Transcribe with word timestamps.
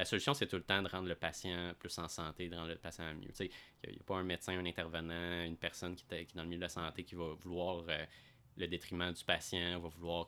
la 0.00 0.06
solution, 0.06 0.32
c'est 0.32 0.46
tout 0.46 0.56
le 0.56 0.62
temps 0.62 0.80
de 0.82 0.88
rendre 0.88 1.08
le 1.08 1.14
patient 1.14 1.74
plus 1.78 1.98
en 1.98 2.08
santé, 2.08 2.48
de 2.48 2.56
rendre 2.56 2.70
le 2.70 2.76
patient 2.76 3.04
mieux. 3.14 3.28
Il 3.38 3.50
n'y 3.92 3.98
a, 3.98 4.02
pas 4.02 4.16
un 4.16 4.22
médecin, 4.22 4.58
un 4.58 4.64
intervenant, 4.64 5.44
une 5.44 5.58
personne 5.58 5.94
qui, 5.94 6.04
est 6.14 6.34
dans 6.34 6.42
le 6.42 6.48
milieu 6.48 6.58
de 6.58 6.64
la 6.64 6.70
santé 6.70 7.04
qui 7.04 7.14
va 7.14 7.34
vouloir 7.34 7.84
euh, 7.86 8.06
le 8.56 8.66
détriment 8.66 9.12
du 9.12 9.22
patient, 9.22 9.78
va 9.78 9.88
vouloir. 9.88 10.26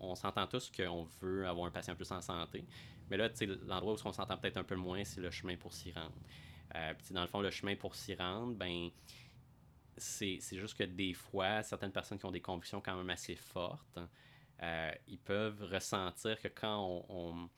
On 0.00 0.14
s'entend 0.14 0.46
tous 0.46 0.70
qu'on 0.70 1.04
veut 1.22 1.48
avoir 1.48 1.66
un 1.66 1.70
patient 1.70 1.96
plus 1.96 2.12
en 2.12 2.20
santé. 2.20 2.62
Mais 3.10 3.16
là, 3.16 3.30
l'endroit 3.66 3.94
où 3.94 3.98
on 4.04 4.12
s'entend 4.12 4.36
peut-être 4.36 4.58
un 4.58 4.64
peu 4.64 4.76
moins, 4.76 5.02
c'est 5.02 5.22
le 5.22 5.30
chemin 5.30 5.56
pour 5.56 5.72
s'y 5.72 5.90
rendre. 5.90 6.12
Euh, 6.74 6.92
dans 7.10 7.22
le 7.22 7.26
fond, 7.26 7.40
le 7.40 7.50
chemin 7.50 7.76
pour 7.76 7.94
s'y 7.94 8.14
rendre, 8.14 8.52
ben 8.54 8.90
c'est 9.96 10.40
juste 10.52 10.76
que 10.76 10.84
des 10.84 11.14
fois, 11.14 11.62
certaines 11.62 11.92
personnes 11.92 12.18
qui 12.18 12.26
ont 12.26 12.32
des 12.32 12.42
convictions 12.42 12.82
quand 12.82 12.96
même 12.96 13.08
assez 13.10 13.36
fortes, 13.36 13.98
euh, 14.62 14.92
ils 15.08 15.18
peuvent 15.18 15.62
ressentir 15.72 16.38
que 16.38 16.48
quand 16.48 17.06
on, 17.08 17.48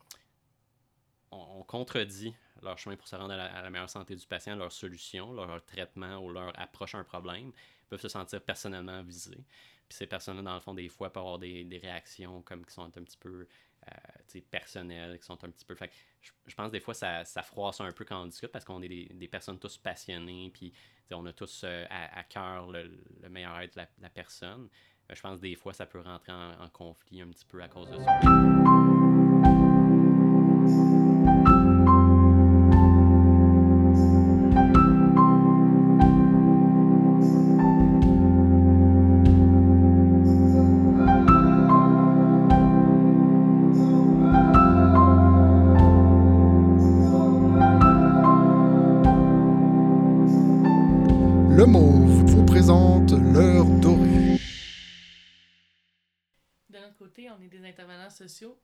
contredit 1.66 2.34
leur 2.62 2.78
chemin 2.78 2.96
pour 2.96 3.08
se 3.08 3.16
rendre 3.16 3.32
à 3.34 3.62
la, 3.62 3.70
meilleure 3.70 3.90
santé 3.90 4.14
du 4.14 4.26
patient, 4.26 4.56
leur 4.56 4.72
solution, 4.72 5.32
leur 5.32 5.64
traitement 5.64 6.16
ou 6.18 6.30
leur 6.30 6.58
approche 6.58 6.94
à 6.94 6.98
un 6.98 7.04
problème, 7.04 7.48
ils 7.48 7.88
peuvent 7.88 8.00
se 8.00 8.08
sentir 8.08 8.40
personnellement 8.42 9.02
visés. 9.02 9.44
Puis 9.88 9.98
ces 9.98 10.06
personnes-là, 10.06 10.42
dans 10.42 10.54
le 10.54 10.60
fond, 10.60 10.74
des 10.74 10.88
fois, 10.88 11.12
peuvent 11.12 11.22
avoir 11.22 11.38
des, 11.38 11.80
réactions 11.82 12.42
comme 12.42 12.64
qui 12.64 12.72
sont 12.72 12.84
un 12.84 13.02
petit 13.02 13.16
peu 13.18 13.46
euh, 13.86 14.40
personnelles, 14.50 15.18
qui 15.18 15.26
sont 15.26 15.44
un 15.44 15.50
petit 15.50 15.64
peu. 15.64 15.76
Je, 16.20 16.54
pense 16.54 16.70
des 16.70 16.80
fois 16.80 16.94
ça, 16.94 17.24
ça 17.24 17.42
froisse 17.42 17.80
un 17.80 17.92
peu 17.92 18.04
quand 18.04 18.22
on 18.22 18.26
discute 18.26 18.50
parce 18.50 18.64
qu'on 18.64 18.82
est 18.82 18.88
des, 18.88 19.28
personnes 19.28 19.58
tous 19.58 19.76
passionnées, 19.76 20.50
puis 20.52 20.72
on 21.12 21.24
a 21.26 21.32
tous 21.32 21.62
euh, 21.64 21.84
à, 21.88 22.24
cœur 22.24 22.66
le, 22.68 22.90
le, 23.22 23.28
meilleur 23.28 23.60
être 23.60 23.76
de 23.76 23.82
la, 24.02 24.10
personne. 24.10 24.68
Euh, 25.10 25.14
je 25.14 25.20
pense 25.20 25.40
des 25.40 25.54
fois 25.54 25.72
ça 25.72 25.86
peut 25.86 26.00
rentrer 26.00 26.32
en, 26.32 26.60
en 26.60 26.68
conflit 26.70 27.22
un 27.22 27.28
petit 27.28 27.44
peu 27.44 27.62
à 27.62 27.68
cause 27.68 27.88
de 27.88 27.96
ça. 27.96 28.75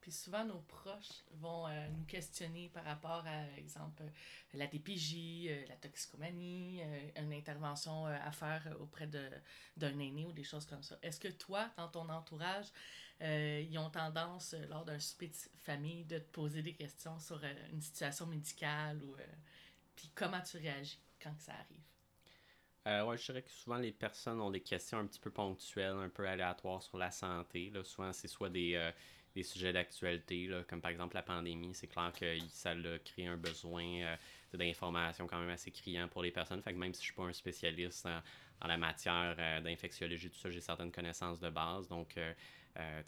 Puis 0.00 0.12
souvent 0.12 0.44
nos 0.44 0.60
proches 0.60 1.24
vont 1.32 1.66
euh, 1.66 1.88
nous 1.96 2.04
questionner 2.04 2.68
par 2.68 2.84
rapport 2.84 3.24
à, 3.26 3.58
exemple, 3.58 4.02
la 4.54 4.66
DPJ, 4.66 5.46
euh, 5.48 5.64
la 5.68 5.76
toxicomanie, 5.76 6.80
euh, 6.82 7.22
une 7.22 7.32
intervention 7.32 8.06
à 8.06 8.30
faire 8.32 8.76
auprès 8.80 9.06
d'un 9.06 9.98
aîné 9.98 10.26
ou 10.26 10.32
des 10.32 10.44
choses 10.44 10.66
comme 10.66 10.82
ça. 10.82 10.98
Est-ce 11.02 11.20
que 11.20 11.28
toi, 11.28 11.70
dans 11.76 11.88
ton 11.88 12.08
entourage, 12.08 12.66
ils 13.20 13.78
ont 13.78 13.90
tendance, 13.90 14.54
lors 14.68 14.84
d'un 14.84 14.98
souper 14.98 15.28
de 15.28 15.36
famille, 15.58 16.04
de 16.04 16.18
te 16.18 16.30
poser 16.32 16.60
des 16.60 16.74
questions 16.74 17.20
sur 17.20 17.40
une 17.72 17.80
situation 17.80 18.26
médicale 18.26 19.00
ou 19.04 19.14
puis 19.94 20.10
comment 20.14 20.40
tu 20.40 20.56
réagis 20.56 20.98
quand 21.20 21.38
ça 21.38 21.52
arrive? 21.52 21.82
Euh, 22.86 23.04
ouais, 23.04 23.16
je 23.16 23.26
dirais 23.26 23.42
que 23.42 23.50
souvent 23.50 23.76
les 23.76 23.92
personnes 23.92 24.40
ont 24.40 24.50
des 24.50 24.60
questions 24.60 24.98
un 24.98 25.06
petit 25.06 25.20
peu 25.20 25.30
ponctuelles, 25.30 25.94
un 25.94 26.08
peu 26.08 26.26
aléatoires 26.26 26.82
sur 26.82 26.98
la 26.98 27.10
santé. 27.12 27.70
Là. 27.70 27.84
Souvent, 27.84 28.12
c'est 28.12 28.28
soit 28.28 28.50
des, 28.50 28.92
des 29.34 29.42
sujets 29.42 29.72
d'actualité, 29.72 30.50
comme 30.68 30.80
par 30.80 30.90
exemple 30.90 31.14
la 31.14 31.22
pandémie. 31.22 31.74
C'est 31.74 31.86
clair 31.86 32.12
que 32.12 32.38
ça 32.50 32.70
a 32.70 32.98
créé 32.98 33.26
un 33.26 33.36
besoin 33.36 33.84
euh, 33.84 34.16
d'information 34.54 35.26
quand 35.26 35.38
même 35.38 35.50
assez 35.50 35.70
criant 35.70 36.08
pour 36.08 36.22
les 36.22 36.30
personnes. 36.30 36.62
Fait 36.62 36.72
que 36.72 36.78
même 36.78 36.92
si 36.92 37.00
je 37.00 37.06
suis 37.06 37.14
pas 37.14 37.24
un 37.24 37.32
spécialiste 37.32 38.06
en, 38.06 38.66
la 38.66 38.76
matière 38.76 39.34
euh, 39.38 39.60
d'infectiologie, 39.60 40.30
tout 40.30 40.38
ça, 40.38 40.50
j'ai 40.50 40.60
certaines 40.60 40.92
connaissances 40.92 41.40
de 41.40 41.50
base. 41.50 41.88
Donc, 41.88 42.16
euh, 42.16 42.32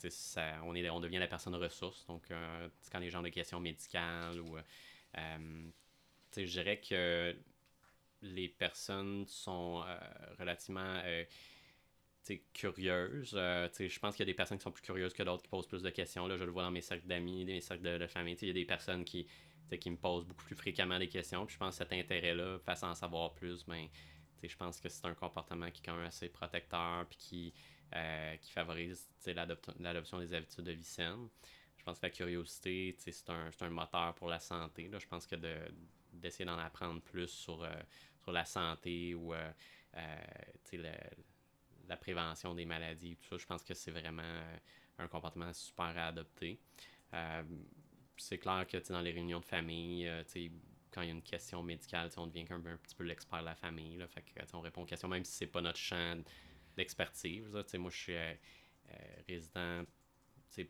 ça, 0.09 0.61
on, 0.65 0.75
est, 0.75 0.89
on 0.91 1.01
devient 1.01 1.19
la 1.19 1.29
personne 1.29 1.55
ressource. 1.55 2.07
Donc, 2.07 2.23
quand 2.93 2.99
les 2.99 3.11
gens 3.11 3.21
ont 3.21 3.23
des 3.23 3.31
questions 3.31 3.61
médicales 3.61 4.41
ou. 4.41 4.59
je 5.17 6.43
dirais 6.43 6.81
que 6.81 7.35
les 8.21 8.49
personnes 8.49 9.25
sont 9.27 9.83
relativement 10.39 11.01
curieuse. 12.53 13.35
Euh, 13.37 13.69
je 13.79 13.99
pense 13.99 14.17
qu'il 14.17 14.27
y 14.27 14.29
a 14.29 14.33
des 14.33 14.37
personnes 14.37 14.59
qui 14.59 14.65
sont 14.65 14.73
plus 14.73 14.83
curieuses 14.83 15.13
que 15.13 15.23
d'autres 15.23 15.43
qui 15.43 15.49
posent 15.49 15.67
plus 15.67 15.83
de 15.83 15.91
questions. 15.91 16.27
Là, 16.27 16.37
je 16.37 16.45
le 16.45 16.51
vois 16.51 16.63
dans 16.63 16.71
mes 16.71 16.81
cercles 16.81 17.07
d'amis, 17.07 17.45
mes 17.45 17.61
cercles 17.61 17.99
de, 17.99 18.07
famille. 18.07 18.37
Il 18.41 18.49
y 18.49 18.51
a 18.51 18.55
des 18.55 18.65
personnes 18.65 19.05
qui, 19.05 19.27
qui 19.81 19.91
me 19.91 19.97
posent 19.97 20.27
beaucoup 20.27 20.45
plus 20.45 20.57
fréquemment 20.57 20.99
des 20.99 21.09
questions. 21.09 21.45
Puis 21.47 21.55
je 21.55 21.59
pense 21.59 21.79
que 21.79 21.85
cet 21.85 21.93
intérêt-là, 21.93 22.59
face 22.61 22.83
à 22.83 22.89
en 22.89 22.95
savoir 22.95 23.35
plus, 23.35 23.65
ben, 23.67 23.87
je 24.43 24.57
pense 24.57 24.81
que 24.81 24.89
c'est 24.89 25.07
un 25.07 25.15
comportement 25.15 25.71
qui 25.71 25.81
est 25.81 25.85
quand 25.85 25.97
même 25.97 26.07
assez 26.07 26.29
protecteur 26.29 27.07
puis 27.09 27.19
qui, 27.19 27.55
euh, 27.95 28.37
qui 28.37 28.53
favorise 28.53 29.09
l'adoption 29.79 30.19
des 30.19 30.35
habitudes 30.35 30.65
de 30.65 30.73
vie 30.73 30.85
saine. 30.85 31.29
Je 31.77 31.85
pense 31.85 31.99
que 31.99 32.07
la 32.07 32.11
curiosité, 32.11 32.95
c'est 32.99 33.31
un, 33.31 33.51
un, 33.61 33.71
moteur 33.71 34.15
pour 34.15 34.29
la 34.29 34.41
santé. 34.41 34.89
Là. 34.89 34.99
Je 34.99 35.07
pense 35.07 35.27
que 35.27 35.37
d'essayer 36.13 36.45
d'en 36.45 36.59
apprendre 36.59 37.01
plus 37.03 37.29
sur, 37.29 37.63
euh, 37.63 37.71
la 38.27 38.47
santé 38.47 39.15
ou 39.15 39.35
euh, 39.35 39.53
le, 40.73 40.93
la 41.89 41.97
prévention 41.97 42.55
des 42.55 42.65
maladies, 42.65 43.17
tout 43.17 43.29
ça, 43.31 43.37
je 43.39 43.47
pense 43.47 43.63
que 43.63 43.75
c'est 43.75 43.91
vraiment 43.91 44.23
euh, 44.23 44.57
un 44.99 45.09
comportement 45.09 45.53
super 45.53 45.97
à 45.97 46.09
adopter. 46.09 46.59
Euh, 47.13 47.43
c'est 48.17 48.39
clair 48.39 48.67
que 48.67 48.77
dans 48.93 49.01
les 49.01 49.13
réunions 49.13 49.41
de 49.41 49.45
famille, 49.45 50.07
euh, 50.07 50.23
quand 50.91 51.03
il 51.03 51.09
y 51.09 51.11
a 51.11 51.15
une 51.15 51.23
question 51.23 51.63
médicale, 51.63 52.11
on 52.17 52.27
devient 52.27 52.47
un, 52.51 52.65
un, 52.67 52.77
petit 52.77 52.95
peu 52.95 53.05
l'expert 53.05 53.41
de 53.41 53.47
la 53.47 53.55
famille. 53.55 53.97
Là, 53.97 54.07
fait 54.07 54.23
que, 54.23 54.41
on 54.57 54.61
répond 54.61 54.83
aux 54.83 54.87
questions, 54.87 55.09
même 55.09 55.25
si 55.25 55.33
c'est 55.33 55.47
pas 55.47 55.61
notre 55.61 55.79
champ 55.79 56.23
d'expertise. 56.77 57.49
Moi, 57.49 57.91
je 57.91 57.97
suis 57.97 58.17
résident 59.29 59.85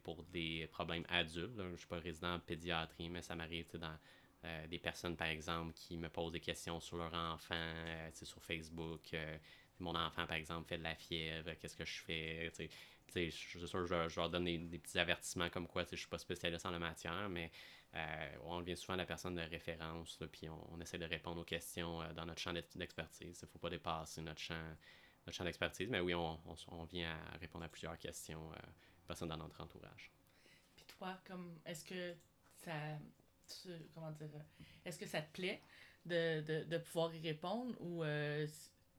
pour 0.02 0.22
des 0.24 0.66
problèmes 0.72 1.04
adultes. 1.08 1.56
Je 1.58 1.62
ne 1.62 1.76
suis 1.76 1.86
pas 1.86 1.98
résident 1.98 2.34
en 2.34 2.40
pédiatrie, 2.40 3.10
mais 3.10 3.20
ça 3.20 3.34
m'arrive 3.34 3.66
dans 3.78 3.98
des 4.68 4.78
personnes, 4.78 5.16
par 5.16 5.28
exemple, 5.28 5.74
qui 5.74 5.96
me 5.98 6.08
posent 6.08 6.32
des 6.32 6.40
questions 6.40 6.80
sur 6.80 6.96
leur 6.96 7.12
enfant, 7.12 7.74
sur 8.14 8.42
Facebook 8.42 9.14
mon 9.80 9.94
enfant, 9.94 10.26
par 10.26 10.36
exemple, 10.36 10.68
fait 10.68 10.78
de 10.78 10.82
la 10.82 10.94
fièvre, 10.94 11.52
qu'est-ce 11.54 11.76
que 11.76 11.84
je 11.84 12.00
fais? 12.02 12.50
je 13.14 13.30
suis 13.30 13.66
sûr, 13.66 13.86
je, 13.86 14.08
je 14.08 14.20
leur 14.20 14.30
donne 14.30 14.44
des, 14.44 14.78
petits 14.78 14.98
avertissements 14.98 15.50
comme 15.50 15.66
quoi 15.66 15.84
je 15.90 15.96
suis 15.96 16.08
pas 16.08 16.18
spécialiste 16.18 16.66
en 16.66 16.70
la 16.70 16.78
matière, 16.78 17.28
mais 17.28 17.50
euh, 17.94 18.36
on 18.42 18.60
devient 18.60 18.76
souvent 18.76 18.96
la 18.96 19.06
personne 19.06 19.36
de 19.36 19.42
référence, 19.42 20.18
puis 20.32 20.48
on, 20.48 20.80
essaie 20.80 20.98
de 20.98 21.04
répondre 21.04 21.40
aux 21.40 21.44
questions 21.44 22.02
euh, 22.02 22.12
dans 22.12 22.26
notre 22.26 22.40
champ 22.40 22.52
d'expertise. 22.52 23.38
Il 23.40 23.44
ne 23.44 23.50
faut 23.50 23.58
pas 23.58 23.70
dépasser 23.70 24.20
notre 24.20 24.40
champ, 24.40 24.66
notre 25.26 25.36
champ 25.36 25.44
d'expertise, 25.44 25.88
mais 25.88 26.00
oui, 26.00 26.14
on, 26.14 26.84
vient 26.90 27.16
à 27.32 27.38
répondre 27.38 27.64
à 27.64 27.68
plusieurs 27.68 27.96
questions 27.98 28.52
euh, 28.52 28.56
personnes 29.06 29.28
dans 29.28 29.36
notre 29.36 29.60
entourage. 29.60 30.10
Puis 30.74 30.84
toi, 30.86 31.18
comme 31.26 31.58
est-ce 31.64 31.84
que 31.84 32.14
ça 32.64 32.72
comment 33.94 34.10
dire 34.12 34.30
est-ce 34.86 34.98
que 34.98 35.04
ça 35.04 35.20
te 35.20 35.30
plaît 35.32 35.60
de, 36.06 36.40
de, 36.40 36.64
de 36.64 36.78
pouvoir 36.78 37.14
y 37.14 37.20
répondre 37.20 37.76
ou 37.78 38.02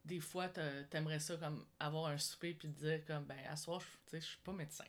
des 0.06 0.20
fois, 0.20 0.48
t'aimerais 0.90 1.20
ça 1.20 1.36
comme 1.38 1.66
avoir 1.80 2.08
un 2.08 2.18
souper 2.18 2.54
puis 2.54 2.70
te 2.70 2.80
dire 2.80 3.06
comme 3.06 3.26
ben 3.26 3.40
à 3.50 3.56
soir, 3.56 3.82
je 4.14 4.20
suis 4.20 4.38
pas 4.44 4.54
médecin. 4.54 4.86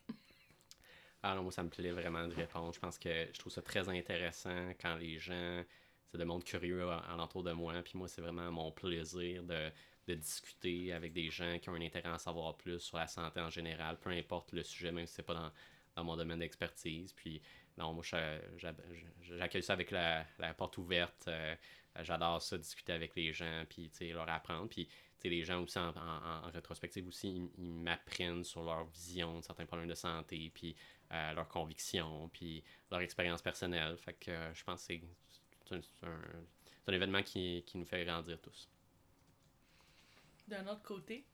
Ah 1.23 1.35
non, 1.35 1.43
moi 1.43 1.53
ça 1.53 1.63
me 1.63 1.71
plaît 1.71 1.91
vraiment 1.91 2.29
de 2.29 2.35
répondre. 2.35 2.73
Je 2.73 2.79
pense 2.79 2.99
que 2.99 3.29
je 3.33 3.39
trouve 3.39 3.53
ça 3.53 3.63
très 3.63 3.89
intéressant 3.89 4.71
quand 4.81 4.95
les 4.97 5.19
gens 5.19 5.65
se 6.13 6.17
demandent 6.17 6.45
curieux 6.45 6.89
alentour 6.89 7.43
de 7.43 7.53
moi. 7.53 7.83
Puis 7.83 7.99
moi, 7.99 8.09
c'est 8.09 8.21
vraiment 8.21 8.51
mon 8.53 8.71
plaisir 8.71 9.43
de, 9.43 9.71
de, 10.07 10.15
discuter 10.15 10.93
avec 10.93 11.13
des 11.13 11.31
gens 11.31 11.59
qui 11.59 11.69
ont 11.69 11.75
un 11.75 11.81
intérêt 11.81 12.11
à 12.11 12.15
en 12.15 12.19
savoir 12.19 12.57
plus 12.57 12.79
sur 12.79 12.99
la 12.99 13.09
santé 13.09 13.41
en 13.41 13.51
général, 13.51 13.99
peu 13.99 14.11
importe 14.11 14.53
le 14.53 14.63
sujet, 14.63 14.93
même 14.93 15.07
si 15.07 15.15
c'est 15.15 15.23
pas 15.23 15.35
dans, 15.35 15.53
dans 15.97 16.05
mon 16.05 16.17
domaine 16.17 16.39
d'expertise. 16.39 17.13
Puis 17.13 17.43
non, 17.77 17.93
moi 17.93 18.05
j'accueille 19.23 19.63
ça 19.63 19.73
avec 19.73 19.91
la, 19.91 20.25
la 20.39 20.55
porte 20.55 20.79
ouverte. 20.79 21.25
Euh, 21.29 21.57
j'adore 22.03 22.43
ça, 22.43 22.59
discuter 22.59 22.93
avec 22.93 23.15
les 23.17 23.33
gens, 23.33 23.65
puis 23.69 23.91
leur 24.13 24.29
apprendre. 24.29 24.69
Puis 24.69 24.89
les 25.29 25.45
gens 25.45 25.63
aussi 25.63 25.79
en, 25.79 25.93
rétrospective 26.53 27.07
aussi, 27.07 27.51
ils, 27.59 27.73
m'apprennent 27.73 28.45
sur 28.45 28.63
leur 28.63 28.85
vision 28.87 29.39
de 29.39 29.45
certains 29.45 29.67
problèmes 29.67 29.89
de 29.89 29.95
santé, 29.95 30.51
puis 30.55 30.77
euh, 31.13 31.33
leurs 31.33 31.49
convictions, 31.49 32.29
puis 32.31 32.63
leur 32.91 33.01
expérience 33.01 33.43
personnelle. 33.43 33.97
Fait 33.99 34.15
que 34.15 34.31
euh, 34.31 34.55
je 34.55 34.65
pense 34.65 34.87
que 34.87 34.95
c'est 35.69 36.07
un, 36.07 36.93
événement 36.93 37.23
qui, 37.23 37.65
nous 37.75 37.85
fait 37.85 38.05
grandir 38.05 38.41
tous. 38.41 38.69
D'un 40.49 40.67
autre 40.69 40.83
côté, 40.83 41.27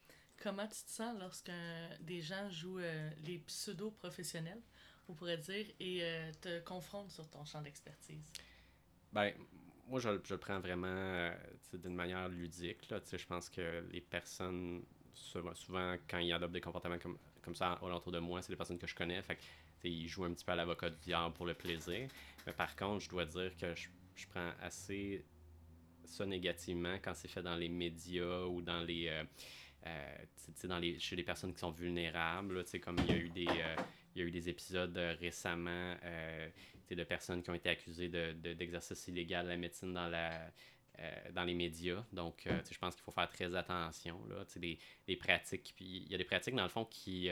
comment 0.43 0.67
tu 0.67 0.83
te 0.85 0.91
sens 0.91 1.19
lorsque 1.19 1.53
des 2.01 2.21
gens 2.21 2.49
jouent 2.51 2.81
euh, 2.81 3.11
les 3.25 3.39
pseudo-professionnels, 3.39 4.63
on 5.09 5.15
pourrait 5.15 5.39
dire, 5.39 5.67
et 5.81 6.03
te 6.41 6.61
confrontent 6.61 7.11
sur 7.11 7.29
ton 7.29 7.45
champ 7.45 7.61
d'expertise? 7.61 8.25
Ben, 9.13 9.35
moi, 9.87 10.01
je, 10.01 10.09
je, 10.25 10.35
le 10.35 10.39
prends 10.39 10.61
vraiment 10.61 10.87
euh, 10.89 11.35
d'une 11.75 11.95
manière 11.95 12.29
ludique. 12.29 12.89
Là. 12.91 13.01
Je 13.11 13.27
pense 13.27 13.49
que 13.49 13.85
les 13.91 14.01
personnes, 14.01 14.83
souvent, 15.13 15.97
quand 16.09 16.19
ils 16.19 16.33
adoptent 16.33 16.53
des 16.55 16.61
comportements 16.61 16.99
comme, 16.99 17.19
comme 17.43 17.55
ça 17.55 17.79
autour 17.83 18.13
de 18.13 18.19
moi, 18.19 18.43
c'est 18.43 18.53
des 18.53 18.57
personnes 18.57 18.79
que 18.79 18.87
je 18.87 18.95
connais. 18.95 19.21
Fait 19.23 19.39
il 19.85 20.07
joue 20.07 20.25
un 20.25 20.33
petit 20.33 20.45
peu 20.45 20.53
à 20.53 20.57
l'avocat 20.57 20.91
du 20.91 20.99
diable 21.01 21.35
pour 21.35 21.47
le 21.47 21.55
plaisir. 21.55 22.09
Mais 22.47 22.53
par 22.53 22.77
contre, 22.77 23.05
je 23.05 23.11
dois 23.11 23.25
dire 23.25 23.57
que 23.57 23.75
je, 23.75 23.89
je 24.15 24.27
prends 24.29 24.53
assez 24.61 25.25
ça 26.05 26.27
négativement 26.27 26.97
quand 27.03 27.15
c'est 27.15 27.29
fait 27.29 27.43
dans 27.43 27.55
les 27.55 27.69
médias 27.69 28.45
ou 28.45 28.61
dans 28.61 28.81
les, 28.81 29.09
euh, 29.09 29.25
euh, 29.87 30.17
dans 30.65 30.79
les 30.79 30.99
chez 30.99 31.17
les 31.17 31.23
personnes 31.23 31.53
qui 31.53 31.61
sont 31.61 31.71
vulnérables. 31.71 32.59
Là, 32.59 32.79
comme 32.81 32.97
il 32.99 33.07
y 33.07 33.13
a 33.13 33.17
eu 33.17 33.29
des, 33.31 33.47
euh, 33.47 33.77
il 34.15 34.21
y 34.21 34.25
a 34.25 34.29
eu 34.29 34.31
des 34.31 34.49
épisodes 34.49 34.97
récemment 35.21 35.97
de 36.91 37.05
personnes 37.05 37.43
qui 37.43 37.51
ont 37.51 37.55
été 37.55 37.71
accusées 37.71 38.09
d'exercice 38.09 39.07
de, 39.07 39.13
illégal 39.13 39.47
de 39.47 39.51
la 39.51 39.57
médecine 39.57 39.93
dans 39.93 40.09
la, 40.09 40.51
dans 41.33 41.45
les 41.45 41.55
médias. 41.55 42.05
Donc, 42.13 42.47
je 42.47 42.79
pense 42.79 42.95
qu'il 42.95 43.05
faut 43.05 43.13
faire 43.13 43.31
très 43.31 43.55
attention. 43.55 44.25
Là, 44.27 44.45
des, 44.57 44.79
des 45.07 45.17
pratiques. 45.17 45.75
Il 45.81 46.11
y 46.11 46.15
a 46.15 46.19
des 46.19 46.25
pratiques, 46.25 46.55
dans 46.55 46.63
le 46.63 46.69
fond, 46.69 46.85
qui, 46.85 47.31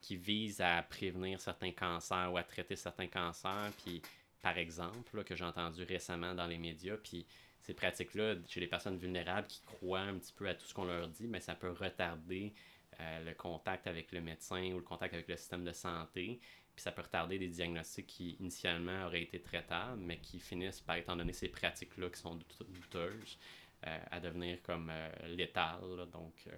qui 0.00 0.16
visent 0.16 0.60
à 0.60 0.82
prévenir 0.82 1.40
certains 1.40 1.72
cancers 1.72 2.32
ou 2.32 2.36
à 2.36 2.42
traiter 2.42 2.76
certains 2.76 3.08
cancers. 3.08 3.72
Puis, 3.82 4.02
par 4.42 4.56
exemple, 4.58 5.24
que 5.24 5.34
j'ai 5.34 5.44
entendu 5.44 5.82
récemment 5.84 6.34
dans 6.34 6.46
les 6.46 6.58
médias. 6.58 6.96
Puis, 6.96 7.26
ces 7.60 7.74
pratiques-là, 7.74 8.36
chez 8.46 8.60
les 8.60 8.66
personnes 8.66 8.96
vulnérables 8.96 9.46
qui 9.46 9.60
croient 9.62 10.00
un 10.00 10.18
petit 10.18 10.32
peu 10.32 10.48
à 10.48 10.54
tout 10.54 10.66
ce 10.66 10.74
qu'on 10.74 10.84
leur 10.84 11.08
dit, 11.08 11.26
mais 11.26 11.40
ça 11.40 11.54
peut 11.54 11.70
retarder 11.70 12.54
euh, 13.00 13.24
le 13.24 13.34
contact 13.34 13.86
avec 13.86 14.12
le 14.12 14.20
médecin 14.20 14.72
ou 14.72 14.78
le 14.78 14.84
contact 14.84 15.14
avec 15.14 15.28
le 15.28 15.36
système 15.36 15.64
de 15.64 15.72
santé. 15.72 16.40
Puis 16.74 16.82
ça 16.82 16.92
peut 16.92 17.02
retarder 17.02 17.38
des 17.38 17.48
diagnostics 17.48 18.06
qui 18.06 18.30
initialement 18.40 19.06
auraient 19.06 19.22
été 19.22 19.40
traitables, 19.40 20.00
mais 20.00 20.18
qui 20.18 20.38
finissent 20.38 20.80
par, 20.80 20.96
étant 20.96 21.16
donné 21.16 21.32
ces 21.32 21.48
pratiques-là 21.48 22.10
qui 22.10 22.20
sont 22.20 22.36
douteuses, 22.36 23.38
euh, 23.86 23.98
à 24.10 24.20
devenir 24.20 24.62
comme 24.62 24.90
euh, 24.90 25.10
létales. 25.28 26.08
Donc, 26.12 26.48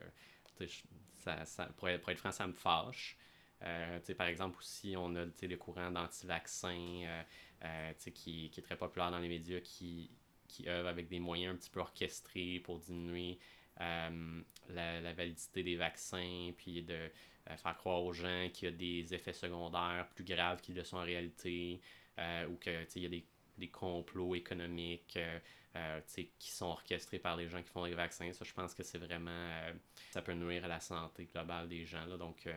ça, 1.16 1.44
ça, 1.44 1.66
pour, 1.76 1.88
être, 1.88 2.02
pour, 2.02 2.10
être, 2.10 2.18
franc, 2.18 2.32
ça 2.32 2.46
me 2.46 2.52
fâche. 2.52 3.16
par 4.16 4.26
exemple, 4.26 4.58
aussi, 4.58 4.94
on 4.96 5.14
a 5.16 5.24
le 5.24 5.56
courant 5.56 5.90
d'anti-vaccins 5.90 7.22
qui, 8.14 8.50
qui 8.50 8.60
est 8.60 8.62
très 8.62 8.76
populaire 8.76 9.10
dans 9.10 9.18
les 9.18 9.28
médias, 9.28 9.60
qui 9.60 10.10
qui 10.50 10.68
avec 10.68 11.08
des 11.08 11.20
moyens 11.20 11.54
un 11.54 11.56
petit 11.56 11.70
peu 11.70 11.80
orchestrés 11.80 12.60
pour 12.64 12.78
diminuer 12.78 13.38
euh, 13.80 14.42
la, 14.68 15.12
validité 15.12 15.62
des 15.62 15.76
vaccins, 15.76 16.52
puis 16.56 16.82
de 16.82 16.94
euh, 16.94 17.56
faire 17.56 17.76
croire 17.76 18.02
aux 18.02 18.12
gens 18.12 18.48
qu'il 18.52 18.68
y 18.68 18.72
a 18.72 18.76
des 18.76 19.14
effets 19.14 19.32
secondaires 19.32 20.08
plus 20.14 20.24
graves 20.24 20.60
qu'ils 20.60 20.74
le 20.74 20.84
sont 20.84 20.98
en 20.98 21.02
réalité, 21.02 21.80
euh, 22.18 22.46
ou 22.48 22.56
qu'il 22.56 23.02
y 23.02 23.06
a 23.06 23.08
des, 23.08 23.24
des, 23.58 23.68
complots 23.68 24.34
économiques 24.34 25.18
qui 26.06 26.50
sont 26.50 26.66
orchestrés 26.66 27.18
par 27.18 27.36
les 27.36 27.48
gens 27.48 27.62
qui 27.62 27.70
font 27.70 27.84
les 27.84 27.94
vaccins. 27.94 28.32
Ça, 28.32 28.44
je 28.44 28.52
pense 28.52 28.74
que 28.74 28.82
c'est 28.82 28.98
vraiment... 28.98 29.48
ça 30.10 30.20
peut 30.20 30.34
nuire 30.34 30.64
à 30.64 30.68
la 30.68 30.80
santé 30.80 31.28
globale 31.32 31.68
des 31.68 31.86
gens. 31.86 32.04
Là, 32.06 32.16
donc, 32.16 32.48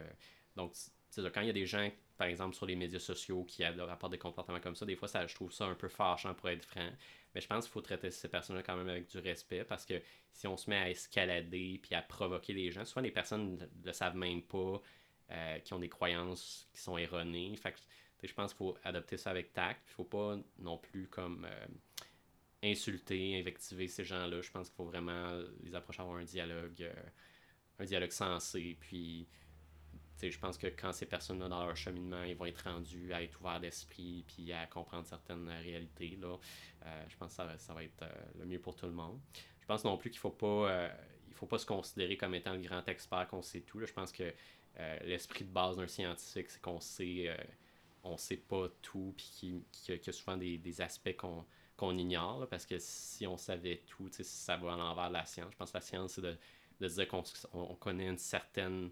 donc 0.56 0.74
quand 1.18 1.42
il 1.42 1.48
y 1.48 1.50
a 1.50 1.54
des 1.54 1.66
gens, 1.66 1.90
par 2.18 2.28
exemple, 2.28 2.56
sur 2.56 2.66
les 2.66 2.76
médias 2.76 3.00
sociaux 3.00 3.44
qui 3.44 3.64
apportent 3.64 4.12
des 4.12 4.18
comportements 4.18 4.60
comme 4.60 4.76
ça, 4.76 4.86
des 4.86 4.96
fois, 4.96 5.08
ça, 5.08 5.26
je 5.28 5.36
trouve 5.36 5.52
ça 5.52 5.66
un 5.66 5.76
peu 5.76 5.88
fâchant 5.88 6.34
pour 6.34 6.50
être 6.50 6.66
franc. 6.66 6.90
Mais 7.34 7.42
je 7.42 7.48
pense 7.48 7.66
qu'il 7.66 7.74
faut 7.74 7.82
traiter 7.82 8.12
ces 8.12 8.28
personnes-là 8.28 8.64
quand 8.64 8.76
même 8.76 8.90
avec 8.90 9.08
du 9.08 9.18
respect 9.20 9.64
parce 9.64 9.86
que 9.86 10.02
si 10.32 10.48
on 10.48 10.56
se 10.56 10.70
met 10.70 10.78
à 10.78 10.90
escalader 10.90 11.80
puis 11.82 11.96
à 11.96 12.02
provoquer 12.02 12.54
les 12.54 12.72
gens, 12.72 12.86
souvent 12.86 13.02
les 13.02 13.12
personnes 13.12 13.58
ne 13.58 13.86
le 13.86 13.94
savent 13.94 14.16
même 14.16 14.44
pas, 14.44 14.82
euh, 15.32 15.60
qui 15.60 15.74
ont 15.74 15.80
des 15.80 15.90
croyances 15.90 16.68
qui 16.74 16.82
sont 16.82 16.98
erronées. 16.98 17.56
Fait 17.58 17.72
que, 17.72 17.80
je 18.28 18.34
pense 18.34 18.52
qu'il 18.52 18.60
faut 18.60 18.78
adopter 18.84 19.18
ça 19.18 19.32
avec 19.32 19.52
tact. 19.54 19.82
Il 19.88 19.92
ne 19.92 19.96
faut 19.96 20.04
pas 20.04 20.38
non 20.60 20.78
plus 20.78 21.08
comme 21.08 21.46
euh, 21.50 21.66
insulter, 22.64 23.40
invectiver 23.40 23.88
ces 23.88 24.04
gens-là. 24.04 24.42
Je 24.42 24.52
pense 24.52 24.68
qu'il 24.68 24.76
faut 24.76 24.86
vraiment 24.86 25.42
les 25.64 25.76
approcher 25.76 26.02
avoir 26.02 26.18
un 26.18 26.24
dialogue, 26.24 26.82
euh, 26.82 26.94
un 27.80 27.86
dialogue 27.86 28.12
sensé. 28.12 28.78
Puis 28.80 29.28
je 30.30 30.40
pense 30.40 30.58
que 30.58 30.68
quand 30.68 30.92
ces 30.94 31.06
personnes-là, 31.06 31.48
dans 31.48 31.66
leur 31.66 31.76
cheminement, 31.76 32.24
ils 32.24 32.36
vont 32.36 32.46
être 32.46 32.64
rendus 32.64 33.14
à 33.14 33.22
être 33.22 33.40
ouverts 33.42 33.60
d'esprit 33.60 34.24
puis 34.28 34.52
à 34.52 34.66
comprendre 34.68 35.06
certaines 35.06 35.50
réalités, 35.50 36.18
là, 36.22 36.38
euh, 36.86 37.04
je 37.10 37.18
pense 37.18 37.30
que 37.30 37.36
ça, 37.36 37.58
ça 37.58 37.74
va 37.74 37.84
être 37.84 38.04
euh, 38.04 38.10
le 38.40 38.46
mieux 38.46 38.60
pour 38.60 38.76
tout 38.76 38.86
le 38.86 38.92
monde. 38.92 39.20
Je 39.62 39.66
pense 39.66 39.84
non 39.84 39.98
plus 39.98 40.10
qu'il 40.10 40.18
ne 40.18 40.22
faut, 40.22 40.30
pas, 40.32 40.70
euh, 40.70 40.90
faut 41.34 41.46
pas 41.46 41.58
se 41.58 41.66
considérer 41.66 42.18
comme 42.18 42.36
étant 42.36 42.54
le 42.54 42.62
grand 42.62 42.88
expert 42.88 43.28
qu'on 43.28 43.42
sait 43.42 43.62
tout. 43.62 43.80
Là. 43.80 43.86
Je 43.86 43.94
pense 43.94 44.12
que 44.12 44.34
l'esprit 45.06 45.46
de 45.46 45.52
base 45.52 45.78
d'un 45.78 45.88
scientifique, 45.88 46.50
c'est 46.50 46.62
qu'on 46.62 46.80
sait, 46.80 47.30
on 48.04 48.18
sait 48.18 48.38
pas 48.38 48.68
tout 48.82 49.14
puis 49.16 49.64
qu'il 49.72 49.96
y 49.96 50.10
a 50.10 50.12
souvent 50.12 50.36
des, 50.36 50.82
aspects 50.82 51.16
qu'on 51.16 51.46
qu'on 51.76 51.98
ignore, 51.98 52.48
parce 52.50 52.68
que 52.68 52.76
si 52.78 53.26
on 53.26 53.36
savait 53.36 53.84
tout, 53.88 54.08
ça 54.12 54.58
va 54.58 54.74
à 54.74 54.78
l'envers 54.78 55.08
de 55.08 55.14
la 55.14 55.26
science. 55.26 55.52
Je 55.52 55.58
pense 55.58 55.72
que 55.72 55.78
la 55.78 55.82
science, 55.82 56.14
c'est 56.14 56.22
de, 56.22 56.38
de 56.80 56.88
dire 56.88 57.08
qu'on 57.08 57.24
on 57.54 57.76
connaît 57.76 58.08
une 58.08 58.18
certaine 58.18 58.92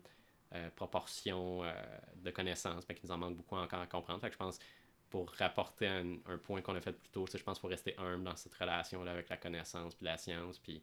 euh, 0.53 0.69
proportion 0.75 1.63
euh, 1.63 1.73
de 2.15 2.29
connaissances, 2.31 2.83
mais 2.87 2.95
qu'il 2.95 3.07
nous 3.07 3.13
en 3.13 3.17
manque 3.17 3.37
beaucoup 3.37 3.55
encore 3.55 3.79
à 3.79 3.87
comprendre. 3.87 4.19
Fait 4.19 4.31
je 4.31 4.37
pense, 4.37 4.59
pour 5.09 5.29
rapporter 5.31 5.87
un, 5.87 6.37
point 6.37 6.61
qu'on 6.61 6.75
a 6.75 6.81
fait 6.81 6.93
plus 6.93 7.09
tôt, 7.09 7.25
je 7.25 7.37
pense 7.43 7.57
qu'il 7.57 7.61
faut 7.61 7.67
rester 7.67 7.95
humble 7.97 8.23
dans 8.23 8.35
cette 8.35 8.53
relation-là 8.55 9.11
avec 9.11 9.29
la 9.29 9.37
connaissance 9.37 9.95
puis 9.95 10.05
la 10.05 10.17
science. 10.17 10.59
Puis, 10.59 10.81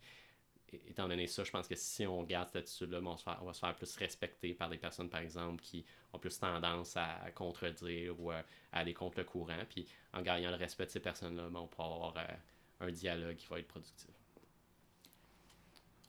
étant 0.87 1.09
donné 1.09 1.27
ça, 1.27 1.45
je 1.45 1.51
pense 1.51 1.67
que 1.67 1.75
si 1.75 2.07
on 2.07 2.23
garde 2.23 2.49
cette 2.49 2.65
attitude-là, 2.65 3.01
on, 3.03 3.17
on, 3.41 3.45
va 3.45 3.53
se 3.53 3.61
faire 3.61 3.75
plus 3.75 3.97
respecter 3.97 4.55
par 4.55 4.69
des 4.69 4.79
personnes, 4.79 5.09
par 5.09 5.21
exemple, 5.21 5.63
qui 5.63 5.85
ont 6.13 6.19
plus 6.19 6.39
tendance 6.39 6.97
à 6.97 7.31
contredire 7.35 8.21
ou 8.21 8.31
à, 8.31 8.43
aller 8.73 8.95
contre 8.95 9.19
le 9.19 9.25
courant. 9.25 9.65
Puis 9.69 9.87
en 10.13 10.23
gagnant 10.23 10.51
le 10.51 10.57
respect 10.57 10.87
de 10.87 10.91
ces 10.91 11.01
personnes-là, 11.01 11.49
ben, 11.51 11.61
on 11.61 11.67
pourra 11.67 11.95
avoir 11.95 12.17
euh, 12.19 12.87
un 12.87 12.91
dialogue 12.91 13.37
qui 13.37 13.47
va 13.49 13.59
être 13.59 13.69
productif. 13.69 14.11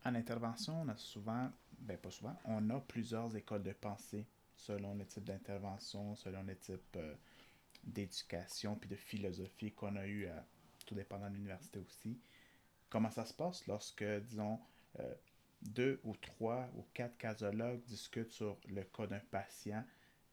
En 0.06 0.16
intervention, 0.16 0.82
on 0.82 0.88
a 0.90 0.98
souvent 0.98 1.52
ben 1.82 1.98
pas 1.98 2.12
souvent, 2.12 2.36
on 2.46 2.70
a 2.70 2.80
plusieurs 2.80 3.36
écoles 3.36 3.64
de 3.64 3.74
pensée 3.74 4.26
selon 4.56 4.94
le 4.96 5.06
type 5.06 5.24
d'intervention, 5.24 6.16
selon 6.16 6.44
le 6.44 6.56
type 6.58 6.96
euh, 6.98 7.16
d'éducation 7.84 8.76
puis 8.76 8.90
de 8.90 8.96
philosophie 8.96 9.72
qu'on 9.72 9.96
a 9.96 10.06
eu 10.06 10.28
à 10.28 10.46
tout 10.86 10.96
dépendant 10.96 11.30
de 11.30 11.36
l'université 11.36 11.80
aussi. 11.80 12.20
Comment 12.90 13.12
ça 13.12 13.26
se 13.26 13.34
passe 13.34 13.68
lorsque, 13.68 14.04
disons, 14.04 14.60
euh, 15.00 15.14
deux 15.62 16.00
ou 16.04 16.16
trois 16.16 16.70
ou 16.76 16.86
quatre 16.94 17.18
casologues 17.18 17.84
discutent 17.84 18.32
sur 18.32 18.58
le 18.68 18.84
cas 18.84 19.08
d'un 19.08 19.20
patient? 19.32 19.84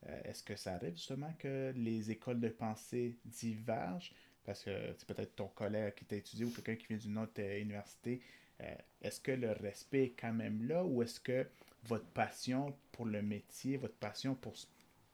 Euh, 0.07 0.23
est-ce 0.25 0.43
que 0.43 0.57
ça 0.57 0.75
arrive 0.75 0.95
justement 0.97 1.33
que 1.39 1.73
les 1.77 2.11
écoles 2.11 2.41
de 2.41 2.49
pensée 2.49 3.19
divergent? 3.25 4.13
Parce 4.45 4.65
que 4.65 4.95
c'est 4.97 5.07
peut-être 5.07 5.35
ton 5.37 5.49
collègue 5.49 5.95
qui 5.95 6.05
t'a 6.05 6.17
étudié 6.17 6.45
ou 6.45 6.51
quelqu'un 6.51 6.77
qui 6.77 6.87
vient 6.87 6.97
d'une 6.97 7.19
autre 7.19 7.41
université 7.41 8.23
euh, 8.63 8.75
est-ce 9.03 9.21
que 9.21 9.33
le 9.33 9.53
respect 9.53 10.05
est 10.05 10.15
quand 10.19 10.33
même 10.33 10.67
là 10.67 10.85
ou 10.85 11.03
est-ce 11.03 11.21
que 11.21 11.47
votre 11.85 12.07
passion 12.07 12.77
pour 12.93 13.07
le 13.07 13.23
métier, 13.23 13.77
votre 13.77 13.97
passion 13.97 14.35
pour, 14.35 14.55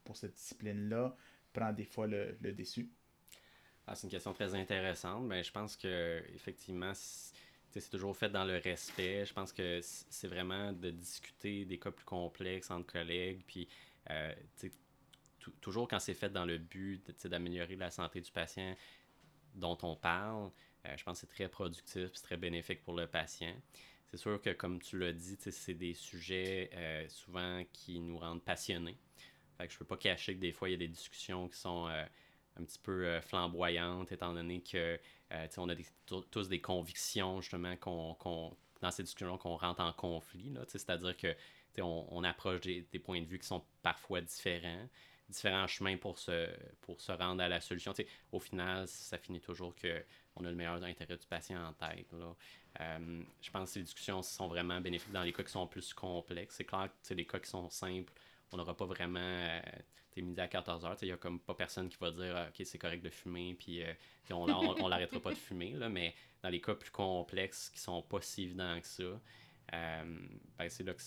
pour 0.05 0.17
cette 0.17 0.35
discipline-là 0.35 1.17
prend 1.53 1.73
des 1.73 1.85
fois 1.85 2.07
le, 2.07 2.37
le 2.41 2.53
dessus? 2.53 2.89
Ah, 3.87 3.95
c'est 3.95 4.07
une 4.07 4.11
question 4.11 4.33
très 4.33 4.55
intéressante. 4.55 5.25
Mais 5.25 5.43
je 5.43 5.53
pense 5.53 5.77
que 5.77 6.23
effectivement, 6.35 6.93
c'est 6.95 7.91
toujours 7.91 8.17
fait 8.17 8.31
dans 8.31 8.45
le 8.45 8.59
respect. 8.59 9.27
Je 9.27 9.33
pense 9.33 9.53
que 9.53 9.81
c'est 9.83 10.29
vraiment 10.29 10.73
de 10.73 10.91
discuter 10.91 11.65
des 11.65 11.79
cas 11.79 11.91
plus 11.91 12.05
complexes 12.05 12.71
entre 12.71 12.93
collègues. 12.93 13.43
Puis, 13.47 13.69
euh, 14.11 14.33
toujours 15.61 15.89
quand 15.89 15.99
c'est 15.99 16.15
fait 16.15 16.31
dans 16.31 16.45
le 16.45 16.59
but 16.59 17.27
d'améliorer 17.27 17.77
la 17.77 17.91
santé 17.91 18.21
du 18.21 18.31
patient 18.31 18.77
dont 19.55 19.77
on 19.83 19.97
parle, 19.97 20.51
euh, 20.87 20.97
je 20.97 21.05
pense 21.05 21.21
que 21.21 21.27
c'est 21.27 21.35
très 21.35 21.49
productif 21.49 22.11
et 22.11 22.23
très 22.23 22.37
bénéfique 22.37 22.83
pour 22.83 22.95
le 22.95 23.07
patient. 23.07 23.55
C'est 24.11 24.17
sûr 24.17 24.41
que, 24.41 24.51
comme 24.51 24.81
tu 24.81 24.99
l'as 24.99 25.13
dit, 25.13 25.37
c'est 25.39 25.75
des 25.75 25.95
sujets 25.95 26.71
euh, 26.75 27.09
souvent 27.09 27.63
qui 27.73 28.01
nous 28.01 28.19
rendent 28.19 28.43
passionnés. 28.43 28.99
Fait 29.57 29.67
que 29.67 29.73
je 29.73 29.79
peux 29.79 29.85
pas 29.85 29.97
cacher 29.97 30.35
que 30.35 30.41
des 30.41 30.53
fois, 30.53 30.69
il 30.69 30.73
y 30.73 30.75
a 30.75 30.79
des 30.79 30.89
discussions 30.89 31.49
qui 31.49 31.59
sont 31.59 31.89
euh, 31.89 32.05
un 32.57 32.65
petit 32.65 32.79
peu 32.79 33.21
flamboyantes, 33.21 34.13
étant 34.13 34.35
donné 34.35 34.61
que 34.61 34.99
on 35.57 35.71
a 35.71 35.75
tous 36.31 36.49
des 36.49 36.61
convictions, 36.61 37.41
justement, 37.41 37.75
qu'on, 37.77 38.55
dans 38.83 38.91
ces 38.91 39.03
discussions 39.03 39.39
qu'on 39.39 39.57
rentre 39.57 39.81
en 39.81 39.95
conflit. 39.95 40.53
C'est-à-dire 40.69 41.17
que 41.17 41.35
on, 41.81 42.23
approche 42.23 42.61
des, 42.61 42.87
des, 42.93 42.99
points 42.99 43.23
de 43.23 43.27
vue 43.27 43.39
qui 43.39 43.47
sont 43.47 43.65
parfois 43.83 44.21
différents 44.21 44.87
différents 45.33 45.67
chemins 45.67 45.97
pour 45.97 46.19
se, 46.19 46.49
pour 46.83 47.01
se 47.01 47.11
rendre 47.11 47.43
à 47.43 47.49
la 47.49 47.61
solution. 47.61 47.93
au 48.31 48.39
final, 48.39 48.87
ça 48.87 49.19
finit 49.19 49.41
toujours 49.41 49.75
qu'on 50.35 50.45
a 50.45 50.51
le 50.51 50.57
meilleur 50.57 50.83
intérêt 50.83 51.17
du 51.17 51.27
patient 51.27 51.65
en 51.65 51.73
tête. 51.73 52.07
Euh, 52.81 53.23
je 53.41 53.51
pense 53.51 53.71
que 53.71 53.75
ces 53.75 53.83
discussions 53.83 54.23
sont 54.23 54.49
vraiment 54.49 54.81
bénéfiques 54.81 55.13
dans 55.13 55.23
les 55.23 55.33
cas 55.33 55.43
qui 55.43 55.53
sont 55.53 55.67
plus 55.67 55.93
complexes. 55.93 56.57
C'est 56.57 56.65
clair 56.65 56.89
que 57.07 57.15
les 57.15 57.27
cas 57.27 57.39
qui 57.39 57.51
sont 57.51 57.69
simples, 57.71 58.13
on 58.51 58.57
n'aura 58.57 58.77
pas 58.77 58.87
vraiment. 58.87 59.21
Euh, 59.21 59.61
midi 60.15 60.39
à 60.43 60.47
14 60.47 60.85
heures, 60.85 60.97
il 61.01 61.07
n'y 61.07 61.13
a 61.13 61.17
comme 61.17 61.41
pas 61.41 61.55
personne 61.55 61.89
qui 61.89 61.97
va 61.99 62.11
dire 62.11 62.37
ah, 62.37 62.49
Ok, 62.49 62.67
c'est 62.67 62.77
correct 62.77 63.03
de 63.03 63.09
fumer, 63.09 63.55
puis 63.59 63.83
euh, 63.83 63.95
on, 64.31 64.47
on, 64.47 64.89
l'arrêtera 64.89 65.21
pas 65.21 65.31
de 65.31 65.39
fumer. 65.39 65.73
Là, 65.73 65.89
mais 65.89 66.15
dans 66.43 66.51
les 66.51 66.61
cas 66.61 66.75
plus 66.75 66.91
complexes 66.91 67.71
qui 67.71 67.81
sont 67.81 68.03
pas 68.03 68.21
si 68.21 68.43
évidents 68.43 68.79
que 68.79 68.87
ça, 68.87 69.21
ben, 69.73 70.69
c'est 70.69 70.83
là 70.83 70.93
que 70.93 71.03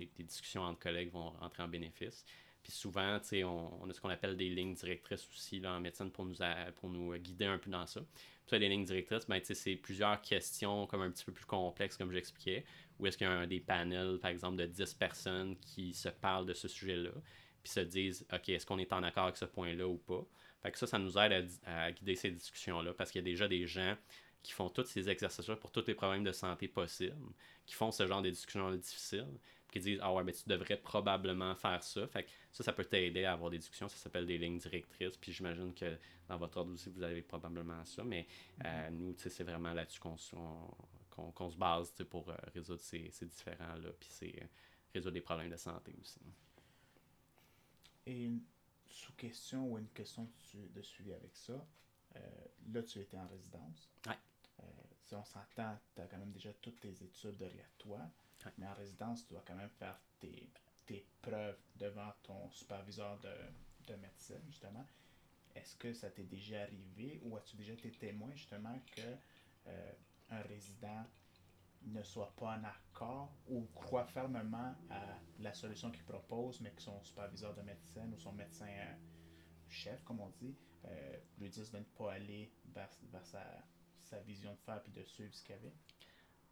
les, 0.00 0.24
discussions 0.24 0.62
entre 0.62 0.80
collègues 0.80 1.12
vont 1.12 1.30
rentrer 1.30 1.62
en 1.62 1.68
bénéfice. 1.68 2.24
Puis 2.64 2.72
souvent, 2.72 3.20
on, 3.44 3.70
on 3.82 3.90
a 3.90 3.92
ce 3.92 4.00
qu'on 4.00 4.08
appelle 4.08 4.36
des 4.36 4.48
lignes 4.48 4.74
directrices 4.74 5.28
aussi 5.30 5.64
en 5.64 5.80
médecine 5.80 6.10
pour 6.10 6.24
nous, 6.24 6.34
pour 6.80 6.88
nous 6.88 7.14
guider 7.18 7.44
un 7.44 7.58
peu 7.58 7.70
dans 7.70 7.86
ça. 7.86 8.00
Puis 8.46 8.58
les 8.58 8.68
lignes 8.68 8.84
directrices, 8.84 9.26
ben, 9.26 9.40
c'est 9.42 9.76
plusieurs 9.76 10.20
questions 10.20 10.86
comme 10.86 11.02
un 11.02 11.10
petit 11.10 11.24
peu 11.24 11.32
plus 11.32 11.44
complexes, 11.44 11.96
comme 11.96 12.10
j'expliquais, 12.10 12.64
où 12.98 13.06
est-ce 13.06 13.16
qu'il 13.16 13.26
y 13.26 13.30
a 13.30 13.32
un, 13.32 13.46
des 13.46 13.60
panels, 13.60 14.18
par 14.20 14.30
exemple, 14.30 14.56
de 14.56 14.66
10 14.66 14.94
personnes 14.94 15.56
qui 15.56 15.94
se 15.94 16.08
parlent 16.08 16.46
de 16.46 16.54
ce 16.54 16.68
sujet-là. 16.68 17.10
puis 17.62 17.72
se 17.72 17.80
disent, 17.80 18.26
OK, 18.32 18.48
est-ce 18.48 18.66
qu'on 18.66 18.78
est 18.78 18.92
en 18.92 19.02
accord 19.02 19.24
avec 19.24 19.36
ce 19.36 19.46
point-là 19.46 19.86
ou 19.86 19.96
pas? 19.96 20.24
Fait 20.62 20.70
que 20.72 20.78
ça, 20.78 20.86
ça 20.86 20.98
nous 20.98 21.18
aide 21.18 21.50
à, 21.64 21.92
guider 21.92 22.16
ces 22.16 22.30
discussions-là 22.30 22.94
parce 22.94 23.10
qu'il 23.10 23.20
y 23.20 23.24
a 23.24 23.30
déjà 23.30 23.48
des 23.48 23.66
gens 23.66 23.96
qui 24.42 24.52
font 24.52 24.68
tous 24.68 24.84
ces 24.84 25.08
exercices-là 25.08 25.56
pour 25.56 25.70
tous 25.70 25.86
les 25.86 25.94
problèmes 25.94 26.24
de 26.24 26.32
santé 26.32 26.68
possibles, 26.68 27.16
qui 27.66 27.74
font 27.74 27.90
ce 27.90 28.06
genre 28.06 28.20
de 28.20 28.30
discussions-là 28.30 28.76
difficiles, 28.76 29.38
qui 29.74 29.80
disent 29.80 29.98
Ah 30.02 30.12
ouais, 30.12 30.22
mais 30.22 30.32
tu 30.32 30.48
devrais 30.48 30.76
probablement 30.76 31.54
faire 31.56 31.82
ça. 31.82 32.06
Fait 32.06 32.24
que 32.24 32.30
ça, 32.52 32.62
ça 32.62 32.72
peut 32.72 32.84
t'aider 32.84 33.24
à 33.24 33.32
avoir 33.32 33.50
des 33.50 33.58
discussions. 33.58 33.88
Ça 33.88 33.96
s'appelle 33.96 34.26
des 34.26 34.38
lignes 34.38 34.58
directrices. 34.58 35.16
Puis 35.16 35.32
j'imagine 35.32 35.74
que 35.74 35.98
dans 36.28 36.36
votre 36.36 36.58
ordre 36.58 36.72
aussi, 36.72 36.90
vous 36.90 37.02
avez 37.02 37.22
probablement 37.22 37.84
ça. 37.84 38.04
Mais 38.04 38.26
euh, 38.64 38.88
mm-hmm. 38.88 38.90
nous, 38.92 39.14
c'est 39.18 39.44
vraiment 39.44 39.72
là-dessus 39.72 40.00
qu'on 40.00 40.16
qu'on 41.32 41.48
se 41.50 41.56
base 41.56 41.92
pour 42.10 42.28
euh, 42.28 42.36
résoudre 42.52 42.80
ces, 42.80 43.08
ces 43.10 43.26
différents-là. 43.26 43.90
Puis 44.00 44.08
c'est 44.10 44.42
euh, 44.42 44.46
résoudre 44.92 45.14
des 45.14 45.20
problèmes 45.20 45.50
de 45.50 45.56
santé 45.56 45.94
aussi. 46.00 46.20
Et 48.06 48.24
une 48.24 48.40
sous-question 48.86 49.72
ou 49.72 49.78
une 49.78 49.88
question 49.88 50.28
de 50.52 50.82
suivi 50.82 51.12
avec 51.12 51.36
ça. 51.36 51.66
là, 52.72 52.82
tu 52.82 52.98
étais 52.98 53.16
en 53.16 53.28
résidence. 53.28 53.90
Ouais 54.06 54.18
si 55.04 55.14
on 55.14 55.24
s'entend, 55.24 55.78
tu 55.94 56.00
as 56.00 56.06
quand 56.06 56.18
même 56.18 56.32
déjà 56.32 56.52
toutes 56.54 56.80
tes 56.80 57.02
études 57.02 57.36
derrière 57.36 57.70
toi. 57.78 58.00
Mais 58.58 58.66
en 58.66 58.74
résidence, 58.74 59.26
tu 59.26 59.32
dois 59.32 59.44
quand 59.46 59.54
même 59.54 59.70
faire 59.70 59.98
tes, 60.20 60.50
tes 60.86 61.06
preuves 61.22 61.58
devant 61.76 62.12
ton 62.22 62.50
superviseur 62.50 63.18
de, 63.20 63.34
de 63.86 63.94
médecine, 63.96 64.42
justement. 64.46 64.86
Est-ce 65.54 65.76
que 65.76 65.92
ça 65.92 66.10
t'est 66.10 66.24
déjà 66.24 66.62
arrivé 66.62 67.20
ou 67.22 67.36
as-tu 67.36 67.56
déjà 67.56 67.72
été 67.72 67.90
témoin, 67.92 68.32
justement, 68.34 68.78
que 68.96 69.16
euh, 69.68 69.92
un 70.30 70.42
résident 70.42 71.06
ne 71.82 72.02
soit 72.02 72.34
pas 72.36 72.56
en 72.58 72.64
accord 72.64 73.32
ou 73.46 73.66
croit 73.74 74.06
fermement 74.06 74.74
à 74.90 75.18
la 75.38 75.52
solution 75.52 75.90
qu'il 75.90 76.04
propose, 76.04 76.60
mais 76.60 76.70
que 76.70 76.82
son 76.82 77.02
superviseur 77.02 77.54
de 77.54 77.62
médecine 77.62 78.12
ou 78.14 78.18
son 78.18 78.32
médecin 78.32 78.66
euh, 78.68 78.94
chef, 79.68 80.02
comme 80.04 80.20
on 80.20 80.30
dit, 80.30 80.56
euh, 80.86 81.16
lui 81.38 81.50
dise 81.50 81.70
de 81.70 81.78
ne 81.78 81.84
pas 81.84 82.14
aller 82.14 82.50
vers, 82.66 82.90
vers 83.12 83.26
sa, 83.26 83.44
sa 84.02 84.18
vision 84.20 84.52
de 84.52 84.60
faire 84.60 84.82
puis 84.82 84.92
de 84.92 85.04
suivre 85.04 85.34
ce 85.34 85.42
qu'il 85.42 85.54
y 85.54 85.58
avait? 85.58 85.74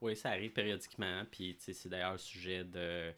Oui, 0.03 0.17
ça 0.17 0.31
arrive 0.31 0.53
périodiquement. 0.53 1.23
Puis 1.31 1.57
c'est 1.59 1.89
d'ailleurs 1.89 2.13
le 2.13 2.19
sujet 2.19 2.65
de 2.65 3.13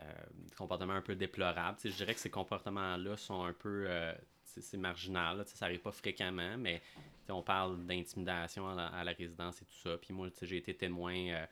euh, 0.00 0.12
comportements 0.56 0.92
un 0.92 1.02
peu 1.02 1.16
déplorables. 1.16 1.78
je 1.82 1.88
dirais 1.88 2.14
que 2.14 2.20
ces 2.20 2.30
comportements-là 2.30 3.16
sont 3.16 3.42
un 3.42 3.52
peu. 3.52 3.86
Euh, 3.88 4.14
c'est 4.44 4.76
marginal. 4.76 5.44
ça 5.46 5.66
n'arrive 5.66 5.80
pas 5.80 5.92
fréquemment, 5.92 6.56
mais 6.58 6.82
on 7.28 7.42
parle 7.42 7.84
d'intimidation 7.86 8.68
à, 8.68 9.04
la 9.04 9.12
résidence 9.12 9.62
et 9.62 9.64
tout 9.64 9.76
ça. 9.82 9.96
Puis 9.98 10.12
moi, 10.12 10.28
j'ai 10.42 10.56
été 10.56 10.74
témoin. 10.74 11.14
Euh, 11.14 11.46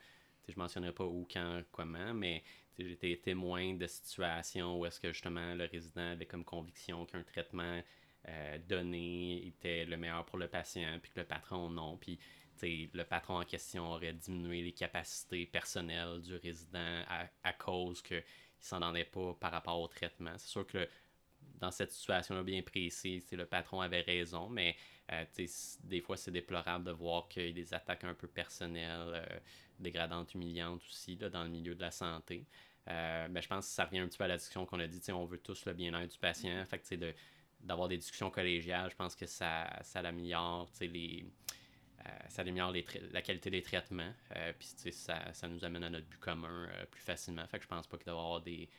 je 0.47 0.53
ne 0.53 0.59
mentionnerai 0.59 0.91
pas 0.93 1.05
où, 1.05 1.27
quand, 1.31 1.61
comment, 1.71 2.13
mais 2.13 2.43
j'ai 2.77 2.91
été 2.91 3.19
témoin 3.19 3.73
de 3.73 3.87
situations 3.87 4.79
où 4.79 4.85
est-ce 4.85 4.99
que 4.99 5.11
justement 5.11 5.55
le 5.55 5.65
résident 5.65 6.11
avait 6.11 6.25
comme 6.25 6.43
conviction 6.43 7.05
qu'un 7.05 7.23
traitement 7.23 7.81
euh, 8.29 8.57
donné 8.67 9.47
était 9.47 9.85
le 9.85 9.97
meilleur 9.97 10.25
pour 10.25 10.37
le 10.37 10.47
patient, 10.47 10.99
puis 11.01 11.11
que 11.11 11.19
le 11.19 11.25
patron 11.25 11.69
non. 11.69 11.97
Puis 11.97 12.19
le 12.61 13.03
patron 13.03 13.39
en 13.39 13.43
question 13.43 13.91
aurait 13.91 14.13
diminué 14.13 14.61
les 14.61 14.71
capacités 14.71 15.45
personnelles 15.45 16.21
du 16.21 16.35
résident 16.35 17.03
à, 17.43 17.53
cause 17.53 18.01
qu'il 18.01 18.17
ne 18.17 18.21
s'en 18.59 18.79
donnait 18.79 19.05
pas 19.05 19.33
par 19.39 19.51
rapport 19.51 19.79
au 19.79 19.87
traitement. 19.87 20.33
C'est 20.37 20.49
sûr 20.49 20.65
que 20.65 20.87
dans 21.59 21.71
cette 21.71 21.91
situation-là 21.91 22.43
bien 22.43 22.61
précise, 22.61 23.31
le 23.31 23.45
patron 23.45 23.81
avait 23.81 24.01
raison, 24.01 24.49
mais 24.49 24.75
euh, 25.11 25.25
des 25.83 26.01
fois 26.01 26.17
c'est 26.17 26.31
déplorable 26.31 26.85
de 26.85 26.91
voir 26.91 27.27
qu'il 27.27 27.47
y 27.47 27.49
a 27.49 27.53
des 27.53 27.73
attaques 27.73 28.03
un 28.03 28.13
peu 28.13 28.27
personnelles, 28.27 29.13
euh, 29.13 29.39
dégradantes, 29.79 30.33
humiliantes 30.33 30.81
aussi 30.89 31.15
dans 31.15 31.43
le 31.43 31.49
milieu 31.49 31.75
de 31.75 31.81
la 31.81 31.91
santé. 31.91 32.45
Euh, 32.89 33.27
ben, 33.27 33.41
je 33.41 33.47
pense 33.47 33.67
que 33.67 33.73
ça 33.73 33.85
revient 33.85 33.99
un 33.99 34.07
petit 34.07 34.17
peu 34.17 34.23
à 34.23 34.27
la 34.27 34.37
discussion 34.37 34.65
qu'on 34.65 34.79
a 34.79 34.87
dit, 34.87 35.01
on 35.11 35.25
veut 35.25 35.39
tous 35.39 35.65
le 35.65 35.73
bien-être 35.73 36.11
du 36.11 36.17
patient. 36.17 36.65
Fait 36.65 36.95
de, 36.95 37.13
d'avoir 37.59 37.87
des 37.87 37.97
discussions 37.97 38.29
collégiales, 38.29 38.89
je 38.89 38.95
pense 38.95 39.15
que 39.15 39.25
ça, 39.25 39.67
ça 39.81 39.99
améliore 39.99 40.69
les, 40.79 41.25
ça 42.29 42.41
améliore 42.41 42.73
la 43.11 43.21
qualité 43.21 43.49
des 43.49 43.61
traitements. 43.61 44.11
Euh, 44.35 44.53
puis 44.57 44.67
ça, 44.91 45.33
ça 45.33 45.47
nous 45.47 45.63
amène 45.63 45.83
à 45.83 45.89
notre 45.89 46.07
but 46.07 46.19
commun 46.19 46.67
euh, 46.69 46.85
plus 46.85 47.01
facilement. 47.01 47.45
Fait 47.47 47.57
que 47.57 47.63
je 47.63 47.69
pense 47.69 47.87
pas 47.87 47.97
qu'il 47.97 48.05
doit 48.05 48.15
y 48.15 48.17
avoir 48.17 48.41
des, 48.41 48.69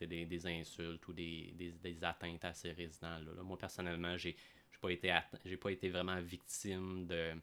des, 0.00 0.26
des, 0.26 0.46
insultes 0.46 1.06
ou 1.08 1.12
des, 1.12 1.52
des, 1.56 1.70
des, 1.72 2.04
atteintes 2.04 2.44
à 2.44 2.54
ces 2.54 2.72
résidents-là. 2.72 3.42
Moi, 3.42 3.58
personnellement, 3.58 4.16
j'ai 4.16 4.36
pas 4.80 4.90
été 4.90 5.14
pas 5.60 5.70
été 5.70 5.88
vraiment 5.90 6.20
victime 6.20 7.06
de 7.06 7.34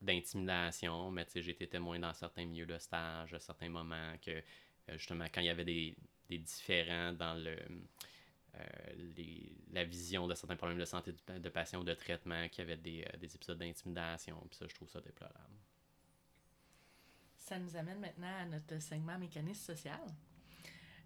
d'intimidation, 0.00 1.10
mais 1.10 1.24
j'ai 1.34 1.50
été 1.50 1.66
témoin 1.66 1.98
dans 1.98 2.12
certains 2.12 2.44
milieux 2.44 2.66
de 2.66 2.76
stage, 2.78 3.32
à 3.32 3.40
certains 3.40 3.70
moments 3.70 4.12
que 4.22 4.42
justement 4.92 5.24
quand 5.32 5.40
il 5.40 5.46
y 5.46 5.50
avait 5.50 5.64
des 5.64 5.96
différents 6.28 7.14
dans 7.14 7.34
le 7.34 7.56
euh, 8.56 9.52
la 9.72 9.84
vision 9.84 10.26
de 10.26 10.34
certains 10.34 10.56
problèmes 10.56 10.78
de 10.78 10.84
santé 10.84 11.12
de, 11.12 11.48
patients 11.48 11.80
ou 11.80 11.84
de 11.84 11.94
traitement 11.94 12.48
qui 12.48 12.60
avaient 12.60 12.76
des, 12.76 13.02
euh, 13.02 13.16
des 13.18 13.34
épisodes 13.34 13.58
d'intimidation. 13.58 14.40
Puis 14.48 14.58
ça, 14.58 14.66
je 14.68 14.74
trouve 14.74 14.88
ça 14.88 15.00
déplorable. 15.00 15.58
Ça 17.38 17.58
nous 17.58 17.76
amène 17.76 18.00
maintenant 18.00 18.34
à 18.40 18.46
notre 18.46 18.80
segment 18.80 19.18
mécanisme 19.18 19.74
social. 19.74 20.00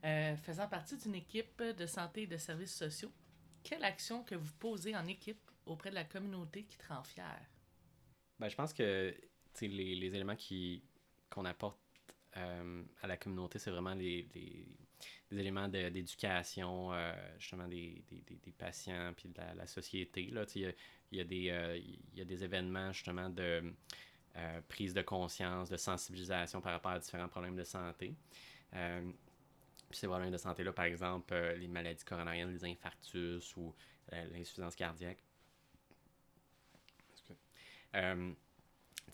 Euh, 0.04 0.36
faisant 0.36 0.68
partie 0.68 0.96
d'une 0.96 1.16
équipe 1.16 1.62
de 1.62 1.86
santé 1.86 2.22
et 2.22 2.26
de 2.26 2.36
services 2.36 2.76
sociaux, 2.76 3.12
quelle 3.64 3.82
action 3.82 4.22
que 4.22 4.36
vous 4.36 4.52
posez 4.58 4.94
en 4.94 5.06
équipe 5.06 5.50
auprès 5.66 5.90
de 5.90 5.96
la 5.96 6.04
communauté 6.04 6.64
qui 6.64 6.76
te 6.76 6.86
rend 6.86 7.02
fier? 7.02 7.40
Ben, 8.38 8.48
je 8.48 8.54
pense 8.54 8.72
que 8.72 9.12
les, 9.60 9.94
les 9.96 10.14
éléments 10.14 10.36
qu'on 11.30 11.44
apporte 11.44 11.80
à 12.34 13.06
la 13.06 13.16
communauté, 13.16 13.58
c'est 13.58 13.70
vraiment 13.70 13.94
les, 13.94 14.28
les 14.34 14.66
des 15.30 15.38
éléments 15.38 15.68
d'éducation, 15.68 16.92
euh, 16.92 17.12
justement, 17.38 17.68
des, 17.68 18.02
des, 18.08 18.22
des, 18.36 18.52
patients 18.52 19.12
puis 19.16 19.28
de 19.28 19.40
la, 19.56 19.66
société. 19.66 20.30
Là. 20.30 20.44
Il, 20.54 20.62
y 20.62 20.66
a, 20.66 20.72
il, 21.12 21.18
y 21.18 21.20
a 21.20 21.24
des, 21.24 21.50
euh, 21.50 21.76
il 21.76 22.18
y 22.18 22.22
a 22.22 22.24
des 22.24 22.44
événements, 22.44 22.92
justement, 22.92 23.28
de 23.28 23.74
euh, 24.36 24.60
prise 24.68 24.94
de 24.94 25.02
conscience, 25.02 25.68
de 25.68 25.76
sensibilisation 25.76 26.60
par 26.60 26.72
rapport 26.72 26.92
à 26.92 26.98
différents 26.98 27.28
problèmes 27.28 27.56
de 27.56 27.64
santé. 27.64 28.14
puis 28.70 29.98
ces 29.98 30.06
problèmes 30.06 30.30
de 30.30 30.38
santé-là, 30.38 30.72
par 30.72 30.86
exemple, 30.86 31.34
les 31.58 31.68
maladies 31.68 32.04
coronariennes, 32.04 32.50
les 32.50 32.64
infarctus 32.64 33.54
ou 33.56 33.74
l'insuffisance 34.10 34.74
cardiaque. 34.74 35.22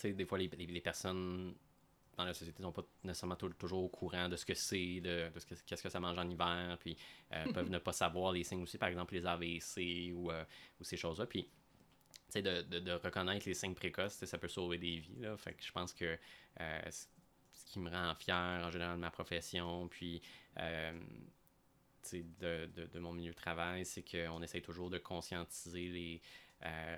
des 0.02 0.26
fois, 0.26 0.38
les, 0.38 0.48
les 0.48 0.80
personnes 0.80 1.54
dans 2.16 2.24
la 2.24 2.34
société 2.34 2.60
ne 2.60 2.68
sont 2.68 2.72
pas 2.72 2.84
nécessairement 3.02 3.36
toujours 3.36 3.84
au 3.84 3.88
courant 3.88 4.28
de 4.28 4.36
ce 4.36 4.44
que 4.44 4.54
c'est, 4.54 5.00
de, 5.00 5.30
de 5.30 5.56
qu'est-ce 5.66 5.82
que 5.82 5.88
ça 5.88 6.00
mange 6.00 6.18
en 6.18 6.28
hiver, 6.28 6.76
puis 6.78 6.96
euh, 7.32 7.44
peuvent 7.52 7.70
ne 7.70 7.78
pas 7.78 7.92
savoir 7.92 8.32
les 8.32 8.44
signes 8.44 8.62
aussi, 8.62 8.78
par 8.78 8.88
exemple 8.88 9.14
les 9.14 9.26
AVC 9.26 10.12
ou, 10.14 10.30
euh, 10.30 10.44
ou 10.80 10.84
ces 10.84 10.96
choses-là. 10.96 11.26
Puis, 11.26 11.48
de, 12.34 12.62
de, 12.62 12.80
de, 12.80 12.92
reconnaître 12.92 13.46
les 13.46 13.54
signes 13.54 13.74
précoces, 13.74 14.24
ça 14.24 14.38
peut 14.38 14.48
sauver 14.48 14.78
des 14.78 14.98
vies. 14.98 15.20
Là. 15.20 15.36
Fait 15.36 15.54
que 15.54 15.62
je 15.62 15.70
pense 15.70 15.92
que 15.92 16.18
euh, 16.60 16.90
ce 16.90 17.64
qui 17.66 17.78
me 17.78 17.88
rend 17.88 18.14
fier 18.16 18.64
en 18.64 18.70
général 18.70 18.96
de 18.96 19.00
ma 19.00 19.10
profession, 19.10 19.86
puis 19.88 20.20
de, 22.12 22.66
de, 22.66 22.86
de, 22.86 22.98
mon 22.98 23.12
milieu 23.12 23.30
de 23.30 23.36
travail, 23.36 23.84
c'est 23.84 24.02
qu'on 24.02 24.42
essaye 24.42 24.62
toujours 24.62 24.90
de 24.90 24.98
conscientiser 24.98 25.88
les, 25.88 26.20
euh, 26.64 26.96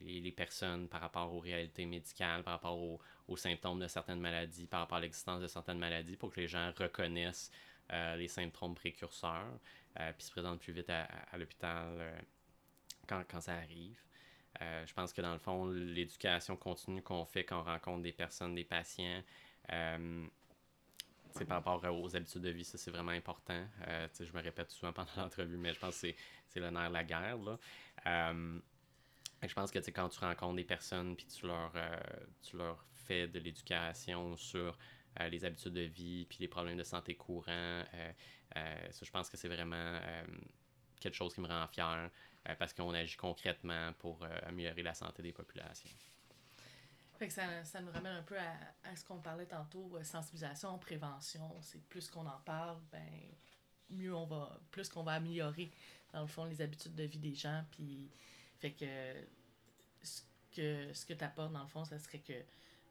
les, 0.00 0.32
personnes 0.32 0.88
par 0.88 1.00
rapport 1.00 1.32
aux 1.32 1.38
réalités 1.38 1.84
médicales, 1.84 2.42
par 2.42 2.54
rapport 2.54 2.78
aux, 2.78 3.36
symptômes 3.36 3.78
de 3.78 3.86
certaines 3.86 4.20
maladies, 4.20 4.66
par 4.66 4.80
rapport 4.80 4.98
à 4.98 5.00
l'existence 5.00 5.40
de 5.40 5.46
certaines 5.46 5.78
maladies, 5.78 6.16
pour 6.16 6.32
que 6.32 6.40
les 6.40 6.48
gens 6.48 6.72
reconnaissent 6.76 7.50
euh, 7.92 8.16
les 8.16 8.26
symptômes 8.26 8.74
précurseurs, 8.74 9.58
euh, 9.98 10.12
puis 10.12 10.26
se 10.26 10.30
présentent 10.30 10.60
plus 10.60 10.72
vite 10.72 10.90
à, 10.90 11.08
l'hôpital 11.36 12.22
quand, 13.06 13.40
ça 13.40 13.54
arrive. 13.54 14.00
je 14.60 14.92
pense 14.92 15.12
que 15.12 15.20
dans 15.20 15.32
le 15.32 15.38
fond, 15.38 15.66
l'éducation 15.66 16.56
continue 16.56 17.02
qu'on 17.02 17.24
fait 17.24 17.44
quand 17.44 17.60
on 17.60 17.64
rencontre 17.64 18.02
des 18.02 18.12
personnes, 18.12 18.54
des 18.54 18.64
patients, 18.64 19.22
c'est 19.68 21.44
par 21.44 21.64
rapport 21.64 21.84
aux 22.00 22.16
habitudes 22.16 22.42
de 22.42 22.50
vie, 22.50 22.64
ça 22.64 22.78
c'est 22.78 22.90
vraiment 22.90 23.12
important. 23.12 23.64
je 24.18 24.32
me 24.32 24.42
répète 24.42 24.70
souvent 24.70 24.92
pendant 24.94 25.10
l'entrevue, 25.16 25.56
mais 25.56 25.74
je 25.74 25.80
pense 25.80 26.00
que 26.00 26.08
c'est 26.48 26.60
le 26.60 26.70
nerf 26.70 26.88
de 26.88 26.94
la 26.94 27.04
guerre. 27.04 27.38
Là. 27.38 28.32
Je 29.42 29.54
pense 29.54 29.70
que 29.70 29.78
quand 29.78 30.08
tu 30.08 30.20
rencontres 30.20 30.56
des 30.56 30.64
personnes 30.64 31.16
puis 31.16 31.26
tu 31.26 31.46
leur, 31.46 31.72
euh, 31.74 31.96
tu 32.42 32.56
leur 32.56 32.84
fais 32.92 33.26
de 33.26 33.38
l'éducation 33.38 34.36
sur 34.36 34.76
euh, 35.18 35.28
les 35.28 35.44
habitudes 35.44 35.72
de 35.72 35.82
vie 35.82 36.26
puis 36.26 36.38
les 36.40 36.48
problèmes 36.48 36.76
de 36.76 36.84
santé 36.84 37.14
courants, 37.14 37.50
euh, 37.52 38.12
ça, 38.90 39.04
je 39.04 39.10
pense 39.10 39.30
que 39.30 39.36
c'est 39.36 39.48
vraiment 39.48 39.98
quelque 41.00 41.14
chose 41.14 41.34
qui 41.34 41.40
me 41.40 41.48
rend 41.48 41.66
fier 41.68 42.10
parce 42.58 42.74
qu'on 42.74 42.92
agit 42.92 43.16
concrètement 43.16 43.92
pour 43.94 44.26
améliorer 44.42 44.82
la 44.82 44.94
santé 44.94 45.22
des 45.22 45.32
populations. 45.32 45.90
Fait 47.16 47.28
que 47.28 47.32
ça, 47.32 47.64
ça, 47.64 47.80
nous 47.80 47.92
ramène 47.92 48.14
un 48.14 48.22
peu 48.22 48.36
à, 48.36 48.90
à 48.90 48.96
ce 48.96 49.04
qu'on 49.04 49.20
parlait 49.20 49.46
tantôt, 49.46 49.98
sensibilisation, 50.02 50.78
prévention. 50.78 51.54
C'est 51.60 51.82
plus 51.84 52.10
qu'on 52.10 52.26
en 52.26 52.40
parle, 52.44 52.78
ben 52.90 53.06
mieux 53.90 54.14
on 54.14 54.26
va, 54.26 54.58
plus 54.70 54.88
qu'on 54.88 55.02
va 55.02 55.12
améliorer 55.12 55.70
dans 56.12 56.22
le 56.22 56.26
fond 56.26 56.44
les 56.44 56.60
habitudes 56.60 56.94
de 56.94 57.04
vie 57.04 57.18
des 57.18 57.34
gens, 57.34 57.64
puis 57.70 58.10
fait 58.60 58.72
que 58.72 58.86
ce 60.02 60.22
que, 60.54 60.92
ce 60.92 61.06
que 61.06 61.14
tu 61.14 61.24
apportes, 61.24 61.52
dans 61.52 61.62
le 61.62 61.68
fond, 61.68 61.84
ça 61.84 61.98
serait 61.98 62.20
que 62.20 62.32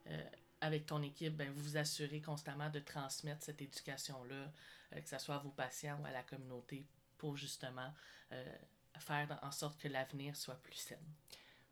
euh, 0.08 0.24
avec 0.60 0.86
ton 0.86 1.02
équipe, 1.02 1.36
ben, 1.36 1.50
vous 1.50 1.62
vous 1.62 1.76
assurez 1.76 2.20
constamment 2.20 2.68
de 2.70 2.80
transmettre 2.80 3.42
cette 3.42 3.62
éducation-là, 3.62 4.52
euh, 4.92 5.00
que 5.00 5.08
ce 5.08 5.18
soit 5.18 5.36
à 5.36 5.38
vos 5.38 5.50
patients 5.50 5.98
ou 6.02 6.06
à 6.06 6.10
la 6.10 6.22
communauté, 6.22 6.86
pour 7.18 7.36
justement 7.36 7.92
faire 8.98 9.38
en 9.42 9.50
sorte 9.50 9.80
que 9.80 9.88
l'avenir 9.88 10.36
soit 10.36 10.54
plus 10.62 10.76
sain. 10.76 10.94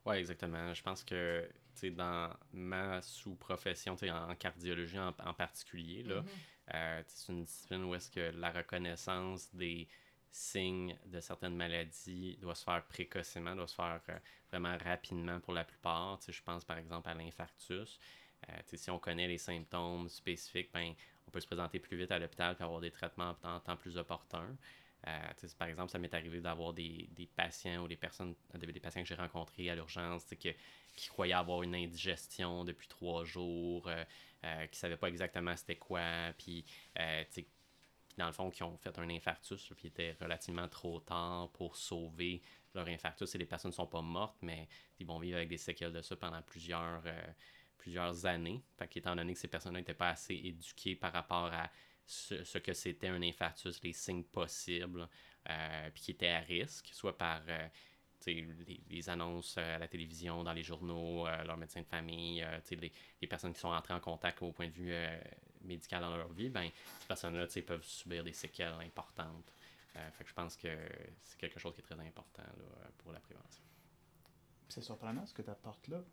Oui, 0.05 0.17
exactement. 0.17 0.73
Je 0.73 0.83
pense 0.83 1.03
que 1.03 1.49
dans 1.83 2.35
ma 2.51 3.01
sous-profession, 3.01 3.95
en, 4.09 4.35
cardiologie 4.35 4.99
en, 4.99 5.33
particulier, 5.33 6.03
là, 6.03 6.21
mm-hmm. 6.21 7.03
c'est 7.07 7.31
une 7.31 7.43
discipline 7.45 7.83
où 7.85 7.95
est-ce 7.95 8.09
que 8.09 8.31
la 8.35 8.51
reconnaissance 8.51 9.53
des 9.55 9.87
signes 10.31 10.97
de 11.05 11.19
certaines 11.19 11.55
maladies 11.55 12.37
doit 12.41 12.55
se 12.55 12.63
faire 12.63 12.83
précocement, 12.85 13.55
doit 13.55 13.67
se 13.67 13.75
faire 13.75 14.01
vraiment 14.49 14.77
rapidement 14.77 15.39
pour 15.39 15.53
la 15.53 15.63
plupart. 15.63 16.19
je 16.27 16.41
pense 16.41 16.63
par 16.65 16.77
exemple 16.77 17.09
à 17.09 17.13
l'infarctus. 17.13 17.99
Euh, 18.49 18.53
si 18.73 18.89
on 18.89 18.99
connaît 18.99 19.27
les 19.27 19.37
symptômes 19.37 20.07
spécifiques, 20.09 20.69
ben, 20.73 20.93
on 21.27 21.31
peut 21.31 21.39
se 21.39 21.47
présenter 21.47 21.79
plus 21.79 21.97
vite 21.97 22.11
à 22.11 22.19
l'hôpital 22.19 22.55
et 22.59 22.63
avoir 22.63 22.79
des 22.79 22.91
traitements 22.91 23.35
en 23.43 23.59
temps 23.59 23.75
plus 23.75 23.97
opportuns. 23.97 24.55
Euh, 25.07 25.49
par 25.57 25.67
exemple, 25.67 25.91
ça 25.91 25.97
m'est 25.97 26.13
arrivé 26.13 26.41
d'avoir 26.41 26.73
des, 26.73 27.09
des, 27.11 27.25
patients 27.25 27.83
ou 27.83 27.87
des 27.87 27.95
personnes, 27.95 28.35
des, 28.53 28.79
patients 28.79 29.01
que 29.01 29.07
j'ai 29.07 29.15
rencontrés 29.15 29.69
à 29.69 29.75
l'urgence 29.75 30.25
qui, 30.25 30.53
qui 30.95 31.07
croyaient 31.07 31.33
avoir 31.33 31.63
une 31.63 31.75
indigestion 31.75 32.65
depuis 32.65 32.87
trois 32.87 33.23
jours, 33.23 33.87
euh, 33.87 34.03
euh 34.43 34.65
qui 34.67 34.75
ne 34.75 34.79
savaient 34.79 34.97
pas 34.97 35.07
exactement 35.07 35.55
c'était 35.55 35.77
quoi, 35.77 36.33
puis 36.37 36.65
dans 38.19 38.27
le 38.27 38.33
fond, 38.33 38.49
qui 38.49 38.63
ont 38.63 38.77
fait 38.77 38.97
un 38.99 39.09
infarctus, 39.09 39.73
puis 39.75 39.87
était 39.87 40.15
relativement 40.21 40.67
trop 40.67 40.99
tard 40.99 41.49
pour 41.53 41.75
sauver 41.75 42.41
leur 42.75 42.87
infarctus. 42.87 43.33
Et 43.33 43.37
les 43.37 43.45
personnes 43.45 43.71
ne 43.71 43.75
sont 43.75 43.87
pas 43.87 44.01
mortes, 44.01 44.37
mais 44.41 44.67
ils 44.99 45.07
vont 45.07 45.19
vivre 45.19 45.37
avec 45.37 45.49
des 45.49 45.57
séquelles 45.57 45.93
de 45.93 46.01
ça 46.01 46.15
pendant 46.15 46.41
plusieurs 46.41 47.03
plusieurs 47.79 48.25
années. 48.27 48.61
Fait 48.77 48.87
qu'étant 48.87 49.15
donné 49.15 49.33
que 49.33 49.39
ces 49.39 49.47
personnes-là 49.47 49.79
n'étaient 49.79 49.93
pas 49.95 50.09
assez 50.09 50.35
éduquées 50.35 50.95
par 50.95 51.11
rapport 51.11 51.45
à 51.51 51.71
ce, 52.05 52.57
que 52.57 52.73
c'était 52.73 53.07
un 53.07 53.21
infarctus, 53.21 53.81
les 53.81 53.93
signes 53.93 54.23
possibles, 54.23 55.07
euh, 55.49 55.89
puis 55.93 56.03
qui 56.03 56.11
étaient 56.11 56.29
à 56.29 56.39
risque, 56.39 56.89
soit 56.91 57.17
par 57.17 57.41
euh, 57.47 57.67
les, 58.27 59.09
annonces 59.09 59.55
euh, 59.57 59.75
à 59.75 59.79
la 59.79 59.87
télévision, 59.87 60.43
dans 60.43 60.53
les 60.53 60.63
journaux, 60.63 61.25
leurs 61.25 61.57
médecins 61.57 61.81
de 61.81 61.87
famille, 61.87 62.45
les, 62.71 62.91
les, 63.21 63.27
personnes 63.27 63.53
qui 63.53 63.59
sont 63.59 63.69
entrées 63.69 63.93
en 63.93 63.99
contact 63.99 64.41
au 64.41 64.51
point 64.51 64.67
de 64.67 64.73
vue 64.73 64.93
médical 65.61 66.01
dans 66.01 66.15
leur 66.15 66.31
vie, 66.31 66.49
ben, 66.49 66.69
ces 66.99 67.07
personnes-là 67.07 67.47
peuvent 67.65 67.83
subir 67.83 68.23
des 68.23 68.33
séquelles 68.33 68.73
importantes. 68.81 69.51
fait 69.93 70.23
que 70.23 70.29
je 70.29 70.33
pense 70.33 70.55
que 70.55 70.69
c'est 71.23 71.37
quelque 71.37 71.59
chose 71.59 71.73
qui 71.75 71.81
est 71.81 71.83
très 71.83 71.99
important 71.99 72.43
pour 72.99 73.11
la 73.11 73.19
prévention. 73.19 73.63
C'est 74.69 74.81
surprenant 74.81 75.25
ce 75.25 75.33
que 75.33 75.41
tu 75.41 75.49
apportes 75.49 75.87
là, 75.87 76.03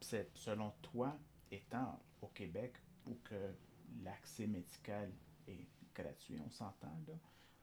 c'est 0.00 0.30
selon 0.34 0.70
toi, 0.82 1.16
étant 1.50 2.00
au 2.20 2.28
Québec 2.28 2.74
où 3.06 3.14
que 3.24 3.54
l'accès 4.02 4.46
médical 4.46 5.10
est 5.48 5.66
gratuit, 5.94 6.38
on 6.44 6.50
s'entend 6.50 6.94
là, 7.06 7.14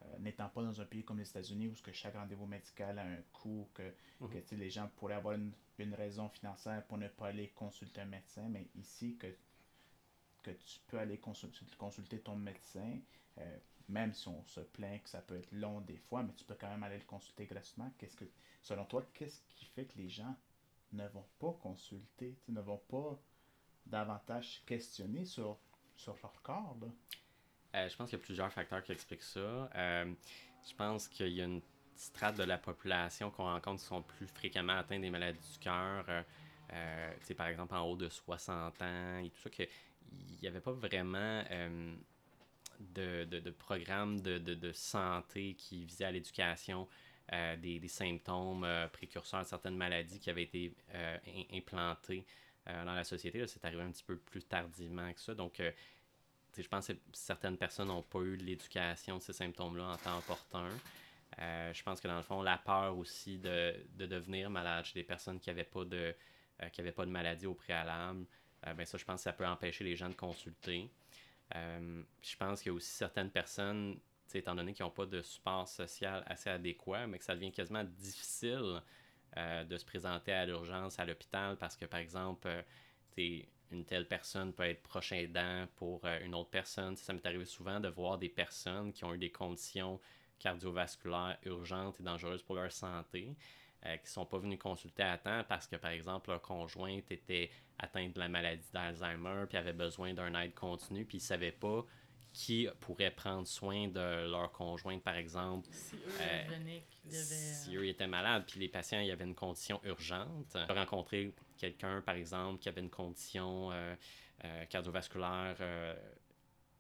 euh, 0.06 0.20
n'étant 0.20 0.48
pas 0.50 0.64
dans 0.64 0.80
un 0.80 0.86
pays 0.86 1.04
comme 1.04 1.20
les 1.20 1.30
États-Unis 1.30 1.68
où 1.68 1.74
que 1.84 1.92
chaque 1.92 2.16
rendez-vous 2.16 2.46
médical 2.46 3.00
a 3.00 3.04
un 3.04 3.22
coût, 3.34 3.70
que, 3.74 3.94
mhm. 4.22 4.42
les 4.52 4.70
gens 4.70 4.90
pourraient 4.96 5.16
avoir 5.16 5.36
une, 5.36 5.54
raison 5.94 6.28
financière 6.30 6.86
pour 6.88 6.98
ne 6.98 7.08
pas 7.08 7.28
aller 7.28 7.50
consulter 7.50 8.02
un 8.02 8.06
médecin, 8.06 8.48
mais 8.50 8.68
ici 8.76 9.16
que, 9.18 9.28
que 10.42 10.52
tu 10.52 10.80
peux 10.88 11.00
aller 11.00 11.20
consulter, 11.20 12.20
ton 12.20 12.36
médecin, 12.36 13.00
euh, 13.38 13.58
même 13.88 14.14
si 14.14 14.28
on 14.28 14.44
se 14.46 14.62
plaint 14.62 15.02
que 15.04 15.10
ça 15.10 15.22
peut 15.22 15.38
être 15.38 15.52
long 15.52 15.82
des 15.82 15.98
fois, 15.98 16.24
mais 16.24 16.34
tu 16.34 16.44
peux 16.44 16.56
quand 16.56 16.70
même 16.70 16.84
aller 16.84 16.98
le 16.98 17.06
consulter 17.06 17.46
gratuitement. 17.46 17.92
Qu'est-ce 17.98 18.16
que, 18.16 18.26
selon 18.62 18.86
toi, 18.86 19.06
qu'est-ce 19.14 19.42
qui 19.56 19.66
fait 19.66 19.86
que 19.86 19.98
les 19.98 20.10
gens 20.10 20.36
ne 20.92 21.08
vont 21.08 21.26
pas 21.40 21.54
consulter, 21.62 22.38
ne 22.48 22.62
vont 22.62 22.82
pas 22.90 23.20
davantage 23.86 24.64
questionner 24.66 25.26
sur, 25.26 25.58
sur 25.96 26.16
leur 26.22 26.42
corps. 26.42 26.78
Euh, 27.76 27.90
je 27.90 27.96
pense 27.96 28.10
qu'il 28.10 28.18
y 28.18 28.22
a 28.22 28.24
plusieurs 28.24 28.52
facteurs 28.52 28.84
qui 28.84 28.92
expliquent 28.92 29.24
ça. 29.24 29.70
Euh, 29.76 30.14
je 30.68 30.76
pense 30.76 31.08
qu'il 31.08 31.34
y 31.34 31.42
a 31.42 31.46
une 31.46 31.62
strate 31.96 32.38
de 32.38 32.44
la 32.44 32.58
population 32.58 33.30
qu'on 33.32 33.44
rencontre 33.44 33.82
qui 33.82 33.88
sont 33.88 34.02
plus 34.02 34.28
fréquemment 34.28 34.78
atteints 34.78 35.00
des 35.00 35.10
maladies 35.10 35.40
du 35.54 35.60
cœur. 35.60 36.06
Euh, 36.72 37.14
par 37.36 37.48
exemple, 37.48 37.76
en 37.76 37.84
haut 37.84 37.98
de 37.98 38.10
60 38.10 38.82
ans 38.82 39.18
et 39.18 39.30
tout 39.30 39.42
ça, 39.42 39.50
qu'il 39.50 39.68
n'y 40.42 40.48
avait 40.48 40.62
pas 40.62 40.72
vraiment 40.72 41.44
de, 42.80 43.26
de, 43.26 43.40
de, 43.40 43.52
programme 43.52 44.22
de, 44.22 44.38
de, 44.38 44.72
santé 44.72 45.56
qui 45.56 45.86
visait 45.86 46.06
à 46.06 46.12
l'éducation 46.12 46.88
euh, 47.34 47.56
des, 47.58 47.88
symptômes 47.88 48.64
euh, 48.64 48.88
précurseurs 48.88 49.44
de 49.44 49.48
certaines 49.48 49.76
maladies 49.76 50.20
qui 50.20 50.30
avaient 50.30 50.44
été 50.44 50.74
euh, 50.96 51.18
implantés 51.54 52.26
dans 52.86 52.94
la 52.94 53.04
société. 53.04 53.46
C'est 53.48 53.66
arrivé 53.66 53.82
un 53.82 53.90
petit 53.90 54.04
peu 54.04 54.16
plus 54.16 54.44
tardivement 54.44 55.12
que 55.12 55.20
ça. 55.20 55.34
Donc, 55.34 55.60
je 56.56 56.68
pense 56.68 56.86
que 56.86 56.94
certaines 57.14 57.58
personnes 57.58 57.88
n'ont 57.88 58.04
pas 58.04 58.20
eu 58.20 58.36
l'éducation 58.36 59.18
de 59.18 59.24
ces 59.24 59.34
symptômes-là 59.34 59.86
en 59.86 59.98
temps 59.98 60.20
opportun. 60.20 60.70
je 61.40 61.82
pense 61.82 62.00
que 62.00 62.08
dans 62.08 62.18
le 62.18 62.22
fond, 62.22 62.44
la 62.44 62.60
peur 62.60 62.96
aussi 62.96 63.40
de, 63.40 63.74
de 63.96 64.06
devenir 64.06 64.52
malade 64.52 64.86
chez 64.86 65.00
des 65.00 65.04
personnes 65.04 65.40
qui 65.40 65.50
n'avaient 65.50 65.64
pas, 65.64 65.84
de, 65.84 66.14
qui 66.72 66.84
pas 66.84 67.06
de 67.08 67.12
maladie 67.12 67.48
au 67.48 67.56
préalable, 67.56 68.28
ben 68.64 68.86
ça, 68.86 68.98
je 68.98 69.06
pense 69.06 69.18
que 69.18 69.24
ça 69.24 69.34
peut 69.34 69.48
empêcher 69.48 69.84
les 69.84 69.96
gens 69.96 70.10
de 70.10 70.16
consulter. 70.16 70.90
je 71.54 72.36
pense 72.38 72.62
qu'il 72.62 72.72
y 72.72 72.74
a 72.74 72.76
aussi 72.76 72.92
certaines 72.92 73.32
personnes 73.32 74.00
étant 74.38 74.56
donné 74.56 74.74
qu'ils 74.74 74.86
n'ont 74.86 74.92
pas 74.92 75.06
de 75.06 75.22
support 75.22 75.68
social 75.68 76.24
assez 76.28 76.50
adéquat, 76.50 77.08
mais 77.08 77.18
que 77.18 77.26
ça 77.26 77.36
devient 77.36 77.52
quasiment 77.52 77.84
difficile 77.84 78.82
euh, 79.38 79.64
de 79.64 79.78
se 79.78 79.86
présenter 79.86 80.32
à 80.32 80.46
l'urgence 80.46 81.00
à 81.00 81.06
l'hôpital 81.06 81.58
parce 81.58 81.76
que, 81.76 81.86
par 81.86 82.00
exemple, 82.00 82.48
euh, 82.48 82.62
une 83.72 83.86
telle 83.86 84.08
personne 84.08 84.54
peut 84.54 84.64
être 84.64 84.82
prochain 84.82 85.18
aidant 85.18 85.68
pour 85.76 86.06
euh, 86.06 86.20
une 86.24 86.34
autre 86.36 86.50
personne. 86.50 86.96
ça 86.96 87.12
m'est 87.12 87.26
arrivé 87.26 87.46
souvent 87.46 87.80
de 87.80 87.90
voir 87.90 88.18
des 88.18 88.30
personnes 88.30 88.94
qui 88.94 89.04
ont 89.04 89.14
eu 89.14 89.18
des 89.18 89.32
conditions 89.32 90.00
cardiovasculaires 90.40 91.38
urgentes 91.44 92.00
et 92.00 92.04
dangereuses 92.04 92.42
pour 92.44 92.56
leur 92.56 92.72
santé, 92.72 93.36
qui 93.84 93.90
ne 93.90 94.08
sont 94.08 94.26
pas 94.26 94.38
venus 94.38 94.60
consulter 94.60 95.04
à 95.04 95.18
temps 95.18 95.44
parce 95.48 95.68
que, 95.68 95.76
par 95.76 95.92
exemple, 95.92 96.30
leur 96.30 96.42
conjointe 96.42 97.10
était 97.12 97.50
atteinte 97.78 98.14
de 98.14 98.20
la 98.20 98.28
maladie 98.28 98.70
d'Alzheimer, 98.74 99.46
puis 99.48 99.58
avait 99.58 99.74
besoin 99.74 100.14
d'un 100.14 100.34
aide 100.40 100.54
continue, 100.54 101.06
puis 101.06 101.18
ils 101.18 101.22
ne 101.22 101.28
savaient 101.28 101.52
pas 101.52 101.86
qui 102.34 102.68
pourraient 102.80 103.12
prendre 103.12 103.48
soin 103.48 103.88
de 103.88 104.30
leur 104.30 104.52
conjointe, 104.52 105.04
par 105.04 105.16
exemple. 105.16 105.68
Si 105.72 105.96
eux, 105.96 106.22
euh, 106.22 106.80
si 107.08 107.76
eux 107.76 107.88
étaient 107.88 108.08
malades, 108.08 108.46
puis 108.48 108.60
les 108.60 108.68
patients, 108.68 109.00
il 109.00 109.08
y 109.08 109.12
avait 109.12 109.26
une 109.26 109.36
condition 109.36 109.82
urgente. 109.84 110.56
Rencontrer 110.70 111.34
quelqu'un, 111.58 112.02
par 112.02 112.16
exemple, 112.16 112.60
qui 112.60 112.70
avait 112.70 112.82
une 112.82 112.90
condition 112.90 113.72
euh, 113.72 113.96
euh, 114.46 114.66
cardiovasculaire 114.66 115.58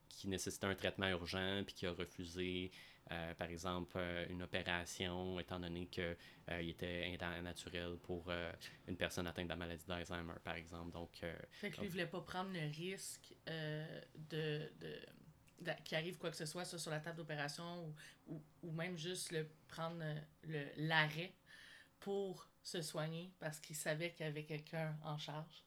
qui 0.07 0.27
nécessitait 0.27 0.67
un 0.67 0.75
traitement 0.75 1.07
urgent, 1.07 1.63
puis 1.65 1.73
qui 1.73 1.85
a 1.85 1.91
refusé, 1.91 2.71
par 3.37 3.49
exemple, 3.49 3.99
une 4.29 4.43
opération, 4.43 5.39
étant 5.39 5.59
donné 5.59 5.87
qu'il 5.87 6.15
il 6.61 6.69
était 6.69 7.17
naturel 7.41 7.97
pour 8.03 8.31
une 8.87 8.97
personne 8.97 9.27
atteinte 9.27 9.45
de 9.45 9.49
la 9.49 9.55
maladie 9.55 9.85
d'Alzheimer, 9.87 10.33
par 10.43 10.55
exemple. 10.55 10.91
Donc, 10.91 11.23
fait 11.51 11.71
que 11.71 11.77
lui, 11.77 11.85
ne 11.85 11.91
voulait 11.91 12.05
pas 12.05 12.21
prendre 12.21 12.51
le 12.53 12.67
risque 12.67 13.33
de 14.29 14.69
qui 15.83 15.95
arrive 15.95 16.17
quoi 16.17 16.29
que 16.29 16.37
ce 16.37 16.45
soit, 16.45 16.65
sur 16.65 16.91
la 16.91 16.99
table 16.99 17.17
d'opération 17.17 17.93
ou, 18.27 18.41
ou, 18.63 18.71
même 18.71 18.97
juste 18.97 19.31
le 19.31 19.47
prendre 19.67 20.01
euh, 20.01 20.65
l'arrêt 20.77 21.33
pour 21.99 22.47
se 22.61 22.81
soigner 22.81 23.31
parce 23.39 23.59
qu'il 23.59 23.75
savait 23.75 24.11
qu'il 24.11 24.25
y 24.25 24.29
avait 24.29 24.45
quelqu'un 24.45 24.97
en 25.03 25.17
charge. 25.17 25.63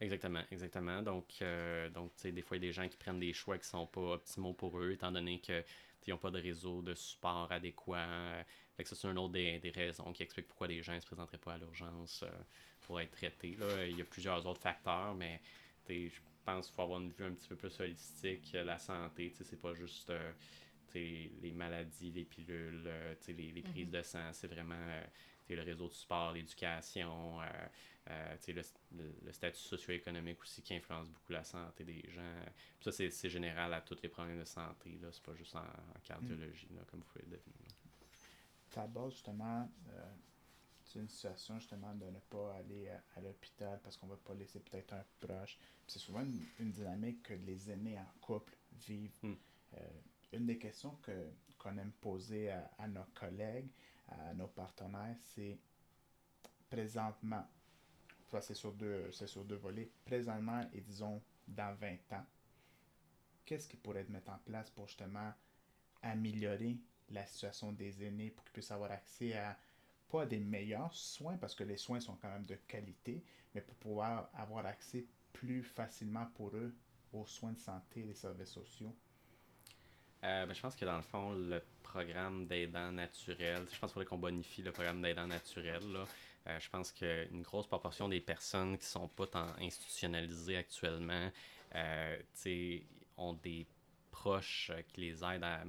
Exactement, 0.00 0.42
exactement. 0.50 1.02
Donc, 1.02 1.36
euh, 1.40 1.88
donc 1.88 2.14
tu 2.14 2.22
sais, 2.22 2.32
des 2.32 2.42
fois, 2.42 2.56
il 2.56 2.62
y 2.62 2.66
a 2.66 2.68
des 2.68 2.72
gens 2.72 2.88
qui 2.88 2.96
prennent 2.96 3.20
des 3.20 3.32
choix 3.32 3.58
qui 3.58 3.66
sont 3.66 3.86
pas 3.86 4.14
optimaux 4.14 4.52
pour 4.52 4.78
eux, 4.78 4.92
étant 4.92 5.10
donné 5.10 5.40
qu'ils 6.06 6.14
n'ont 6.14 6.20
pas 6.20 6.30
de 6.30 6.40
réseau 6.40 6.82
de 6.82 6.94
support 6.94 7.50
adéquat. 7.50 8.44
Fait 8.76 8.84
que 8.84 8.88
ça, 8.88 8.94
c'est 8.94 9.08
une 9.08 9.18
autre 9.18 9.32
des, 9.32 9.58
des, 9.58 9.70
raisons 9.70 10.12
qui 10.12 10.22
explique 10.22 10.46
pourquoi 10.46 10.68
les 10.68 10.80
gens 10.80 10.94
ne 10.94 11.00
se 11.00 11.06
présenteraient 11.06 11.36
pas 11.38 11.54
à 11.54 11.58
l'urgence 11.58 12.22
euh, 12.22 12.30
pour 12.82 13.00
être 13.00 13.10
traités. 13.10 13.56
Là. 13.56 13.86
Il 13.86 13.98
y 13.98 14.02
a 14.02 14.04
plusieurs 14.04 14.46
autres 14.46 14.60
facteurs, 14.60 15.14
mais 15.16 15.40
je 15.88 16.20
pense 16.44 16.66
qu'il 16.66 16.76
faut 16.76 16.82
avoir 16.82 17.00
une 17.00 17.10
vue 17.10 17.24
un 17.24 17.32
petit 17.32 17.48
peu 17.48 17.56
plus 17.56 17.80
holistique. 17.80 18.52
La 18.52 18.78
santé, 18.78 19.32
c'est 19.34 19.60
pas 19.60 19.74
juste 19.74 20.10
euh, 20.10 20.32
les 20.94 21.52
maladies, 21.52 22.12
les 22.12 22.24
pilules, 22.24 22.84
euh, 22.86 23.14
les, 23.26 23.50
les, 23.50 23.62
prises 23.62 23.86
mhm. 23.86 23.92
de 23.92 24.02
sang. 24.02 24.32
C'est 24.32 24.46
vraiment 24.46 24.74
euh, 24.74 25.04
le 25.54 25.62
réseau 25.62 25.88
de 25.88 25.94
sport, 25.94 26.32
l'éducation, 26.32 27.40
le, 28.08 28.62
le, 29.24 29.32
statut 29.32 29.60
socio-économique 29.60 30.40
aussi 30.40 30.62
qui 30.62 30.74
influence 30.74 31.08
beaucoup 31.08 31.32
la 31.32 31.44
santé 31.44 31.84
des 31.84 32.02
gens. 32.08 32.44
ça, 32.80 32.92
c'est 32.92 33.30
général 33.30 33.72
à 33.74 33.80
tous 33.80 33.98
les 34.02 34.08
problèmes 34.08 34.40
de 34.40 34.44
santé. 34.44 34.98
C'est 35.12 35.22
pas 35.22 35.34
juste 35.34 35.54
en, 35.56 35.64
cardiologie, 36.02 36.68
comme 36.88 37.00
vous 37.00 37.06
pouvez 37.06 37.24
le 37.24 37.36
deviner. 37.36 37.68
Ta 38.70 38.86
base, 38.86 39.12
justement, 39.12 39.68
c'est 40.86 41.00
une 41.00 41.08
situation 41.08 41.58
justement 41.58 41.94
de 41.94 42.06
ne 42.06 42.18
pas 42.30 42.54
aller 42.54 42.88
à, 42.88 43.20
l'hôpital 43.20 43.80
parce 43.82 43.96
qu'on 43.96 44.06
ne 44.06 44.12
va 44.12 44.18
pas 44.18 44.34
laisser 44.34 44.60
peut-être 44.60 44.92
un 44.92 45.04
proche. 45.18 45.58
C'est 45.86 45.98
souvent 45.98 46.22
une, 46.60 46.70
dynamique 46.70 47.24
que 47.24 47.34
les 47.34 47.70
aînés 47.70 47.98
en 47.98 48.06
couple 48.20 48.56
vivent. 48.86 49.18
Hmm. 49.22 49.34
Euh, 49.74 49.80
une 50.32 50.46
des 50.46 50.58
questions 50.58 50.96
que, 51.02 51.32
qu'on 51.58 51.76
aime 51.78 51.92
poser 52.00 52.50
à, 52.50 52.88
nos 52.88 53.04
collègues, 53.14 53.68
à 54.08 54.34
nos 54.34 54.48
partenaires, 54.48 55.16
c'est 55.22 55.58
présentement, 56.70 57.46
ça 58.26 58.40
c'est 58.40 58.54
sur 58.54 58.72
deux, 58.72 59.10
c'est 59.12 59.26
sur 59.26 59.44
deux 59.44 59.56
volets, 59.56 59.90
présentement 60.04 60.68
et 60.72 60.80
disons 60.80 61.22
dans 61.46 61.74
20 61.76 62.12
ans, 62.12 62.24
qu'est-ce 63.44 63.68
qui 63.68 63.76
pourrait 63.76 64.00
être 64.00 64.10
mis 64.10 64.18
en 64.28 64.38
place 64.44 64.70
pour 64.70 64.86
justement 64.88 65.32
améliorer 66.02 66.78
la 67.10 67.24
situation 67.26 67.72
des 67.72 68.04
aînés 68.04 68.30
pour 68.30 68.44
qu'ils 68.44 68.52
puissent 68.52 68.70
avoir 68.72 68.90
accès 68.90 69.34
à 69.36 69.58
pas 70.08 70.26
des 70.26 70.38
meilleurs 70.38 70.94
soins 70.94 71.36
parce 71.36 71.54
que 71.54 71.64
les 71.64 71.76
soins 71.76 72.00
sont 72.00 72.16
quand 72.16 72.28
même 72.30 72.44
de 72.46 72.54
qualité, 72.54 73.24
mais 73.54 73.60
pour 73.60 73.74
pouvoir 73.76 74.30
avoir 74.34 74.66
accès 74.66 75.06
plus 75.32 75.62
facilement 75.62 76.26
pour 76.34 76.54
eux 76.56 76.74
aux 77.12 77.26
soins 77.26 77.52
de 77.52 77.58
santé 77.58 78.00
et 78.00 78.04
les 78.04 78.14
services 78.14 78.50
sociaux? 78.50 78.96
Euh, 80.26 80.44
ben, 80.44 80.54
je 80.54 80.60
pense 80.60 80.74
que 80.74 80.84
dans 80.84 80.96
le 80.96 81.02
fond, 81.02 81.32
le 81.32 81.62
programme 81.84 82.46
d'aidants 82.46 82.90
naturels, 82.90 83.66
je 83.72 83.78
pense 83.78 83.92
qu'il 83.92 83.94
faudrait 83.94 84.04
qu'on 84.06 84.18
bonifie 84.18 84.62
le 84.62 84.72
programme 84.72 85.00
d'aidants 85.00 85.28
naturels. 85.28 85.96
Euh, 86.46 86.58
je 86.58 86.68
pense 86.68 86.90
qu'une 86.90 87.42
grosse 87.42 87.66
proportion 87.68 88.08
des 88.08 88.20
personnes 88.20 88.76
qui 88.76 88.86
sont 88.86 89.08
pas 89.08 89.26
tant 89.26 89.54
institutionnalisées 89.60 90.56
actuellement 90.56 91.30
euh, 91.76 92.18
ont 93.16 93.34
des 93.34 93.66
proches 94.10 94.72
qui 94.88 95.00
les 95.02 95.24
aident 95.24 95.44
à, 95.44 95.62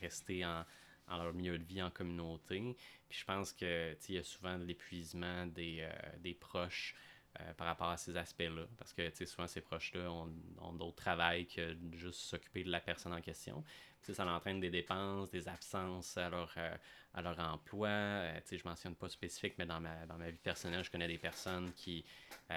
rester 0.00 0.44
en, 0.44 0.64
leur 1.08 1.32
milieu 1.32 1.58
de 1.58 1.64
vie 1.64 1.82
en 1.82 1.90
communauté. 1.90 2.76
Je 3.08 3.24
pense 3.24 3.52
qu'il 3.52 3.96
y 4.10 4.18
a 4.18 4.24
souvent 4.24 4.56
l'épuisement 4.58 5.46
des, 5.46 5.88
des 6.20 6.34
proches 6.34 6.94
euh, 7.40 7.54
par 7.54 7.66
rapport 7.66 7.88
à 7.88 7.96
ces 7.96 8.16
aspects-là. 8.16 8.66
Parce 8.76 8.92
que 8.92 9.10
souvent, 9.24 9.46
ces 9.46 9.60
proches-là 9.60 10.10
ont, 10.10 10.72
d'autres 10.74 10.96
travail 10.96 11.46
que 11.46 11.76
juste 11.92 12.20
s'occuper 12.20 12.64
de 12.64 12.70
la 12.70 12.80
personne 12.80 13.12
en 13.12 13.20
question. 13.20 13.64
ça 14.02 14.26
entraîne 14.26 14.60
des 14.60 14.70
dépenses, 14.70 15.30
des 15.30 15.48
absences 15.48 16.16
à 16.16 16.28
leur, 16.28 16.52
euh, 16.56 16.76
à 17.14 17.22
leur 17.22 17.38
emploi. 17.38 17.88
Euh, 17.88 18.40
je 18.50 18.56
ne 18.56 18.60
mentionne 18.64 18.94
pas 18.94 19.08
spécifique, 19.08 19.54
mais 19.58 19.66
dans 19.66 19.80
ma, 19.80 20.06
dans 20.06 20.18
ma 20.18 20.30
vie 20.30 20.38
personnelle, 20.38 20.84
je 20.84 20.90
connais 20.90 21.08
des 21.08 21.18
personnes 21.18 21.72
qui, 21.72 22.04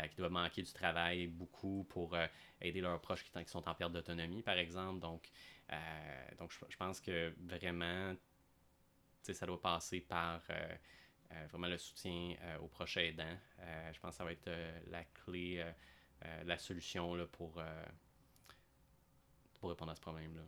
qui 0.09 0.15
doivent 0.17 0.31
manquer 0.31 0.61
du 0.61 0.73
travail 0.73 1.27
beaucoup 1.27 1.85
pour 1.89 2.17
aider 2.59 2.81
leurs 2.81 2.99
proches 2.99 3.23
qui, 3.23 3.31
sont 3.45 3.67
en 3.67 3.75
perte 3.75 3.93
d'autonomie, 3.93 4.41
par 4.41 4.57
exemple. 4.57 4.99
Donc, 4.99 5.29
donc 6.37 6.51
je, 6.51 6.77
pense 6.77 6.99
que 6.99 7.33
vraiment, 7.39 8.13
ça 9.33 9.45
doit 9.45 9.61
passer 9.61 10.01
par 10.01 10.41
euh, 10.49 10.75
vraiment 11.49 11.67
le 11.67 11.77
soutien 11.77 12.35
euh, 12.41 12.59
aux 12.59 12.67
proches 12.67 12.97
aidants. 12.97 13.37
Euh, 13.59 13.93
je 13.93 13.99
pense 13.99 14.11
que 14.11 14.17
ça 14.17 14.23
va 14.23 14.31
être 14.31 14.49
la 14.87 15.03
clé, 15.03 15.65
la 16.45 16.57
solution 16.57 17.13
là, 17.13 17.25
pour, 17.27 17.61
pour 19.59 19.69
répondre 19.69 19.91
à 19.91 19.95
ce 19.95 20.01
problème-là. 20.01 20.41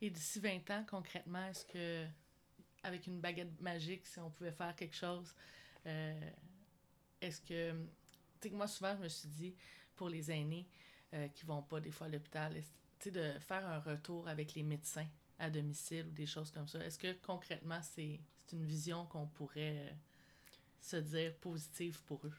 Et 0.00 0.10
d'ici 0.10 0.40
20 0.40 0.70
ans, 0.70 0.84
concrètement, 0.88 1.46
est-ce 1.46 1.64
que, 1.66 2.06
avec 2.82 3.06
une 3.06 3.20
baguette 3.20 3.60
magique, 3.60 4.06
si 4.06 4.18
on 4.18 4.30
pouvait 4.30 4.52
faire 4.52 4.74
quelque 4.76 4.96
chose, 4.96 5.34
est-ce 5.84 7.40
que. 7.40 7.72
Tu 8.40 8.48
sais, 8.48 8.54
moi, 8.54 8.66
souvent, 8.66 8.96
je 8.96 9.02
me 9.02 9.08
suis 9.08 9.28
dit, 9.28 9.54
pour 9.94 10.08
les 10.08 10.30
aînés 10.30 10.66
qui 11.34 11.44
vont 11.44 11.62
pas 11.62 11.80
des 11.80 11.90
fois 11.90 12.06
à 12.06 12.10
l'hôpital, 12.10 12.54
tu 12.98 13.04
sais, 13.04 13.10
de 13.10 13.38
faire 13.40 13.66
un 13.66 13.78
retour 13.78 14.26
avec 14.26 14.54
les 14.54 14.62
médecins 14.62 15.06
à 15.38 15.50
domicile 15.50 16.06
ou 16.08 16.12
des 16.12 16.26
choses 16.26 16.50
comme 16.50 16.68
ça. 16.68 16.84
Est-ce 16.84 16.98
que 16.98 17.12
concrètement, 17.24 17.80
c'est 17.82 18.20
c'est 18.46 18.56
une 18.56 18.64
vision 18.64 19.06
qu'on 19.06 19.26
pourrait 19.26 19.76
euh, 19.78 19.90
se 20.80 20.96
dire 20.96 21.34
positive 21.36 22.00
pour 22.04 22.26
eux? 22.26 22.32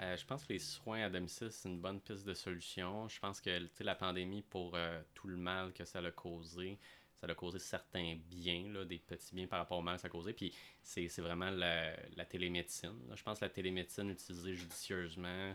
Euh, 0.00 0.16
je 0.16 0.24
pense 0.24 0.44
que 0.44 0.52
les 0.52 0.58
soins 0.58 1.02
à 1.02 1.10
domicile, 1.10 1.48
c'est 1.50 1.68
une 1.68 1.80
bonne 1.80 2.00
piste 2.00 2.24
de 2.24 2.34
solution. 2.34 3.08
Je 3.08 3.20
pense 3.20 3.40
que 3.40 3.68
la 3.80 3.94
pandémie, 3.94 4.42
pour 4.42 4.74
euh, 4.74 5.00
tout 5.14 5.28
le 5.28 5.36
mal 5.36 5.72
que 5.72 5.84
ça 5.84 6.00
a 6.00 6.10
causé, 6.10 6.78
ça 7.20 7.26
a 7.28 7.34
causé 7.34 7.60
certains 7.60 8.16
biens, 8.28 8.72
là, 8.72 8.84
des 8.84 8.98
petits 8.98 9.34
biens 9.34 9.46
par 9.46 9.60
rapport 9.60 9.78
au 9.78 9.82
mal 9.82 9.96
que 9.96 10.02
ça 10.02 10.08
a 10.08 10.10
causé. 10.10 10.32
Puis 10.32 10.52
c'est 10.82 11.06
vraiment 11.18 11.50
la, 11.50 11.94
la 12.16 12.24
télémédecine. 12.24 12.98
Je 13.14 13.22
pense 13.22 13.38
que 13.38 13.44
la 13.44 13.50
télémédecine 13.50 14.10
utilisée 14.10 14.54
judicieusement, 14.54 15.54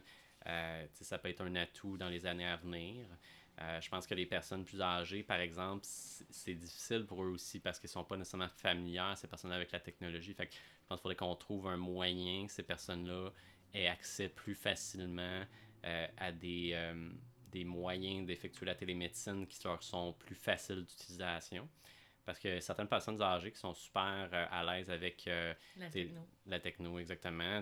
ça 0.94 1.18
peut 1.18 1.28
être 1.28 1.42
un 1.42 1.56
atout 1.56 1.98
dans 1.98 2.08
les 2.08 2.26
années 2.26 2.48
à 2.48 2.56
venir. 2.56 3.06
Euh, 3.60 3.82
je 3.82 3.90
pense 3.90 4.06
que 4.06 4.14
les 4.14 4.26
personnes 4.26 4.64
plus 4.64 4.82
âgées, 4.82 5.24
par 5.24 5.40
exemple, 5.40 5.82
c'est 5.84 6.54
difficile 6.54 7.06
pour 7.06 7.24
eux 7.24 7.30
aussi 7.30 7.60
parce 7.60 7.80
qu'ils 7.80 7.88
ne 7.88 7.94
sont 7.94 8.04
pas 8.04 8.16
nécessairement 8.16 8.50
familières, 8.50 9.18
ces 9.18 9.28
personnes 9.28 9.52
avec 9.52 9.72
la 9.72 9.80
technologie. 9.80 10.34
Fait 10.34 10.46
que 10.46 10.54
je 10.54 10.60
pense 10.88 10.98
qu'il 10.98 11.02
faudrait 11.02 11.16
qu'on 11.16 11.36
trouve 11.36 11.68
un 11.68 11.78
moyen 11.78 12.46
que 12.46 12.52
ces 12.52 12.64
personnes-là 12.64 13.32
aient 13.74 13.88
accès 13.88 14.30
plus 14.30 14.54
facilement 14.54 15.44
euh, 15.86 16.08
à 16.18 16.32
des, 16.32 16.72
euh, 16.74 17.10
des 17.52 17.64
moyens 17.64 18.28
d'effectuer 18.28 18.68
la 18.68 18.76
télémédecine 18.76 19.48
qui 19.48 19.60
leur 19.64 19.82
sont 19.82 20.14
plus 20.14 20.36
faciles 20.36 20.86
d'utilisation. 20.86 21.68
Parce 22.26 22.40
que 22.40 22.60
certaines 22.60 22.90
personnes 22.90 23.20
âgées 23.22 23.52
qui 23.52 23.58
sont 23.58 23.74
super 23.74 24.30
à 24.52 24.64
l'aise 24.64 24.90
avec 24.92 25.26
la, 25.26 25.90
techno. 25.90 26.28
la 26.46 26.60
techno. 26.60 27.00
exactement. 27.00 27.62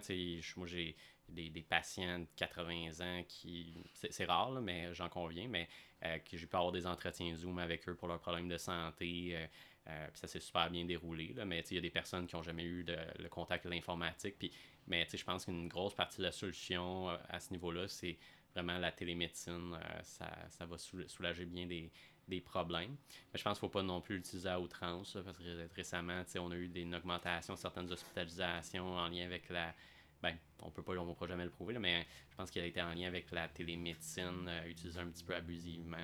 moi, 0.58 0.67
j'ai 0.67 0.95
des, 1.30 1.50
des, 1.50 1.62
patients 1.62 2.20
de 2.20 2.28
80 2.36 3.02
ans 3.02 3.24
qui. 3.28 3.84
C'est 3.94 4.26
rare, 4.26 4.52
mais 4.62 4.94
j'en 4.94 5.10
conviens, 5.10 5.48
mais 5.48 5.68
euh, 6.04 6.18
j'ai 6.32 6.46
pu 6.46 6.56
avoir 6.56 6.72
des 6.72 6.86
entretiens 6.88 7.36
Zoom 7.36 7.60
avec 7.60 7.88
eux 7.90 7.96
pour 7.96 8.08
leurs 8.08 8.20
problèmes 8.20 8.48
de 8.48 8.58
santé. 8.58 9.32
Euh, 9.36 9.48
euh, 9.88 10.08
ça 10.14 10.28
s'est 10.28 10.40
super 10.40 10.70
bien 10.70 10.86
déroulé. 10.86 11.34
Là, 11.34 11.46
mais 11.46 11.60
il 11.70 11.76
y 11.76 11.78
a 11.78 11.82
des 11.82 11.92
personnes 11.92 12.26
qui 12.26 12.36
n'ont 12.36 12.44
jamais 12.44 12.64
eu 12.64 12.84
de, 12.84 12.98
le 13.20 13.30
contact 13.30 13.66
avec 13.66 13.78
l'informatique. 13.78 14.36
Puis, 14.40 14.52
mais 14.88 15.08
je 15.12 15.24
pense 15.24 15.46
qu'une 15.46 15.68
grosse 15.68 15.94
partie 15.94 16.18
de 16.18 16.24
la 16.24 16.32
solution 16.32 17.10
à 17.30 17.40
ce 17.40 17.52
niveau-là, 17.52 17.88
c'est 17.88 18.18
vraiment 18.54 18.78
la 18.78 18.92
télémédecine. 18.92 19.78
ça, 20.02 20.32
ça 20.50 20.66
va 20.66 20.78
soulager 20.78 21.46
bien 21.46 21.68
des, 21.68 21.92
des 22.28 22.42
problèmes. 22.42 22.96
Mais 23.32 23.40
je 23.40 23.44
pense 23.44 23.60
qu'il 23.60 23.68
ne 23.68 23.72
faut 23.72 23.80
pas 23.80 23.84
non 23.84 24.02
plus 24.02 24.18
l'utiliser 24.18 24.50
à 24.50 24.60
outrance, 24.60 25.18
parce 25.24 25.38
que 25.38 25.74
récemment, 25.76 26.24
on 26.40 26.52
a 26.52 26.56
eu 26.56 26.68
des, 26.68 26.82
une 26.82 26.96
augmentation 26.96 27.54
de 27.54 27.60
certaines 27.60 27.92
hospitalisations 27.92 28.96
en 28.96 29.08
lien 29.08 29.26
avec 29.26 29.50
la, 29.50 29.74
ben, 30.21 30.36
on 30.62 30.71
peut 30.71 30.84
pas, 30.84 30.93
on 30.97 31.13
pourra 31.13 31.28
jamais 31.28 31.43
le 31.43 31.51
prouver, 31.51 31.78
mais 31.80 32.06
je 32.30 32.36
pense 32.36 32.49
qu'il 32.49 32.62
a 32.62 32.65
été 32.65 32.82
en 32.82 32.93
lien 32.93 33.08
avec 33.08 33.32
la 33.32 33.47
télémédecine 33.47 34.47
euh, 34.47 34.67
utilisée 34.67 34.99
un 34.99 35.08
petit 35.08 35.23
peu 35.23 35.36
abusivement. 35.36 35.97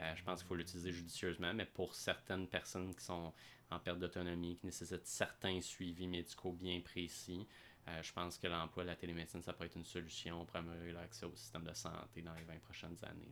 Euh, 0.00 0.14
je 0.14 0.22
pense 0.22 0.40
qu'il 0.40 0.48
faut 0.48 0.54
l'utiliser 0.54 0.92
judicieusement, 0.92 1.52
mais 1.54 1.66
pour 1.66 1.94
certaines 1.94 2.46
personnes 2.46 2.94
qui 2.94 3.04
sont 3.04 3.32
en 3.70 3.78
perte 3.80 3.98
d'autonomie, 3.98 4.56
qui 4.56 4.66
nécessitent 4.66 5.06
certains 5.06 5.60
suivis 5.60 6.06
médicaux 6.06 6.52
bien 6.52 6.80
précis, 6.80 7.46
euh, 7.88 8.02
je 8.02 8.12
pense 8.12 8.36
que 8.38 8.46
l'emploi 8.46 8.82
de 8.82 8.88
la 8.88 8.96
télémédecine, 8.96 9.42
ça 9.42 9.52
peut 9.52 9.64
être 9.64 9.76
une 9.76 9.84
solution 9.84 10.44
pour 10.44 10.56
améliorer 10.56 10.92
l'accès 10.92 11.24
au 11.24 11.34
système 11.34 11.64
de 11.64 11.72
santé 11.72 12.22
dans 12.22 12.34
les 12.34 12.44
20 12.44 12.60
prochaines 12.60 12.96
années. 13.04 13.28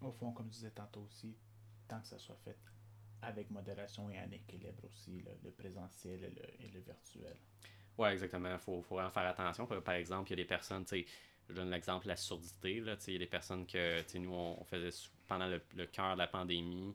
Au 0.00 0.12
fond, 0.12 0.32
comme 0.32 0.46
je 0.46 0.56
disais 0.56 0.70
tantôt 0.70 1.02
aussi, 1.02 1.36
tant 1.88 2.00
que 2.00 2.08
ça 2.08 2.18
soit 2.18 2.38
fait 2.44 2.58
avec 3.22 3.50
modération 3.50 4.10
et 4.10 4.18
en 4.18 4.30
équilibre 4.30 4.84
aussi, 4.84 5.24
le, 5.42 5.50
présentiel 5.52 6.32
et 6.58 6.68
le 6.68 6.80
virtuel. 6.80 7.36
Oui, 7.98 8.08
exactement. 8.08 8.52
Il 8.52 8.58
faut, 8.58 8.82
faut, 8.82 8.96
faire 8.96 9.26
attention. 9.26 9.66
Par 9.66 9.94
exemple, 9.94 10.30
il 10.30 10.32
y 10.32 10.40
a 10.40 10.42
des 10.42 10.48
personnes, 10.48 10.84
tu 10.84 11.00
sais, 11.00 11.06
je 11.48 11.54
donne 11.54 11.70
l'exemple 11.70 12.04
de 12.04 12.08
la 12.08 12.16
surdité. 12.16 12.80
Là, 12.80 12.96
il 13.06 13.12
y 13.12 13.16
a 13.16 13.18
des 13.18 13.26
personnes 13.26 13.66
que 13.66 14.18
nous, 14.18 14.32
on, 14.32 14.64
faisait 14.64 14.90
pendant 15.28 15.46
le, 15.46 15.86
cœur 15.86 16.14
de 16.14 16.18
la 16.18 16.26
pandémie, 16.26 16.94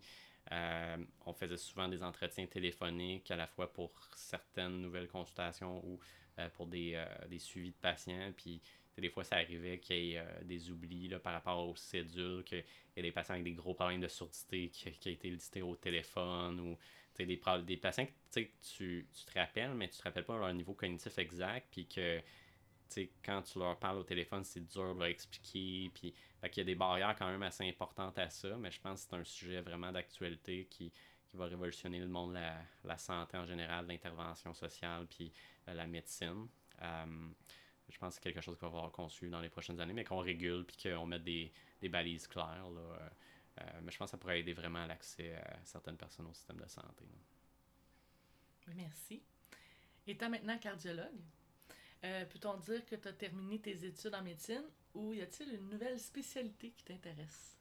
euh, 0.52 0.98
on 1.26 1.34
faisait 1.34 1.58
souvent 1.58 1.88
des 1.88 2.02
entretiens 2.04 2.46
téléphoniques 2.46 3.30
à 3.32 3.36
la 3.36 3.48
fois 3.48 3.72
pour 3.72 3.92
certaines 4.16 4.82
nouvelles 4.82 5.08
consultations 5.08 5.86
ou 5.86 6.00
euh, 6.40 6.48
pour 6.56 6.68
des, 6.68 6.94
euh, 6.96 7.06
des, 7.28 7.40
suivis 7.40 7.72
de 7.72 7.76
patients. 7.82 8.32
Puis 8.36 8.62
des 8.98 9.10
fois, 9.10 9.24
ça 9.24 9.36
arrivait 9.36 9.80
qu'il 9.80 9.98
y 9.98 10.16
ait 10.16 10.24
des 10.44 10.72
oublis 10.72 11.08
là, 11.08 11.20
par 11.20 11.34
rapport 11.34 11.68
aux 11.68 11.76
cédules, 11.76 12.44
qu'il 12.44 12.64
y 12.96 13.00
ait 13.00 13.04
des 13.04 13.12
patients 13.12 13.34
avec 13.34 13.44
des 13.44 13.54
gros 13.54 13.74
problèmes 13.74 14.02
de 14.02 14.08
surdité 14.08 14.70
qui, 14.70 14.92
qui 14.92 15.10
a 15.10 15.12
été 15.12 15.30
listé 15.30 15.62
au 15.62 15.76
téléphone 15.76 16.60
ou 16.60 16.78
des, 17.26 17.42
des 17.66 17.78
patients 17.78 18.06
que 18.06 18.42
tu, 18.42 19.08
tu 19.12 19.26
te 19.26 19.40
rappelles, 19.40 19.74
mais 19.74 19.90
tu 19.90 19.98
te 19.98 20.04
rappelles 20.04 20.26
pas 20.26 20.38
leur 20.38 20.54
niveau 20.54 20.74
cognitif 20.74 21.18
exact, 21.18 21.68
puis 21.72 21.88
que 21.88 22.22
quand 23.24 23.42
tu 23.42 23.60
leur 23.60 23.78
parles 23.78 23.98
au 23.98 24.04
téléphone, 24.04 24.44
c'est 24.44 24.66
dur 24.66 24.94
de 24.94 25.00
leur 25.00 25.10
expliquer. 25.10 25.92
Puis, 25.94 26.14
il 26.44 26.58
y 26.58 26.62
a 26.62 26.64
des 26.64 26.76
barrières 26.76 27.16
quand 27.18 27.30
même 27.30 27.44
assez 27.44 27.68
importantes 27.68 28.18
à 28.18 28.30
ça, 28.30 28.56
mais 28.58 28.72
je 28.72 28.80
pense 28.80 29.04
que 29.04 29.10
c'est 29.10 29.16
un 29.18 29.24
sujet 29.24 29.62
vraiment 29.62 29.92
d'actualité 29.92 30.68
qui, 30.70 30.92
qui, 31.28 31.38
va 31.38 31.46
révolutionner 31.46 32.00
le 32.00 32.08
monde 32.08 32.30
de 32.32 32.36
la, 32.36 32.58
la 32.84 32.98
santé 32.98 33.38
en 33.38 33.46
général, 33.46 33.86
l'intervention 33.88 34.54
sociale, 34.54 35.08
puis 35.08 35.32
euh, 35.68 35.74
la 35.74 35.88
médecine. 35.88 36.48
Euh, 36.82 37.30
je 37.90 37.98
pense 37.98 38.16
que 38.16 38.24
c'est 38.24 38.34
quelque 38.34 38.44
chose 38.44 38.58
qu'on 38.58 38.70
va 38.70 38.78
avoir 38.78 38.92
conçu 38.92 39.30
dans 39.30 39.42
les 39.42 39.50
prochaines 39.50 39.80
années, 39.80 39.94
mais 39.94 40.04
qu'on 40.04 40.20
régule, 40.20 40.66
puis 40.66 40.78
qu'on 40.90 41.06
mette 41.06 41.24
des, 41.24 41.52
des, 41.82 41.90
balises 41.90 42.28
claires. 42.28 42.68
Euh, 42.70 43.10
mais 43.82 43.92
je 43.92 43.98
pense 43.98 44.08
que 44.08 44.12
ça 44.12 44.18
pourrait 44.18 44.40
aider 44.40 44.54
vraiment 44.54 44.84
à 44.84 44.88
l'accès 44.88 45.36
à 45.36 45.60
certaines 45.64 45.98
personnes 45.98 46.28
au 46.28 46.34
système 46.34 46.58
de 46.58 46.68
santé. 46.68 47.06
Merci. 48.76 49.22
Étant 50.06 50.30
maintenant 50.30 50.58
cardiologue, 50.58 51.22
euh, 52.04 52.26
peut-on 52.26 52.58
dire 52.58 52.86
que 52.86 52.96
tu 52.96 53.08
as 53.08 53.14
terminé 53.14 53.60
tes 53.60 53.86
études 53.86 54.14
en 54.14 54.22
médecine 54.22 54.64
ou 54.94 55.14
y 55.14 55.22
a-t-il 55.22 55.54
une 55.54 55.70
nouvelle 55.70 56.00
spécialité 56.00 56.72
qui 56.72 56.84
t'intéresse? 56.84 57.58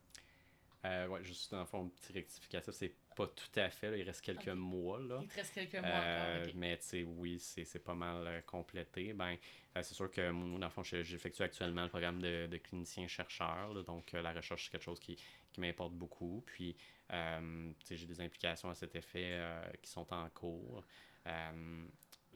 Euh, 0.85 1.09
ouais, 1.09 1.25
juste 1.25 1.51
dans 1.51 1.61
le 1.61 1.67
fond, 1.67 1.87
un 1.87 1.89
petit 1.89 2.13
rectificatif, 2.13 2.73
c'est 2.75 2.95
pas 3.17 3.27
tout 3.27 3.59
à 3.59 3.71
fait, 3.71 3.99
il 3.99 4.05
reste 4.05 4.21
quelques 4.21 4.49
mois. 4.49 5.01
Là. 5.01 5.19
Il 5.23 5.29
te 5.29 5.35
reste 5.35 5.55
quelques 5.55 5.75
mois 5.75 5.91
euh, 5.91 6.43
encore. 6.43 6.55
Mais 6.55 6.77
tu 6.79 6.85
sais, 6.85 7.03
oui, 7.03 7.41
c'est 7.41 7.83
pas 7.83 7.95
mal 7.95 8.27
euh, 8.27 8.41
complété. 8.43 9.13
Ben, 9.13 9.37
c'est 9.75 9.95
sûr 9.95 10.11
que 10.11 10.31
moi, 10.31 10.61
dans 10.61 10.67
le 10.67 10.71
fond, 10.71 10.85
j'effectue 10.85 11.43
actuellement 11.43 11.83
le 11.83 11.89
programme 11.89 12.21
de, 12.21 12.47
de 12.47 12.57
clinicien-chercheur. 12.59 13.83
Donc, 13.85 14.13
la 14.13 14.33
recherche, 14.33 14.67
c'est 14.67 14.71
quelque 14.71 14.85
chose 14.85 15.01
qui, 15.01 15.19
qui 15.57 15.61
m'importe 15.63 15.95
beaucoup. 15.95 16.43
Puis, 16.47 16.77
j'ai 17.11 18.07
des 18.07 18.21
implications 18.21 18.69
à 18.71 18.75
cet 18.75 18.95
effet 18.95 19.41
qui 19.83 19.91
sont 19.91 20.13
en 20.13 20.29
cours 20.31 20.85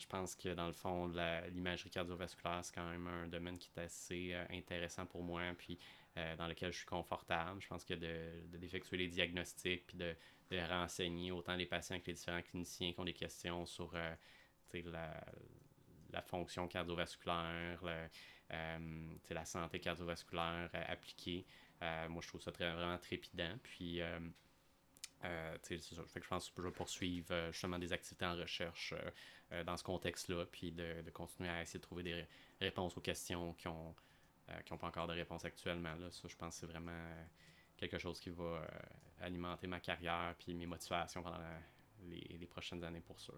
je 0.00 0.06
pense 0.06 0.34
que 0.34 0.48
dans 0.54 0.66
le 0.66 0.72
fond, 0.72 1.12
l'imagerie 1.52 1.90
cardiovasculaire, 1.90 2.64
c'est 2.64 2.74
quand 2.74 2.88
même 2.88 3.06
un 3.06 3.28
domaine 3.28 3.58
qui 3.58 3.70
est 3.76 3.82
assez 3.82 4.30
euh, 4.32 4.44
intéressant 4.50 5.04
pour 5.04 5.22
moi, 5.22 5.42
puis 5.56 5.78
euh, 6.16 6.36
dans 6.36 6.46
lequel 6.46 6.72
je 6.72 6.78
suis 6.78 6.86
confortable. 6.86 7.60
Je 7.60 7.68
pense 7.68 7.84
que 7.84 7.94
d'effectuer 7.94 8.96
de, 8.96 9.02
les 9.02 9.08
diagnostics, 9.08 9.86
puis 9.86 9.98
de, 9.98 10.16
de, 10.50 10.58
renseigner 10.58 11.30
autant 11.30 11.54
les 11.54 11.66
patients 11.66 12.00
que 12.00 12.06
les 12.06 12.14
différents 12.14 12.42
cliniciens 12.42 12.92
qui 12.92 13.00
ont 13.00 13.04
des 13.04 13.12
questions 13.12 13.66
sur 13.66 13.94
euh, 13.94 14.14
la, 14.72 15.22
la, 16.10 16.22
fonction 16.22 16.66
cardiovasculaire, 16.66 17.82
la 18.48 19.44
santé 19.44 19.80
cardiovasculaire 19.80 20.70
appliquée. 20.88 21.44
Moi, 21.80 22.22
je 22.22 22.28
trouve 22.28 22.42
ça 22.42 22.52
très, 22.52 22.72
vraiment 22.72 22.98
trépidant. 22.98 23.56
Puis, 23.62 24.00
euh, 24.00 24.18
je 25.22 26.28
pense 26.28 26.50
que 26.50 26.62
je 26.62 26.66
vais 26.66 26.72
poursuivre 26.72 27.50
justement 27.52 27.78
des 27.78 27.92
activités 27.92 28.26
en 28.26 28.36
recherche 28.36 28.94
euh, 29.52 29.64
dans 29.64 29.76
ce 29.76 29.82
contexte-là, 29.82 30.46
puis 30.46 30.70
de, 30.70 31.02
de, 31.02 31.10
continuer 31.10 31.48
à 31.48 31.62
essayer 31.62 31.80
de 31.80 31.84
trouver 31.84 32.04
des 32.04 32.24
réponses 32.60 32.96
aux 32.96 33.00
questions 33.00 33.52
qui 33.54 33.66
ont 33.66 33.94
euh, 34.48 34.60
qui 34.62 34.72
n'ont 34.72 34.78
pas 34.78 34.86
encore 34.86 35.08
de 35.08 35.12
réponse 35.12 35.44
actuellement. 35.44 35.94
Là. 35.96 36.10
Ça, 36.10 36.28
je 36.28 36.36
pense 36.36 36.54
que 36.54 36.60
c'est 36.60 36.72
vraiment 36.72 36.92
euh, 36.92 37.24
quelque 37.76 37.98
chose 37.98 38.20
qui 38.20 38.30
va 38.30 38.64
alimenter 39.20 39.66
ma 39.66 39.80
carrière 39.80 40.34
puis 40.38 40.54
mes 40.54 40.66
motivations 40.66 41.22
pendant 41.22 41.38
les, 42.04 42.36
les, 42.38 42.46
prochaines 42.46 42.82
années 42.84 43.00
pour 43.00 43.20
ça. 43.20 43.32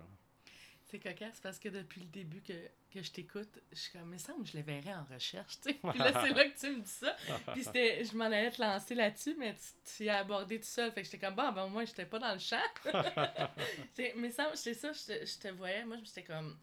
C'est 0.92 0.98
cocasse 0.98 1.40
parce 1.40 1.58
que 1.58 1.70
depuis 1.70 2.02
le 2.02 2.08
début 2.08 2.42
que, 2.42 2.52
que 2.92 3.02
je 3.02 3.10
t'écoute, 3.10 3.48
je 3.72 3.78
suis 3.78 3.92
comme, 3.92 4.10
mais 4.10 4.18
ça, 4.18 4.34
je 4.44 4.52
les 4.52 4.60
verrais 4.60 4.92
en 4.92 5.04
recherche, 5.04 5.58
tu 5.62 5.70
sais. 5.70 5.78
Puis 5.82 5.98
là, 5.98 6.12
c'est 6.22 6.34
là 6.34 6.44
que 6.50 6.58
tu 6.58 6.68
me 6.68 6.82
dis 6.82 6.90
ça. 6.90 7.16
Puis 7.54 7.64
c'était, 7.64 8.04
je 8.04 8.14
m'en 8.14 8.26
allais 8.26 8.50
te 8.50 8.60
lancer 8.60 8.94
là-dessus, 8.94 9.34
mais 9.38 9.54
tu, 9.54 9.62
tu 9.96 10.08
as 10.10 10.18
abordé 10.18 10.60
tout 10.60 10.66
seul. 10.66 10.92
Fait 10.92 11.00
que 11.00 11.06
j'étais 11.06 11.26
comme, 11.26 11.34
bon, 11.34 11.50
ben, 11.50 11.66
moi, 11.68 11.86
j'étais 11.86 12.04
pas 12.04 12.18
dans 12.18 12.34
le 12.34 12.38
champ. 12.38 12.60
mais 14.16 14.28
ça, 14.28 14.50
c'est 14.54 14.74
ça, 14.74 14.92
je 14.92 15.00
te, 15.00 15.24
je 15.24 15.38
te 15.38 15.48
voyais. 15.48 15.82
Moi, 15.86 15.96
j'étais 16.04 16.24
comme, 16.24 16.58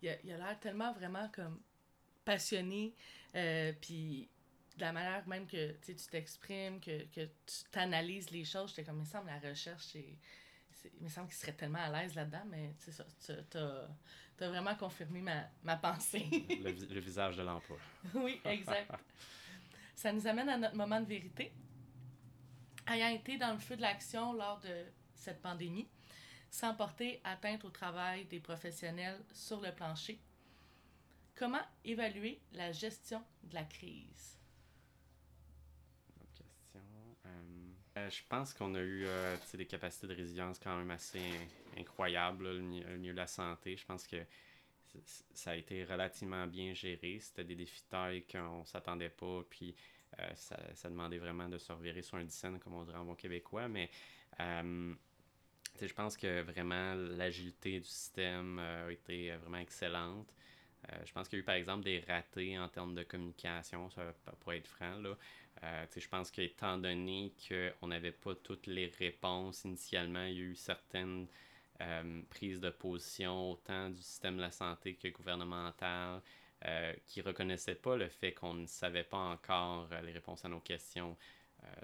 il 0.00 0.10
a, 0.10 0.12
a 0.12 0.36
l'air 0.36 0.60
tellement 0.60 0.92
vraiment 0.92 1.28
comme 1.34 1.60
passionné. 2.24 2.94
Euh, 3.34 3.72
puis 3.80 4.28
de 4.76 4.80
la 4.82 4.92
manière 4.92 5.26
même 5.26 5.48
que 5.48 5.72
tu 5.84 5.96
t'exprimes, 6.08 6.78
que, 6.78 7.02
que 7.06 7.24
tu 7.24 7.64
t'analyses 7.72 8.30
les 8.30 8.44
choses, 8.44 8.70
j'étais 8.70 8.84
comme, 8.84 8.98
il 8.98 9.00
me 9.00 9.06
semble, 9.06 9.26
la 9.26 9.40
recherche, 9.40 9.86
c'est 9.86 10.18
il 10.98 11.04
me 11.04 11.08
semble 11.08 11.28
qu'il 11.28 11.36
serait 11.36 11.52
tellement 11.52 11.78
à 11.78 11.90
l'aise 11.90 12.14
là-dedans, 12.14 12.44
mais 12.48 12.74
c'est 12.78 12.92
ça, 12.92 13.04
tu 13.20 13.58
as, 13.58 14.48
vraiment 14.48 14.74
confirmé 14.74 15.20
ma, 15.20 15.44
ma 15.62 15.76
pensée. 15.76 16.26
le, 16.62 17.00
visage 17.00 17.36
de 17.36 17.42
l'emploi. 17.42 17.78
oui, 18.14 18.40
exact. 18.44 18.90
ça 19.94 20.12
nous 20.12 20.26
amène 20.26 20.48
à 20.48 20.58
notre 20.58 20.76
moment 20.76 21.00
de 21.00 21.06
vérité. 21.06 21.52
Ayant 22.86 23.08
été 23.08 23.38
dans 23.38 23.52
le 23.52 23.58
feu 23.58 23.76
de 23.76 23.82
l'action 23.82 24.32
lors 24.32 24.60
de 24.60 24.84
cette 25.14 25.40
pandémie, 25.42 25.88
sans 26.50 26.74
porter 26.74 27.20
atteinte 27.24 27.64
au 27.64 27.70
travail 27.70 28.26
des 28.26 28.40
professionnels 28.40 29.20
sur 29.32 29.60
le 29.60 29.72
plancher, 29.72 30.20
comment 31.34 31.62
évaluer 31.84 32.40
la 32.52 32.72
gestion 32.72 33.22
de 33.42 33.54
la 33.54 33.64
crise? 33.64 34.35
Euh, 37.96 38.10
je 38.10 38.22
pense 38.28 38.52
qu'on 38.52 38.74
a 38.74 38.80
eu 38.80 39.04
euh, 39.06 39.36
des 39.54 39.64
capacités 39.64 40.06
de 40.06 40.14
résilience 40.14 40.58
quand 40.58 40.76
même 40.76 40.90
assez 40.90 41.22
incroyables, 41.78 42.44
le, 42.44 42.60
milieu 42.60 43.12
de 43.12 43.16
la 43.16 43.26
santé. 43.26 43.76
Je 43.76 43.86
pense 43.86 44.06
que 44.06 44.16
ça 45.32 45.52
a 45.52 45.56
été 45.56 45.84
relativement 45.84 46.46
bien 46.46 46.74
géré. 46.74 47.18
C'était 47.20 47.44
des 47.44 47.54
défis 47.54 47.82
de 47.82 47.88
taille 47.88 48.24
qu'on 48.30 48.60
ne 48.60 48.66
s'attendait 48.66 49.08
pas, 49.08 49.42
puis 49.48 49.74
euh, 50.18 50.28
ça, 50.34 50.88
demandait 50.90 51.18
vraiment 51.18 51.48
de 51.48 51.58
se 51.58 51.72
revirer 51.72 52.02
sur 52.02 52.18
un 52.18 52.24
dixaine, 52.24 52.58
comme 52.58 52.74
on 52.74 52.84
dirait 52.84 52.98
en 52.98 53.04
bon 53.04 53.14
québécois. 53.14 53.68
Mais 53.68 53.90
je 54.38 55.92
pense 55.94 56.16
que 56.16 56.42
vraiment 56.42 56.94
l'agilité 56.94 57.80
du 57.80 57.86
système 57.86 58.58
a 58.58 58.90
été 58.90 59.34
vraiment 59.36 59.58
excellente. 59.58 60.32
je 61.04 61.12
pense 61.12 61.28
qu'il 61.28 61.38
y 61.38 61.40
a 61.40 61.42
eu 61.42 61.44
par 61.44 61.54
exemple 61.54 61.84
des 61.84 62.00
ratés 62.00 62.58
en 62.58 62.68
termes 62.68 62.94
de 62.94 63.02
communication, 63.02 63.90
ça 63.90 64.14
pourrait 64.40 64.58
être 64.58 64.68
franc. 64.68 64.98
Là. 65.00 65.16
Euh, 65.64 65.86
je 65.96 66.08
pense 66.08 66.30
qu'étant 66.30 66.76
donné 66.78 67.32
qu'on 67.48 67.88
n'avait 67.88 68.12
pas 68.12 68.34
toutes 68.34 68.66
les 68.66 68.92
réponses 68.98 69.64
initialement, 69.64 70.24
il 70.24 70.34
y 70.34 70.40
a 70.40 70.44
eu 70.44 70.54
certaines 70.54 71.26
euh, 71.80 72.22
prises 72.30 72.60
de 72.60 72.70
position, 72.70 73.52
autant 73.52 73.90
du 73.90 74.02
système 74.02 74.36
de 74.36 74.42
la 74.42 74.50
santé 74.50 74.94
que 74.94 75.08
gouvernemental, 75.08 76.20
euh, 76.64 76.92
qui 77.06 77.20
ne 77.20 77.24
reconnaissaient 77.24 77.74
pas 77.74 77.96
le 77.96 78.08
fait 78.08 78.32
qu'on 78.32 78.54
ne 78.54 78.66
savait 78.66 79.04
pas 79.04 79.18
encore 79.18 79.88
les 80.04 80.12
réponses 80.12 80.44
à 80.44 80.48
nos 80.48 80.60
questions. 80.60 81.16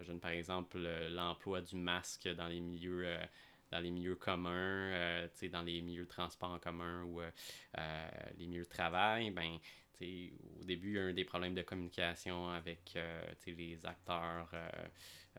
je 0.03 0.13
par 0.13 0.31
exemple 0.31 0.79
l'emploi 1.11 1.61
du 1.61 1.77
masque 1.77 2.29
dans 2.29 2.49
les 2.49 2.61
milieux 2.61 3.19
dans 3.71 3.81
les 3.81 3.91
milieux 3.91 4.17
communs, 4.17 5.27
dans 5.51 5.63
les 5.63 5.81
milieux 5.81 6.05
de 6.05 6.09
transport 6.09 6.51
en 6.51 6.59
commun 6.59 7.05
ou 7.05 7.21
les 8.39 8.47
milieux 8.47 8.65
de 8.65 8.69
travail, 8.69 9.31
ben, 9.31 9.59
au 10.61 10.65
début, 10.65 10.91
il 10.91 10.95
y 10.95 10.99
a 10.99 11.09
eu 11.11 11.12
des 11.12 11.25
problèmes 11.25 11.55
de 11.55 11.62
communication 11.62 12.49
avec 12.49 12.93
euh, 12.97 13.25
les 13.47 13.85
acteurs 13.85 14.49
euh, 14.53 14.69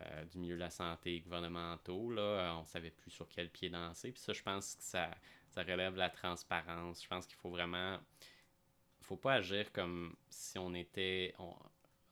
euh, 0.02 0.26
du 0.26 0.38
milieu 0.40 0.56
de 0.56 0.60
la 0.60 0.70
santé 0.70 1.20
gouvernementaux. 1.20 2.12
Là. 2.12 2.56
On 2.58 2.62
ne 2.62 2.68
savait 2.68 2.92
plus 2.92 3.12
sur 3.12 3.28
quel 3.30 3.50
pied 3.50 3.70
danser. 3.70 4.12
Puis 4.12 4.22
ça, 4.22 4.34
je 4.34 4.42
pense 4.42 4.76
que 4.76 4.84
ça, 4.84 5.12
ça 5.50 5.64
relève 5.64 5.96
la 5.96 6.10
transparence. 6.10 7.04
Je 7.04 7.08
pense 7.08 7.26
qu'il 7.26 7.38
faut 7.38 7.50
vraiment... 7.50 8.00
faut 9.02 9.18
pas 9.18 9.36
agir 9.36 9.72
comme 9.72 10.16
si 10.30 10.58
on 10.58 10.74
était 10.74 11.34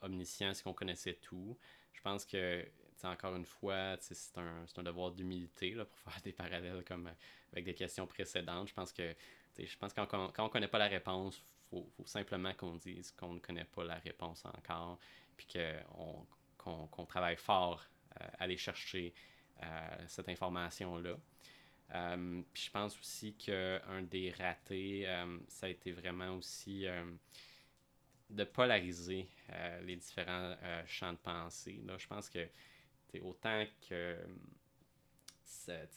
omniscient, 0.01 0.53
si 0.53 0.67
on 0.67 0.73
connaissait 0.73 1.15
tout. 1.15 1.57
Je 1.93 2.01
pense 2.01 2.25
que 2.25 2.65
encore 3.03 3.35
une 3.35 3.45
fois, 3.45 3.97
c'est 3.99 4.37
un, 4.37 4.65
un, 4.77 4.83
devoir 4.83 5.11
d'humilité 5.11 5.73
pour 5.73 5.97
faire 6.11 6.21
des 6.21 6.33
parallèles 6.33 6.83
comme 6.83 7.09
avec 7.51 7.65
des 7.65 7.73
questions 7.73 8.05
précédentes. 8.05 8.67
Je 8.67 8.73
pense 8.73 8.93
que 8.93 9.15
je 9.57 9.77
pense 9.77 9.93
que 9.93 10.01
quand, 10.01 10.31
quand 10.31 10.43
on 10.43 10.45
ne 10.45 10.51
connaît 10.51 10.67
pas 10.67 10.77
la 10.77 10.87
réponse, 10.87 11.43
faut, 11.71 11.87
faut 11.97 12.05
simplement 12.05 12.53
qu'on 12.53 12.75
dise 12.75 13.11
qu'on 13.11 13.33
ne 13.33 13.39
connaît 13.39 13.65
pas 13.65 13.83
la 13.83 13.95
réponse 13.95 14.45
encore, 14.45 14.99
puis 15.37 15.47
qu'on 16.57 17.05
travaille 17.05 17.37
fort 17.37 17.83
euh, 18.19 18.25
à 18.37 18.43
aller 18.43 18.57
chercher 18.57 19.13
euh, 19.63 20.05
cette 20.07 20.29
information-là. 20.29 21.17
Euh, 21.93 22.41
puis 22.53 22.63
je 22.65 22.71
pense 22.71 22.97
aussi 22.99 23.33
qu'un 23.35 24.01
des 24.03 24.31
ratés, 24.31 25.05
ça 25.47 25.65
a 25.65 25.69
été 25.69 25.91
vraiment 25.91 26.35
aussi 26.35 26.85
de 28.29 28.43
polariser 28.45 29.29
les 29.83 29.97
différents 29.97 30.55
champs 30.85 31.11
de 31.11 31.17
pensée. 31.17 31.81
Là, 31.85 31.97
je 31.97 32.07
pense 32.07 32.29
que 32.29 32.47
autant 33.21 33.65
que 33.89 34.17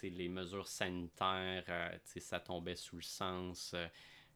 les 0.02 0.28
mesures 0.28 0.66
sanitaires, 0.66 1.96
ça 2.04 2.40
tombait 2.40 2.74
sous 2.74 2.96
le 2.96 3.02
sens 3.02 3.76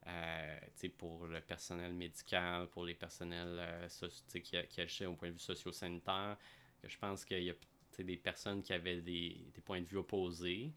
euh, 0.07 0.59
pour 0.97 1.27
le 1.27 1.41
personnel 1.41 1.93
médical, 1.93 2.69
pour 2.69 2.85
les 2.85 2.95
personnels 2.95 3.59
euh, 3.59 3.89
qui, 4.31 4.41
qui 4.41 4.81
agissaient 4.81 5.07
au 5.07 5.15
point 5.15 5.29
de 5.29 5.35
vue 5.35 5.39
socio-sanitaire. 5.39 6.37
Je 6.85 6.97
pense 6.99 7.25
qu'il 7.25 7.43
y 7.43 7.51
a 7.51 7.55
des 7.99 8.17
personnes 8.17 8.63
qui 8.63 8.73
avaient 8.73 9.01
des, 9.01 9.45
des 9.53 9.61
points 9.61 9.81
de 9.81 9.87
vue 9.87 9.99
opposés, 9.99 10.73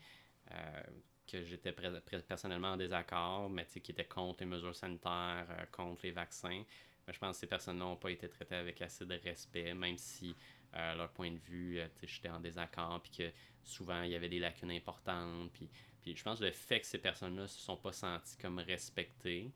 euh, 0.52 0.82
que 1.28 1.44
j'étais 1.44 1.72
personnellement 1.72 2.70
en 2.70 2.78
désaccord, 2.78 3.50
mais 3.50 3.66
qui 3.66 3.92
étaient 3.92 4.06
contre 4.06 4.42
les 4.42 4.48
mesures 4.48 4.76
sanitaires, 4.76 5.46
euh, 5.50 5.66
contre 5.72 6.02
les 6.04 6.12
vaccins. 6.12 6.64
Mais 7.08 7.14
je 7.14 7.20
pense 7.20 7.38
que 7.38 7.42
ces 7.42 7.48
personnes-là 7.48 7.86
n'ont 7.86 7.96
pas 7.96 8.12
été 8.12 8.28
traitées 8.28 8.56
avec 8.56 8.82
assez 8.82 9.06
de 9.06 9.16
respect, 9.16 9.74
même 9.74 9.98
si 9.98 10.36
leur 10.74 11.10
point 11.10 11.32
de 11.32 11.40
vue, 11.40 11.82
j'étais 12.04 12.30
en 12.30 12.40
désaccord, 12.40 13.02
puis 13.02 13.12
que 13.12 13.32
souvent 13.62 14.04
il 14.04 14.12
y 14.12 14.16
avait 14.16 14.30
des 14.30 14.40
lacunes 14.40 14.72
importantes, 14.72 15.52
puis 15.52 15.70
puis 16.02 16.16
je 16.16 16.24
pense 16.24 16.40
que 16.40 16.46
le 16.46 16.52
fait 16.52 16.80
que 16.80 16.88
ces 16.88 16.98
personnes-là 16.98 17.44
ne 17.44 17.48
se 17.48 17.60
sont 17.60 17.78
pas 17.78 17.92
senties 17.92 18.38
comme 18.38 18.60
respectées, 18.60 19.52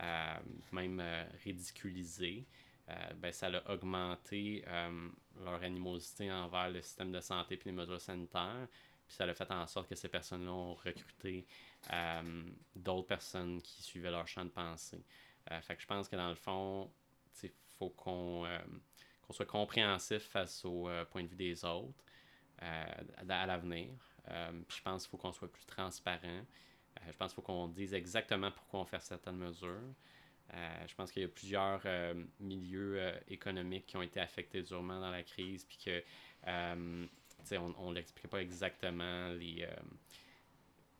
euh, 0.00 0.36
même 0.72 1.00
euh, 1.00 1.24
ridiculisées, 1.44 2.46
euh, 2.88 2.94
ben, 3.16 3.32
ça 3.32 3.48
a 3.48 3.72
augmenté 3.72 4.64
leur 5.44 5.62
animosité 5.62 6.30
envers 6.32 6.70
le 6.70 6.80
système 6.80 7.12
de 7.12 7.20
santé 7.20 7.54
et 7.54 7.60
les 7.64 7.72
mesures 7.72 8.00
sanitaires. 8.00 8.68
Puis 9.06 9.16
ça 9.16 9.24
a 9.24 9.34
fait 9.34 9.50
en 9.50 9.66
sorte 9.66 9.88
que 9.88 9.94
ces 9.94 10.08
personnes-là 10.08 10.52
ont 10.52 10.74
recruté 10.74 11.46
d'autres 12.76 13.06
personnes 13.06 13.60
qui 13.62 13.82
suivaient 13.82 14.10
leur 14.10 14.26
champ 14.28 14.44
de 14.44 14.50
pensée. 14.50 15.02
fait 15.62 15.76
que 15.76 15.82
je 15.82 15.86
pense 15.86 16.08
que 16.08 16.16
dans 16.16 16.28
le 16.28 16.34
fond, 16.34 16.90
il 17.42 17.50
faut 17.78 17.90
qu'on 17.90 18.46
soit 19.30 19.46
compréhensif 19.46 20.22
face 20.22 20.64
au 20.64 20.88
point 21.10 21.22
de 21.22 21.28
vue 21.28 21.36
des 21.36 21.64
autres 21.64 22.04
à 22.60 23.46
l'avenir. 23.46 23.88
Euh, 24.30 24.52
je 24.68 24.82
pense 24.82 25.02
qu'il 25.02 25.10
faut 25.10 25.16
qu'on 25.16 25.32
soit 25.32 25.50
plus 25.50 25.64
transparent. 25.64 26.26
Euh, 26.26 27.00
je 27.06 27.16
pense 27.16 27.32
qu'il 27.32 27.36
faut 27.36 27.52
qu'on 27.52 27.68
dise 27.68 27.94
exactement 27.94 28.50
pourquoi 28.50 28.80
on 28.80 28.84
fait 28.84 29.00
certaines 29.00 29.36
mesures. 29.36 29.94
Euh, 30.54 30.86
je 30.86 30.94
pense 30.94 31.12
qu'il 31.12 31.22
y 31.22 31.24
a 31.24 31.28
plusieurs 31.28 31.82
milieux 32.40 33.12
économiques 33.28 33.86
qui 33.86 33.96
ont 33.96 34.02
été 34.02 34.20
affectés 34.20 34.62
durement 34.62 34.98
dans 35.00 35.10
la 35.10 35.22
crise, 35.22 35.64
puis 35.64 35.78
que 35.84 36.02
on 36.46 37.90
ne 37.90 37.94
l'expliquait 37.94 38.28
pas 38.28 38.40
exactement 38.40 39.28
les, 39.30 39.66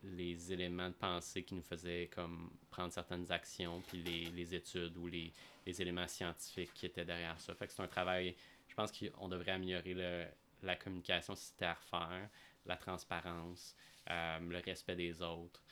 les 0.02 0.52
éléments 0.52 0.88
de 0.88 0.94
pensée 0.94 1.42
qui 1.42 1.54
nous 1.54 1.62
faisaient 1.62 2.10
comme 2.14 2.50
prendre 2.70 2.92
certaines 2.92 3.30
actions, 3.32 3.82
puis 3.86 4.02
les, 4.02 4.24
les 4.26 4.54
études 4.54 4.96
ou 4.98 5.06
les, 5.06 5.32
les, 5.66 5.82
éléments 5.82 6.06
scientifiques 6.06 6.72
qui 6.74 6.86
étaient 6.86 7.06
derrière 7.06 7.40
ça. 7.40 7.54
C'est 7.58 7.80
un 7.80 7.88
travail, 7.88 8.36
je 8.68 8.74
pense 8.74 8.92
qu'on 8.92 9.28
devrait 9.28 9.52
améliorer 9.52 10.28
la 10.62 10.76
communication 10.76 11.34
si 11.34 11.46
c'était 11.46 11.66
à 11.66 11.74
refaire 11.74 12.28
la 12.68 12.76
transparence, 12.76 13.74
euh, 14.10 14.38
le 14.40 14.58
respect 14.58 14.96
des 14.96 15.22
autres. 15.22 15.62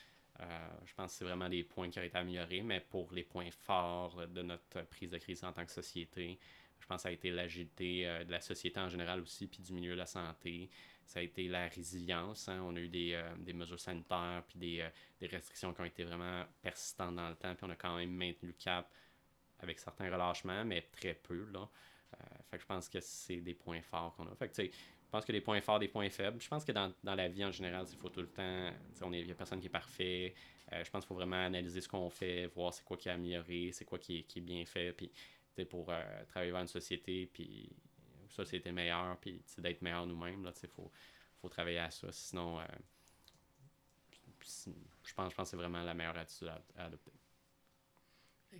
je 0.84 0.94
pense 0.94 1.12
que 1.12 1.18
c'est 1.18 1.24
vraiment 1.24 1.48
des 1.48 1.64
points 1.64 1.88
qui 1.88 1.98
auraient 1.98 2.08
été 2.08 2.18
améliorés, 2.18 2.62
mais 2.62 2.80
pour 2.80 3.12
les 3.12 3.24
points 3.24 3.50
forts 3.50 4.26
de 4.26 4.42
notre 4.42 4.82
prise 4.82 5.10
de 5.10 5.18
crise 5.18 5.42
en 5.44 5.52
tant 5.52 5.64
que 5.64 5.72
société, 5.72 6.38
je 6.78 6.86
pense 6.86 6.98
que 6.98 7.02
ça 7.04 7.08
a 7.08 7.12
été 7.12 7.30
l'agilité 7.30 8.04
de 8.26 8.30
la 8.30 8.40
société 8.40 8.78
en 8.78 8.90
général 8.90 9.20
aussi, 9.20 9.46
puis 9.46 9.62
du 9.62 9.72
milieu 9.72 9.92
de 9.92 9.98
la 9.98 10.06
santé. 10.06 10.68
Ça 11.06 11.20
a 11.20 11.22
été 11.22 11.48
la 11.48 11.68
résilience. 11.68 12.48
Hein. 12.48 12.60
On 12.66 12.76
a 12.76 12.80
eu 12.80 12.88
des, 12.88 13.18
des 13.38 13.54
mesures 13.54 13.80
sanitaires, 13.80 14.42
puis 14.46 14.58
des, 14.58 14.86
des, 15.18 15.26
restrictions 15.26 15.72
qui 15.72 15.80
ont 15.80 15.86
été 15.86 16.04
vraiment 16.04 16.44
persistantes 16.60 17.16
dans 17.16 17.30
le 17.30 17.36
temps, 17.36 17.54
puis 17.54 17.64
on 17.64 17.70
a 17.70 17.76
quand 17.76 17.96
même 17.96 18.10
maintenu 18.10 18.48
le 18.48 18.54
cap 18.62 18.92
avec 19.60 19.78
certains 19.78 20.10
relâchements, 20.10 20.64
mais 20.64 20.82
très 20.92 21.14
peu. 21.14 21.46
Là. 21.52 21.68
Euh, 22.14 22.24
fait 22.50 22.58
je 22.58 22.66
pense 22.66 22.88
que 22.88 23.00
c'est 23.00 23.40
des 23.40 23.54
points 23.54 23.82
forts 23.82 24.14
qu'on 24.16 24.26
a. 24.26 24.34
pense 25.16 25.24
que 25.24 25.32
des 25.32 25.40
points 25.40 25.60
forts, 25.60 25.78
des 25.78 25.88
points 25.88 26.10
faibles. 26.10 26.40
Je 26.40 26.48
pense 26.48 26.64
que 26.64 26.72
dans, 26.72 26.92
dans 27.02 27.14
la 27.14 27.28
vie 27.28 27.44
en 27.44 27.50
général, 27.50 27.86
il 27.90 27.98
faut 27.98 28.10
tout 28.10 28.20
le 28.20 28.28
temps. 28.28 28.70
Il 29.00 29.24
n'y 29.24 29.30
a 29.30 29.34
personne 29.34 29.60
qui 29.60 29.66
est 29.66 29.70
parfait. 29.70 30.34
Euh, 30.72 30.84
je 30.84 30.90
pense 30.90 31.04
qu'il 31.04 31.08
faut 31.08 31.14
vraiment 31.14 31.44
analyser 31.44 31.80
ce 31.80 31.88
qu'on 31.88 32.10
fait, 32.10 32.46
voir 32.46 32.74
c'est 32.74 32.84
quoi 32.84 32.96
qui 32.96 33.08
est 33.08 33.12
amélioré, 33.12 33.70
c'est 33.72 33.84
quoi 33.84 33.98
qui 33.98 34.18
est, 34.18 34.22
qui 34.24 34.40
est 34.40 34.42
bien 34.42 34.64
fait. 34.66 34.92
Puis 34.92 35.10
pour 35.64 35.90
euh, 35.90 36.24
travailler 36.28 36.52
vers 36.52 36.60
une 36.60 36.66
société, 36.66 37.30
puis 37.32 37.70
une 38.22 38.30
société 38.30 38.72
meilleure, 38.72 39.16
puis 39.18 39.40
d'être 39.58 39.80
meilleur 39.80 40.06
nous-mêmes, 40.06 40.50
il 40.62 40.68
faut, 40.68 40.90
faut 41.40 41.48
travailler 41.48 41.78
à 41.78 41.90
ça. 41.90 42.08
Sinon, 42.12 42.58
je 44.40 45.14
pense, 45.14 45.32
pense 45.32 45.34
que 45.34 45.44
c'est 45.44 45.56
vraiment 45.56 45.82
la 45.82 45.94
meilleure 45.94 46.18
attitude 46.18 46.48
à 46.76 46.84
adopter 46.84 47.12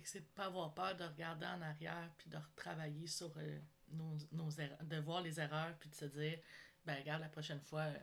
c'est 0.03 0.19
de 0.19 0.25
ne 0.25 0.29
pas 0.29 0.45
avoir 0.45 0.73
peur 0.73 0.95
de 0.95 1.03
regarder 1.03 1.45
en 1.45 1.61
arrière 1.61 2.11
puis 2.17 2.29
de 2.29 2.37
retravailler 2.37 3.07
sur 3.07 3.31
euh, 3.37 3.59
nos, 3.91 4.17
nos 4.31 4.49
erreurs, 4.51 4.83
de 4.83 4.97
voir 4.97 5.21
les 5.21 5.39
erreurs 5.39 5.75
puis 5.79 5.89
de 5.89 5.95
se 5.95 6.05
dire, 6.05 6.37
ben 6.85 6.97
regarde, 6.97 7.21
la 7.21 7.29
prochaine 7.29 7.59
fois, 7.61 7.81
euh, 7.81 7.97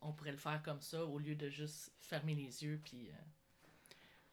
on 0.00 0.12
pourrait 0.12 0.32
le 0.32 0.38
faire 0.38 0.62
comme 0.62 0.80
ça 0.80 1.04
au 1.04 1.18
lieu 1.18 1.34
de 1.34 1.48
juste 1.48 1.92
fermer 2.00 2.34
les 2.34 2.62
yeux 2.64 2.80
puis. 2.84 3.10
Euh, 3.10 3.14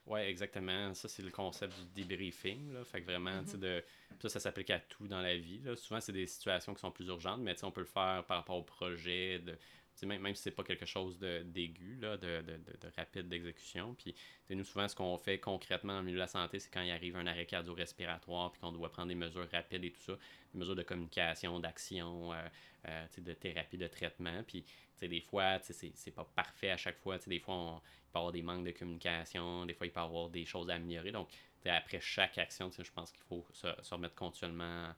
oui, 0.05 0.21
exactement. 0.21 0.93
Ça, 0.93 1.09
c'est 1.09 1.21
le 1.21 1.31
concept 1.31 1.73
du 1.93 2.01
debriefing. 2.01 2.71
Là. 2.71 2.85
Fait 2.85 3.01
que 3.01 3.05
vraiment, 3.05 3.41
mm-hmm. 3.41 3.59
de... 3.59 3.83
ça, 4.21 4.29
ça 4.29 4.39
s'applique 4.39 4.69
à 4.69 4.79
tout 4.79 5.05
dans 5.05 5.19
la 5.19 5.35
vie. 5.35 5.59
Là. 5.59 5.75
Souvent, 5.75 5.99
c'est 5.99 6.13
des 6.13 6.27
situations 6.27 6.73
qui 6.73 6.79
sont 6.79 6.91
plus 6.91 7.07
urgentes, 7.07 7.41
mais 7.41 7.61
on 7.63 7.71
peut 7.71 7.81
le 7.81 7.87
faire 7.87 8.23
par 8.25 8.37
rapport 8.37 8.55
au 8.55 8.63
projet, 8.63 9.39
de 9.39 9.57
même, 10.05 10.21
même 10.21 10.35
si 10.35 10.43
c'est 10.43 10.51
pas 10.51 10.63
quelque 10.63 10.85
chose 10.85 11.17
d'aigu, 11.19 11.97
de, 12.01 12.15
de, 12.17 12.41
de, 12.41 12.57
de, 12.57 12.91
rapide 12.95 13.27
d'exécution. 13.27 13.95
Puis 13.95 14.15
nous, 14.49 14.63
souvent, 14.63 14.87
ce 14.87 14.95
qu'on 14.95 15.17
fait 15.17 15.39
concrètement 15.39 15.93
dans 15.93 15.99
le 15.99 16.05
milieu 16.05 16.17
de 16.17 16.21
la 16.21 16.27
santé, 16.27 16.59
c'est 16.59 16.69
quand 16.69 16.81
il 16.81 16.91
arrive 16.91 17.15
un 17.15 17.25
arrêt 17.27 17.45
cardio-respiratoire, 17.45 18.51
puis 18.51 18.61
qu'on 18.61 18.71
doit 18.71 18.91
prendre 18.91 19.09
des 19.09 19.15
mesures 19.15 19.47
rapides 19.51 19.83
et 19.83 19.91
tout 19.91 20.01
ça, 20.01 20.13
des 20.53 20.59
mesures 20.59 20.75
de 20.75 20.83
communication, 20.83 21.59
d'action, 21.59 22.33
euh, 22.33 22.47
euh, 22.87 23.05
de 23.17 23.33
thérapie, 23.33 23.77
de 23.77 23.87
traitement. 23.87 24.43
Puis 24.45 24.63
des 25.01 25.21
fois, 25.21 25.59
c'est 25.61 26.11
pas 26.11 26.27
parfait 26.35 26.71
à 26.71 26.77
chaque 26.77 26.97
fois. 26.99 27.17
des 27.25 27.39
fois, 27.39 27.55
on, 27.55 27.75
il 27.77 28.11
peut 28.11 28.15
y 28.15 28.17
avoir 28.17 28.31
des 28.31 28.41
manques 28.41 28.65
de 28.65 28.71
communication, 28.71 29.65
des 29.65 29.73
fois, 29.73 29.87
il 29.87 29.91
peut 29.91 29.99
y 29.99 30.03
avoir 30.03 30.29
des 30.29 30.45
choses 30.45 30.69
à 30.69 30.75
améliorer. 30.75 31.11
Donc, 31.11 31.29
après 31.65 31.99
chaque 31.99 32.37
action, 32.37 32.71
je 32.77 32.91
pense 32.91 33.11
qu'il 33.11 33.23
faut 33.23 33.45
se, 33.51 33.67
se 33.81 33.93
remettre 33.93 34.15
continuellement 34.15 34.93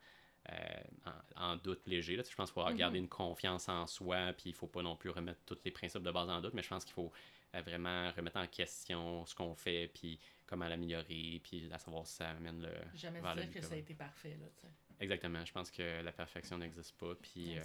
euh, 0.52 0.82
en, 1.36 1.56
doute 1.58 1.86
léger. 1.88 2.16
Là. 2.16 2.24
Je 2.30 2.36
pense 2.36 2.52
qu'il 2.52 2.62
faut 2.62 2.74
garder 2.74 3.00
mhm. 3.00 3.06
une 3.06 3.10
confiance 3.10 3.70
en 3.70 3.88
soi, 3.88 4.34
puis 4.34 4.50
il 4.50 4.54
ne 4.54 4.58
faut 4.58 4.68
pas 4.68 4.82
non 4.82 4.96
plus 4.96 5.10
remettre 5.10 5.40
tous 5.46 5.58
les 5.64 5.72
principes 5.72 6.04
de 6.04 6.12
base 6.12 6.30
en 6.30 6.42
doute, 6.42 6.54
mais 6.54 6.64
je 6.64 6.70
pense 6.70 6.86
qu'il 6.86 6.94
faut 6.94 7.12
euh, 7.56 7.62
vraiment 7.62 8.12
remettre 8.12 8.38
en 8.38 8.48
question 8.48 9.26
ce 9.26 9.36
qu'on 9.36 9.56
fait, 9.56 9.90
puis 9.94 10.20
comment 10.48 10.68
l'améliorer, 10.68 11.42
puis 11.44 11.70
à 11.72 11.78
savoir 11.78 12.06
si 12.08 12.16
ça 12.16 12.30
amène 12.30 12.62
le. 12.62 12.72
Jamais 12.96 13.22
dire 13.22 13.52
que 13.52 13.62
ça 13.62 13.76
a 13.76 13.78
été 13.78 13.94
parfait. 13.94 14.38
Là, 14.40 14.70
Exactement. 15.00 15.46
Je 15.46 15.52
pense 15.52 15.72
que 15.72 16.02
la 16.02 16.12
perfection 16.12 16.58
n'existe 16.58 16.96
pas, 16.98 17.14
puis 17.16 17.58
euh, 17.58 17.64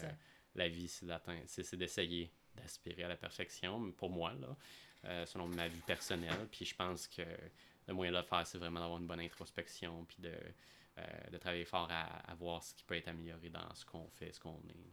la 0.55 0.69
vie, 0.69 0.89
c'est 0.89 1.77
d'essayer 1.77 2.31
d'aspirer 2.55 3.05
à 3.05 3.09
la 3.09 3.17
perfection, 3.17 3.91
pour 3.93 4.11
moi, 4.11 4.33
là, 4.35 5.27
selon 5.27 5.49
ma 5.49 5.69
vie 5.69 5.81
personnelle. 5.81 6.47
Puis 6.51 6.65
je 6.65 6.75
pense 6.75 7.09
que 7.09 7.23
le 7.89 7.95
moyen 7.95 8.13
de 8.13 8.19
le 8.19 8.23
faire, 8.23 8.47
c'est 8.47 8.59
vraiment 8.59 8.81
d'avoir 8.81 9.01
une 9.01 9.07
bonne 9.07 9.21
introspection, 9.21 10.05
puis 10.05 10.19
de 10.21 10.33
de 10.97 11.39
travailler 11.39 11.65
fort 11.65 11.89
à, 11.91 12.35
voir 12.35 12.63
ce 12.63 12.75
qui 12.75 12.85
peut 12.85 12.97
être 12.97 13.09
amélioré 13.09 13.51
dans 13.51 13.75
ce 13.75 13.85
qu'on 13.85 14.09
fait, 14.09 14.33
ce 14.33 14.41
qu'on 14.41 14.61
est. 14.69 14.93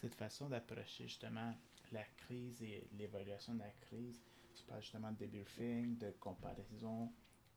Cette 0.00 0.14
façon 0.14 0.48
d'approcher 0.48 1.04
justement 1.04 1.54
la 1.92 2.04
crise 2.16 2.62
et 2.62 2.86
l'évaluation 2.98 3.54
de 3.54 3.60
la 3.60 3.70
crise, 3.82 4.20
tu 4.54 4.64
parles 4.64 4.82
justement 4.82 5.12
de 5.12 5.16
debriefing, 5.18 5.98
de 5.98 6.10
comparaison. 6.20 7.12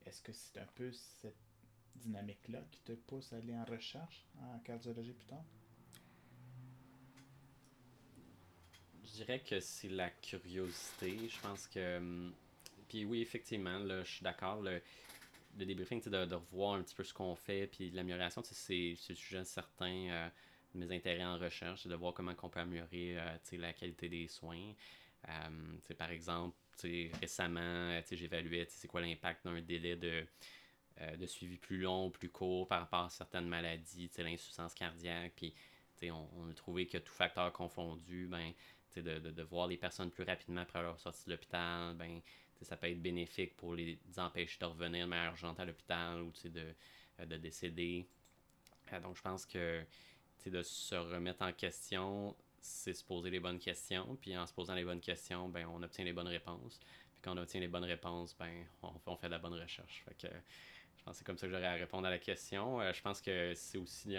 Est-ce 0.06 0.22
que 0.22 0.34
c'est 0.34 0.60
un 0.60 0.68
peu 0.76 0.92
cette 0.92 1.36
dynamique-là 1.96 2.62
qui 2.72 2.82
te 2.82 2.94
pousse 2.94 3.32
à 3.34 3.38
aller 3.38 3.56
en 3.56 3.66
recherche 3.66 4.26
en 4.42 4.60
cardiologie 4.60 5.14
plus 5.14 5.26
tard? 5.26 5.44
Je 9.06 9.12
dirais 9.12 9.40
que 9.40 9.60
c'est 9.60 9.90
la 9.90 10.10
curiosité. 10.10 11.30
Je 11.30 11.40
pense 11.40 11.68
que. 11.68 11.98
Hum, 11.98 12.34
puis 12.88 13.06
oui, 13.06 13.22
effectivement, 13.22 13.80
là, 13.80 14.04
je 14.04 14.12
suis 14.12 14.24
d'accord. 14.24 14.62
Le, 14.62 14.82
le 15.58 15.66
débriefing, 15.66 16.02
de, 16.04 16.26
de 16.26 16.36
revoir 16.36 16.76
un 16.76 16.84
petit 16.84 16.96
peu 16.96 17.04
ce 17.04 17.14
qu'on 17.14 17.36
fait, 17.36 17.68
puis 17.68 17.92
l'amélioration, 17.92 18.42
c'est 18.44 18.96
le 19.10 19.16
sujet 19.16 19.44
certain 19.46 20.10
euh, 20.10 20.30
de 20.74 20.86
mes 20.86 20.96
intérêts 20.96 21.24
en 21.24 21.38
recherche, 21.38 21.84
c'est 21.84 21.90
de 21.90 21.96
voir 21.96 22.14
comment 22.14 22.34
on 22.42 22.50
peut 22.50 22.60
améliorer 22.60 23.18
euh, 23.18 23.38
la 23.54 23.74
qualité 23.74 24.10
des 24.10 24.28
soins. 24.28 24.74
Euh, 25.30 25.94
par 25.98 26.12
exemple, 26.12 26.56
récemment, 27.22 28.02
j'évaluais 28.12 28.66
c'est 28.70 28.88
quoi 28.88 29.02
l'impact 29.02 29.46
d'un 29.46 29.62
délai 29.62 29.96
de, 29.96 30.26
de 31.18 31.26
suivi 31.26 31.58
plus 31.58 31.78
long, 31.78 32.10
plus 32.10 32.30
court 32.30 32.68
par 32.68 32.82
rapport 32.82 33.06
à 33.06 33.10
certaines 33.10 33.48
maladies, 33.48 34.10
l'insuffisance 34.18 34.74
cardiaque, 34.74 35.34
puis 35.36 35.54
on, 36.12 36.28
on, 36.38 36.50
a 36.50 36.54
trouvé 36.54 36.88
que 36.88 36.98
tout 36.98 37.14
facteur 37.14 37.54
confondu, 37.54 38.28
ben, 38.28 38.52
de, 38.96 39.02
de, 39.02 39.32
de, 39.32 39.44
voir 39.44 39.68
les 39.68 39.78
personnes 39.78 40.12
plus 40.12 40.24
rapidement 40.24 40.62
après 40.62 40.82
leur 40.82 41.00
sortie 41.00 41.26
de 41.26 41.32
l'hôpital, 41.32 41.96
ben, 41.96 42.22
ça 42.64 42.78
peut 42.78 42.90
être 42.90 43.02
bénéfique 43.02 43.56
pour 43.56 43.74
les 43.76 43.98
empêcher 44.18 44.58
de 44.60 44.66
revenir 44.66 45.06
de 45.06 45.10
manière 45.10 45.32
urgente 45.32 45.60
à 45.60 45.66
l'hôpital 45.66 46.22
ou 46.22 46.32
de, 46.48 46.74
euh, 47.20 47.26
de 47.26 47.38
décéder. 47.38 48.08
Euh, 48.92 49.00
donc, 49.00 49.18
je 49.18 49.22
pense 49.22 49.46
que 49.46 49.84
de 50.46 50.62
se 50.62 50.96
remettre 50.96 51.42
en 51.42 51.54
question, 51.54 52.36
c'est 52.60 52.94
se 52.94 53.04
poser 53.04 53.30
les 53.30 53.40
bonnes 53.40 53.60
questions. 53.60 54.18
Puis 54.22 54.38
en 54.38 54.46
se 54.46 54.54
posant 54.54 54.76
les 54.76 54.84
bonnes 54.84 55.00
questions, 55.00 55.48
ben, 55.50 55.66
on 55.68 55.82
obtient 55.82 56.04
les 56.04 56.14
bonnes 56.14 56.28
réponses. 56.28 56.80
Puis 56.80 57.22
quand 57.22 57.34
on 57.34 57.38
obtient 57.38 57.62
les 57.62 57.68
bonnes 57.68 57.86
réponses, 57.86 58.36
ben, 58.38 58.66
on, 58.82 59.16
fait 59.16 59.28
de 59.28 59.32
la 59.32 59.40
bonne 59.40 59.54
recherche. 59.54 60.04
Fait 60.06 60.16
que, 60.16 60.34
je 60.98 61.04
pense 61.04 61.14
que 61.14 61.18
c'est 61.20 61.26
comme 61.26 61.38
ça 61.38 61.48
que 61.48 61.54
j'aurais 61.54 61.68
à 61.68 61.74
répondre 61.74 62.08
à 62.08 62.10
la 62.10 62.20
question. 62.20 62.82
Euh, 62.82 62.92
je 62.92 63.02
pense 63.02 63.22
que 63.22 63.54
c'est 63.56 63.78
aussi 63.78 64.16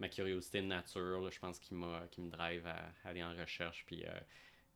ma 0.00 0.08
curiosité 0.08 0.60
de 0.60 0.66
nature, 0.66 1.30
je 1.30 1.38
pense, 1.38 1.60
qui, 1.60 1.74
qui 2.10 2.20
me 2.20 2.30
drive 2.30 2.66
à, 2.66 2.92
aller 3.04 3.22
en 3.22 3.34
recherche. 3.36 3.84
Puis 3.86 4.04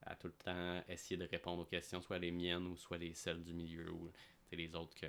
à 0.06 0.14
tout 0.14 0.28
le 0.28 0.32
temps 0.32 0.82
essayer 0.88 1.16
de 1.16 1.26
répondre 1.26 1.62
aux 1.62 1.66
questions, 1.66 2.00
soit 2.00 2.18
les 2.18 2.30
miennes 2.30 2.66
ou 2.66 2.76
soit 2.76 2.98
les 2.98 3.14
celles 3.14 3.42
du 3.42 3.52
milieu 3.52 3.90
ou 3.90 4.12
les 4.52 4.74
autres 4.74 4.94
que 4.94 5.06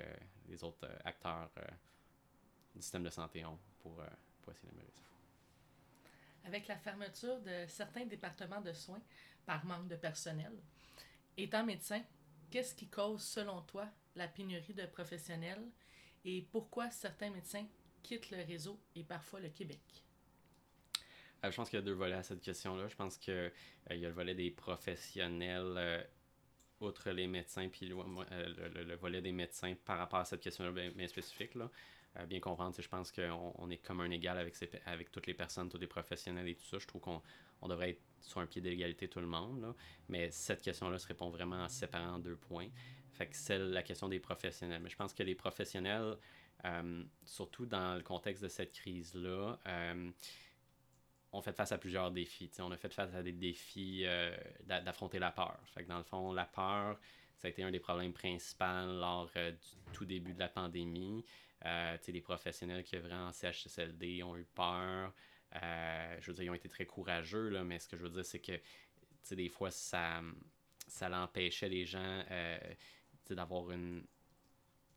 les 0.48 0.62
autres 0.64 0.84
euh, 0.84 0.98
acteurs 1.04 1.50
euh, 1.58 1.66
du 2.74 2.82
système 2.82 3.04
de 3.04 3.10
santé 3.10 3.44
ont 3.44 3.58
pour, 3.80 4.00
euh, 4.00 4.06
pour 4.42 4.52
essayer 4.52 4.68
d'améliorer. 4.68 4.92
Avec 6.44 6.66
la 6.66 6.76
fermeture 6.76 7.40
de 7.40 7.66
certains 7.66 8.06
départements 8.06 8.60
de 8.60 8.72
soins 8.72 9.00
par 9.46 9.64
manque 9.64 9.88
de 9.88 9.96
personnel, 9.96 10.52
étant 11.36 11.64
médecin, 11.64 12.02
qu'est-ce 12.50 12.74
qui 12.74 12.88
cause 12.88 13.22
selon 13.22 13.62
toi 13.62 13.88
la 14.16 14.28
pénurie 14.28 14.74
de 14.74 14.86
professionnels 14.86 15.64
et 16.24 16.42
pourquoi 16.50 16.90
certains 16.90 17.30
médecins 17.30 17.66
quittent 18.02 18.30
le 18.30 18.42
réseau 18.42 18.80
et 18.94 19.04
parfois 19.04 19.40
le 19.40 19.50
Québec? 19.50 20.07
Euh, 21.44 21.50
je 21.50 21.56
pense 21.56 21.70
qu'il 21.70 21.78
y 21.78 21.82
a 21.82 21.84
deux 21.84 21.92
volets 21.92 22.16
à 22.16 22.22
cette 22.22 22.40
question-là. 22.40 22.88
Je 22.88 22.96
pense 22.96 23.16
qu'il 23.18 23.34
euh, 23.34 23.50
y 23.90 24.04
a 24.04 24.08
le 24.08 24.14
volet 24.14 24.34
des 24.34 24.50
professionnels, 24.50 25.74
euh, 25.76 26.02
outre 26.80 27.10
les 27.10 27.26
médecins, 27.26 27.68
puis 27.68 27.86
le, 27.86 28.96
volet 28.96 29.20
des 29.20 29.32
médecins 29.32 29.74
par 29.84 29.98
rapport 29.98 30.20
à 30.20 30.24
cette 30.24 30.40
question-là 30.40 30.70
bien, 30.70 31.08
spécifique. 31.08 31.54
Là. 31.54 31.70
bien 32.26 32.38
comprendre, 32.38 32.74
je 32.78 32.88
pense 32.88 33.10
qu'on 33.10 33.52
on 33.56 33.70
est 33.70 33.78
comme 33.78 34.00
un 34.00 34.10
égal 34.10 34.38
avec, 34.38 34.54
avec 34.86 35.10
toutes 35.10 35.26
les 35.26 35.34
personnes, 35.34 35.68
tous 35.68 35.78
les 35.78 35.88
professionnels 35.88 36.48
et 36.48 36.54
tout 36.54 36.64
ça. 36.64 36.78
Je 36.78 36.86
trouve 36.86 37.00
qu'on 37.00 37.20
on 37.62 37.68
devrait 37.68 37.90
être 37.90 38.02
sur 38.20 38.38
un 38.40 38.46
pied 38.46 38.60
d'égalité 38.60 39.08
tout 39.08 39.18
le 39.18 39.26
monde. 39.26 39.60
Là. 39.60 39.74
Mais 40.08 40.30
cette 40.30 40.62
question-là 40.62 40.98
se 40.98 41.08
répond 41.08 41.30
vraiment 41.30 41.64
en 41.64 41.68
séparant 41.68 42.20
deux 42.20 42.36
points. 42.36 42.68
Fait 43.14 43.26
que 43.26 43.34
c'est 43.34 43.58
la 43.58 43.82
question 43.82 44.08
des 44.08 44.20
professionnels. 44.20 44.80
Mais 44.80 44.90
je 44.90 44.96
pense 44.96 45.12
que 45.12 45.24
les 45.24 45.34
professionnels, 45.34 46.16
surtout 47.24 47.66
dans 47.66 47.96
le 47.96 48.02
contexte 48.02 48.44
de 48.44 48.48
cette 48.48 48.70
crise-là, 48.70 49.58
on 51.32 51.42
fait 51.42 51.52
face 51.52 51.72
à 51.72 51.78
plusieurs 51.78 52.10
défis. 52.10 52.50
on 52.58 52.70
a 52.70 52.76
fait 52.76 52.92
face 52.92 53.14
à 53.14 53.22
des 53.22 53.32
défis 53.32 54.02
euh, 54.06 54.34
d'affronter 54.66 55.18
la 55.18 55.30
peur. 55.30 55.58
Fait 55.74 55.84
que 55.84 55.88
dans 55.88 55.98
le 55.98 56.04
fond, 56.04 56.32
la 56.32 56.46
peur, 56.46 56.98
ça 57.36 57.48
a 57.48 57.50
été 57.50 57.62
un 57.62 57.70
des 57.70 57.80
problèmes 57.80 58.12
principaux 58.12 58.64
lors 58.64 59.30
euh, 59.36 59.50
du 59.50 59.92
tout 59.92 60.04
début 60.04 60.32
de 60.32 60.38
la 60.38 60.48
pandémie. 60.48 61.24
Euh, 61.66 61.96
les 62.06 62.20
professionnels 62.20 62.82
qui 62.84 62.96
œuvraient 62.96 63.14
en 63.14 63.32
CHSLD 63.32 64.22
ont 64.22 64.36
eu 64.36 64.44
peur. 64.44 65.12
Je 65.52 66.26
veux 66.26 66.34
dire, 66.34 66.44
ils 66.44 66.50
ont 66.50 66.54
été 66.54 66.68
très 66.68 66.86
courageux, 66.86 67.62
mais 67.64 67.78
ce 67.78 67.88
que 67.88 67.96
je 67.96 68.02
veux 68.02 68.10
dire, 68.10 68.24
c'est 68.24 68.40
que 68.40 68.58
des 69.34 69.48
fois, 69.48 69.70
ça, 69.70 70.22
ça 70.86 71.08
l'empêchait 71.08 71.68
les 71.68 71.84
gens 71.84 72.22
d'avoir 73.28 73.70
une, 73.70 74.06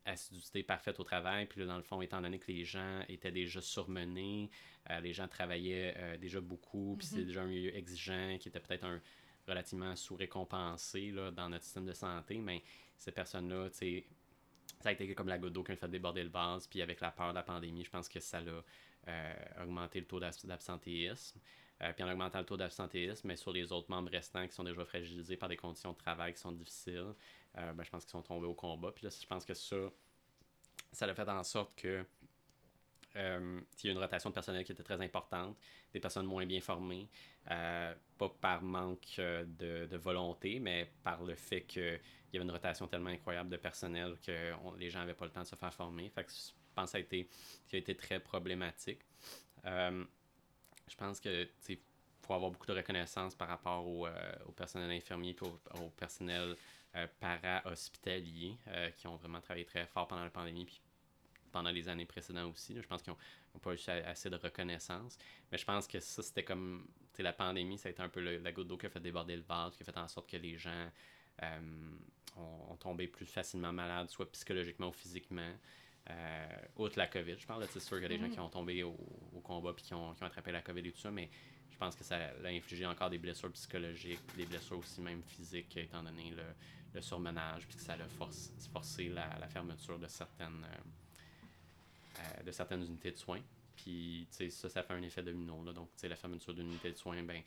assiduité 0.04 0.62
parfaite 0.62 0.98
au 1.00 1.04
travail. 1.04 1.46
Puis 1.46 1.60
là, 1.60 1.66
dans 1.66 1.76
le 1.76 1.82
fond, 1.82 2.00
étant 2.02 2.20
donné 2.20 2.38
que 2.38 2.50
les 2.50 2.64
gens 2.64 3.02
étaient 3.08 3.30
déjà 3.30 3.60
surmenés, 3.60 4.50
euh, 4.90 5.00
les 5.00 5.12
gens 5.12 5.28
travaillaient 5.28 5.94
euh, 5.96 6.16
déjà 6.16 6.40
beaucoup, 6.40 6.96
puis 6.98 7.06
c'était 7.06 7.22
mhm. 7.22 7.26
déjà 7.26 7.42
un 7.42 7.46
milieu 7.46 7.76
exigeant 7.76 8.36
qui 8.38 8.48
était 8.48 8.60
peut-être 8.60 8.84
un, 8.84 9.00
relativement 9.46 9.94
sous-récompensés 9.96 11.12
dans 11.34 11.48
notre 11.48 11.64
système 11.64 11.86
de 11.86 11.92
santé, 11.92 12.38
mais 12.38 12.62
ces 12.96 13.12
personnes-là, 13.12 13.68
ça 13.70 14.88
a 14.88 14.92
été 14.92 15.14
comme 15.14 15.28
la 15.28 15.38
goutte 15.38 15.52
d'eau 15.52 15.64
qui 15.64 15.72
a 15.72 15.76
fait 15.76 15.88
déborder 15.88 16.22
le 16.22 16.30
vase. 16.30 16.66
Puis 16.66 16.82
avec 16.82 17.00
la 17.00 17.10
peur 17.10 17.30
de 17.30 17.34
la 17.34 17.42
pandémie, 17.42 17.84
je 17.84 17.90
pense 17.90 18.08
que 18.08 18.20
ça 18.20 18.38
a 18.38 19.10
euh, 19.10 19.34
augmenté 19.62 20.00
le 20.00 20.06
taux 20.06 20.20
d'absentéisme. 20.20 21.40
Euh, 21.82 21.92
puis 21.92 22.04
en 22.04 22.10
augmentant 22.10 22.38
le 22.38 22.44
taux 22.44 22.56
d'absentéisme, 22.56 23.26
mais 23.26 23.36
sur 23.36 23.52
les 23.52 23.72
autres 23.72 23.90
membres 23.90 24.10
restants 24.10 24.46
qui 24.46 24.54
sont 24.54 24.64
déjà 24.64 24.84
fragilisés 24.84 25.36
par 25.36 25.48
des 25.48 25.56
conditions 25.56 25.92
de 25.92 25.96
travail 25.96 26.32
qui 26.32 26.40
sont 26.40 26.52
difficiles, 26.52 27.14
euh, 27.58 27.72
ben, 27.72 27.82
je 27.82 27.90
pense 27.90 28.04
qu'ils 28.04 28.12
sont 28.12 28.22
tombés 28.22 28.46
au 28.46 28.54
combat. 28.54 28.92
Puis 28.92 29.04
là, 29.04 29.10
je 29.10 29.26
pense 29.26 29.44
que 29.44 29.54
ça, 29.54 29.76
ça 30.92 31.06
a 31.06 31.14
fait 31.14 31.28
en 31.28 31.42
sorte 31.42 31.74
que 31.74 32.04
euh, 33.16 33.60
y 33.84 33.88
a 33.88 33.92
une 33.92 33.98
rotation 33.98 34.30
de 34.30 34.34
personnel 34.34 34.64
qui 34.64 34.72
était 34.72 34.82
très 34.82 35.00
importante, 35.00 35.56
des 35.92 36.00
personnes 36.00 36.26
moins 36.26 36.46
bien 36.46 36.60
formées, 36.60 37.08
euh, 37.50 37.94
pas 38.16 38.28
par 38.40 38.62
manque 38.62 39.16
euh, 39.18 39.44
de, 39.46 39.96
volonté, 39.96 40.60
mais 40.60 40.90
par 41.02 41.22
le 41.22 41.34
fait 41.34 41.62
qu'il 41.62 42.00
y 42.32 42.36
avait 42.36 42.44
une 42.44 42.50
rotation 42.50 42.86
tellement 42.86 43.10
incroyable 43.10 43.50
de 43.50 43.56
personnel 43.56 44.16
que 44.24 44.52
les 44.78 44.88
gens 44.88 45.00
n'avaient 45.00 45.14
pas 45.14 45.26
le 45.26 45.30
temps 45.30 45.42
de 45.42 45.46
se 45.46 45.56
faire 45.56 45.74
former. 45.74 46.08
Fait 46.10 46.24
que 46.24 46.30
je 46.30 46.52
pense 46.74 46.86
que 46.86 46.90
ça 46.92 46.98
a 46.98 47.00
été, 47.00 47.28
ça 47.70 47.76
a 47.76 47.78
été 47.78 47.94
très 47.94 48.20
problématique. 48.20 49.00
Je 50.88 50.96
pense 50.96 51.20
que 51.20 51.48
faut 52.20 52.34
avoir 52.34 52.50
beaucoup 52.50 52.66
de 52.66 52.74
reconnaissance 52.74 53.34
par 53.34 53.48
rapport 53.48 53.86
au, 53.86 54.06
personnel 54.56 54.90
infirmier 54.90 55.30
et 55.30 55.78
au, 55.78 55.88
personnel 55.90 56.56
para-hospitalier 57.18 58.56
qui 58.96 59.06
ont 59.06 59.16
vraiment 59.16 59.40
travaillé 59.40 59.64
très 59.64 59.86
fort 59.86 60.06
pendant 60.06 60.22
la 60.24 60.30
pandémie 60.30 60.64
puis 60.64 60.80
pendant 61.52 61.70
les 61.70 61.88
années 61.88 62.06
précédentes 62.06 62.52
aussi. 62.52 62.74
Je 62.80 62.86
pense 62.86 63.02
qu'ils 63.02 63.12
n'ont 63.12 63.60
pas 63.60 63.74
eu 63.74 63.90
assez 64.06 64.30
de 64.30 64.36
reconnaissance. 64.36 65.16
Mais 65.52 65.58
je 65.58 65.64
pense 65.64 65.86
que 65.86 66.00
ça, 66.00 66.22
c'était 66.22 66.42
comme. 66.42 66.88
La 67.18 67.34
pandémie, 67.34 67.76
ça 67.76 67.88
a 67.88 67.92
été 67.92 68.02
un 68.02 68.08
peu 68.08 68.20
la 68.20 68.52
goutte 68.52 68.66
d'eau 68.68 68.78
qui 68.78 68.86
a 68.86 68.88
fait 68.88 68.98
déborder 68.98 69.36
le 69.36 69.42
vase, 69.42 69.76
qui 69.76 69.82
a 69.82 69.84
fait 69.84 69.98
en 69.98 70.08
sorte 70.08 70.30
que 70.30 70.38
les 70.38 70.56
gens 70.56 70.88
euh, 71.42 71.92
ont, 72.36 72.74
tombé 72.76 73.06
plus 73.06 73.26
facilement 73.26 73.70
malades, 73.70 74.08
soit 74.08 74.32
psychologiquement 74.32 74.88
ou 74.88 74.92
physiquement. 74.92 75.52
Euh, 76.10 76.46
outre 76.76 76.98
la 76.98 77.06
COVID, 77.06 77.38
je 77.38 77.46
parle, 77.46 77.64
c'est 77.70 77.80
sûr 77.80 77.98
qu'il 77.98 78.02
y 78.02 78.06
a 78.06 78.08
des 78.08 78.18
gens 78.18 78.26
mm-hmm. 78.26 78.32
qui 78.32 78.40
ont 78.40 78.48
tombé 78.48 78.82
au, 78.82 78.96
combat 79.44 79.72
puis 79.72 79.84
qui 79.84 79.94
ont, 79.94 80.14
qui 80.14 80.22
ont, 80.22 80.26
attrapé 80.26 80.52
la 80.52 80.62
COVID 80.62 80.80
et 80.80 80.92
tout 80.92 81.00
ça, 81.00 81.10
mais 81.10 81.30
je 81.70 81.76
pense 81.76 81.94
que 81.94 82.04
ça 82.04 82.16
a 82.16 82.48
infligé 82.48 82.86
encore 82.86 83.10
des 83.10 83.18
blessures 83.18 83.50
psychologiques, 83.52 84.20
des 84.36 84.46
blessures 84.46 84.78
aussi 84.78 85.00
même 85.00 85.22
physiques, 85.22 85.76
étant 85.76 86.02
donné 86.02 86.30
le, 86.30 86.44
le 86.94 87.00
surmenage, 87.00 87.66
puis 87.66 87.76
que 87.76 87.82
ça 87.82 87.94
a 87.94 88.08
forcé 88.72 89.08
la, 89.08 89.48
fermeture 89.48 89.98
de 89.98 90.06
certaines, 90.06 90.64
euh, 90.64 92.18
euh, 92.18 92.42
de 92.42 92.52
certaines 92.52 92.84
unités 92.84 93.12
de 93.12 93.16
soins. 93.16 93.40
Puis, 93.76 94.26
ça, 94.30 94.68
ça 94.68 94.82
fait 94.82 94.94
un 94.94 95.02
effet 95.02 95.22
domino. 95.22 95.64
Là. 95.64 95.72
Donc, 95.72 95.90
la 96.02 96.16
fermeture 96.16 96.54
d'une 96.54 96.68
unité 96.68 96.90
de 96.90 96.96
soins, 96.96 97.22
ben, 97.22 97.42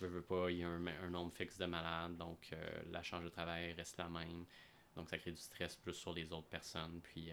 je 0.00 0.06
veux 0.06 0.22
pas, 0.22 0.50
il 0.50 0.58
y 0.58 0.62
a 0.62 0.68
un, 0.68 1.10
nombre 1.10 1.32
fixe 1.32 1.58
de 1.58 1.66
malades, 1.66 2.16
donc 2.16 2.48
euh, 2.52 2.82
la 2.90 3.02
charge 3.02 3.24
de 3.24 3.30
travail 3.30 3.72
reste 3.72 3.96
la 3.98 4.08
même. 4.08 4.44
Donc, 4.96 5.08
ça 5.08 5.18
crée 5.18 5.32
du 5.32 5.40
stress 5.40 5.76
plus 5.76 5.94
sur 5.94 6.12
les 6.12 6.30
autres 6.32 6.48
personnes. 6.48 7.00
Puis, 7.02 7.30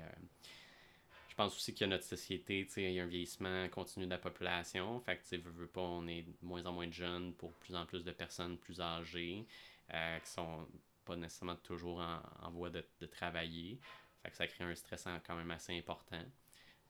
euh, 1.40 1.44
je 1.44 1.50
pense 1.50 1.56
aussi 1.56 1.74
que 1.74 1.86
notre 1.86 2.04
société, 2.04 2.68
il 2.78 2.92
y 2.92 3.00
a 3.00 3.04
un 3.04 3.08
vieillissement 3.08 3.68
continu 3.70 4.06
de 4.06 4.12
la 4.12 4.18
population. 4.18 5.00
Fait 5.02 5.18
que, 5.18 5.36
veux, 5.38 5.52
veux 5.52 5.68
pas, 5.68 5.82
on 5.82 6.08
est 6.08 6.24
de 6.24 6.34
moins 6.42 6.66
en 6.66 6.74
moins 6.74 6.88
de 6.88 6.94
jeunes 6.94 7.34
pour 7.34 7.54
plus 7.54 7.76
en 7.76 7.86
plus 7.86 8.04
de 8.04 8.12
personnes 8.12 8.58
plus 8.58 8.82
âgées 8.82 9.46
qui 9.90 10.30
sont 10.30 10.68
pas 11.06 11.16
nécessairement 11.16 11.56
toujours 11.56 12.02
en, 12.44 12.52
voie 12.52 12.70
de, 12.70 12.84
de, 13.00 13.06
travailler. 13.06 13.80
Fait 14.22 14.32
que 14.32 14.36
ça 14.36 14.48
crée 14.48 14.66
un 14.66 14.76
stress 14.76 15.08
quand 15.26 15.36
même 15.36 15.52
assez 15.52 15.78
important. 15.78 16.22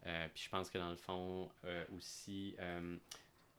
Euh, 0.06 0.28
puis 0.34 0.44
je 0.44 0.50
pense 0.50 0.70
que 0.70 0.78
dans 0.78 0.90
le 0.90 0.96
fond, 0.96 1.50
euh, 1.66 1.86
aussi, 1.96 2.56
euh, 2.60 2.98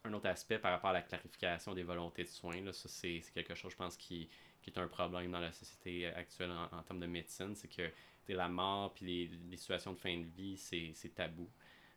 un 0.04 0.12
autre 0.12 0.28
aspect 0.28 0.58
par 0.58 0.72
rapport 0.72 0.90
à 0.90 0.94
la 0.94 1.02
clarification 1.02 1.74
des 1.74 1.82
volontés 1.82 2.24
de 2.24 2.28
soins, 2.28 2.60
là, 2.60 2.72
ça 2.72 2.88
c'est 2.88 3.22
quelque 3.34 3.54
chose, 3.54 3.72
je 3.72 3.76
pense, 3.76 3.96
qui, 3.96 4.28
qui, 4.62 4.70
est 4.70 4.78
un 4.78 4.88
problème 4.88 5.30
dans 5.30 5.40
la 5.40 5.52
société 5.52 6.06
actuelle 6.06 6.50
en, 6.50 6.82
termes 6.82 7.00
de 7.00 7.06
médecine, 7.06 7.54
c'est 7.54 7.68
que 7.68 7.90
la 8.34 8.48
mort 8.48 8.94
puis 8.94 9.28
les, 9.50 9.56
situations 9.56 9.92
de 9.92 9.98
fin 9.98 10.16
de 10.16 10.26
vie, 10.26 10.56
c'est 10.56 11.14
tabou. 11.14 11.48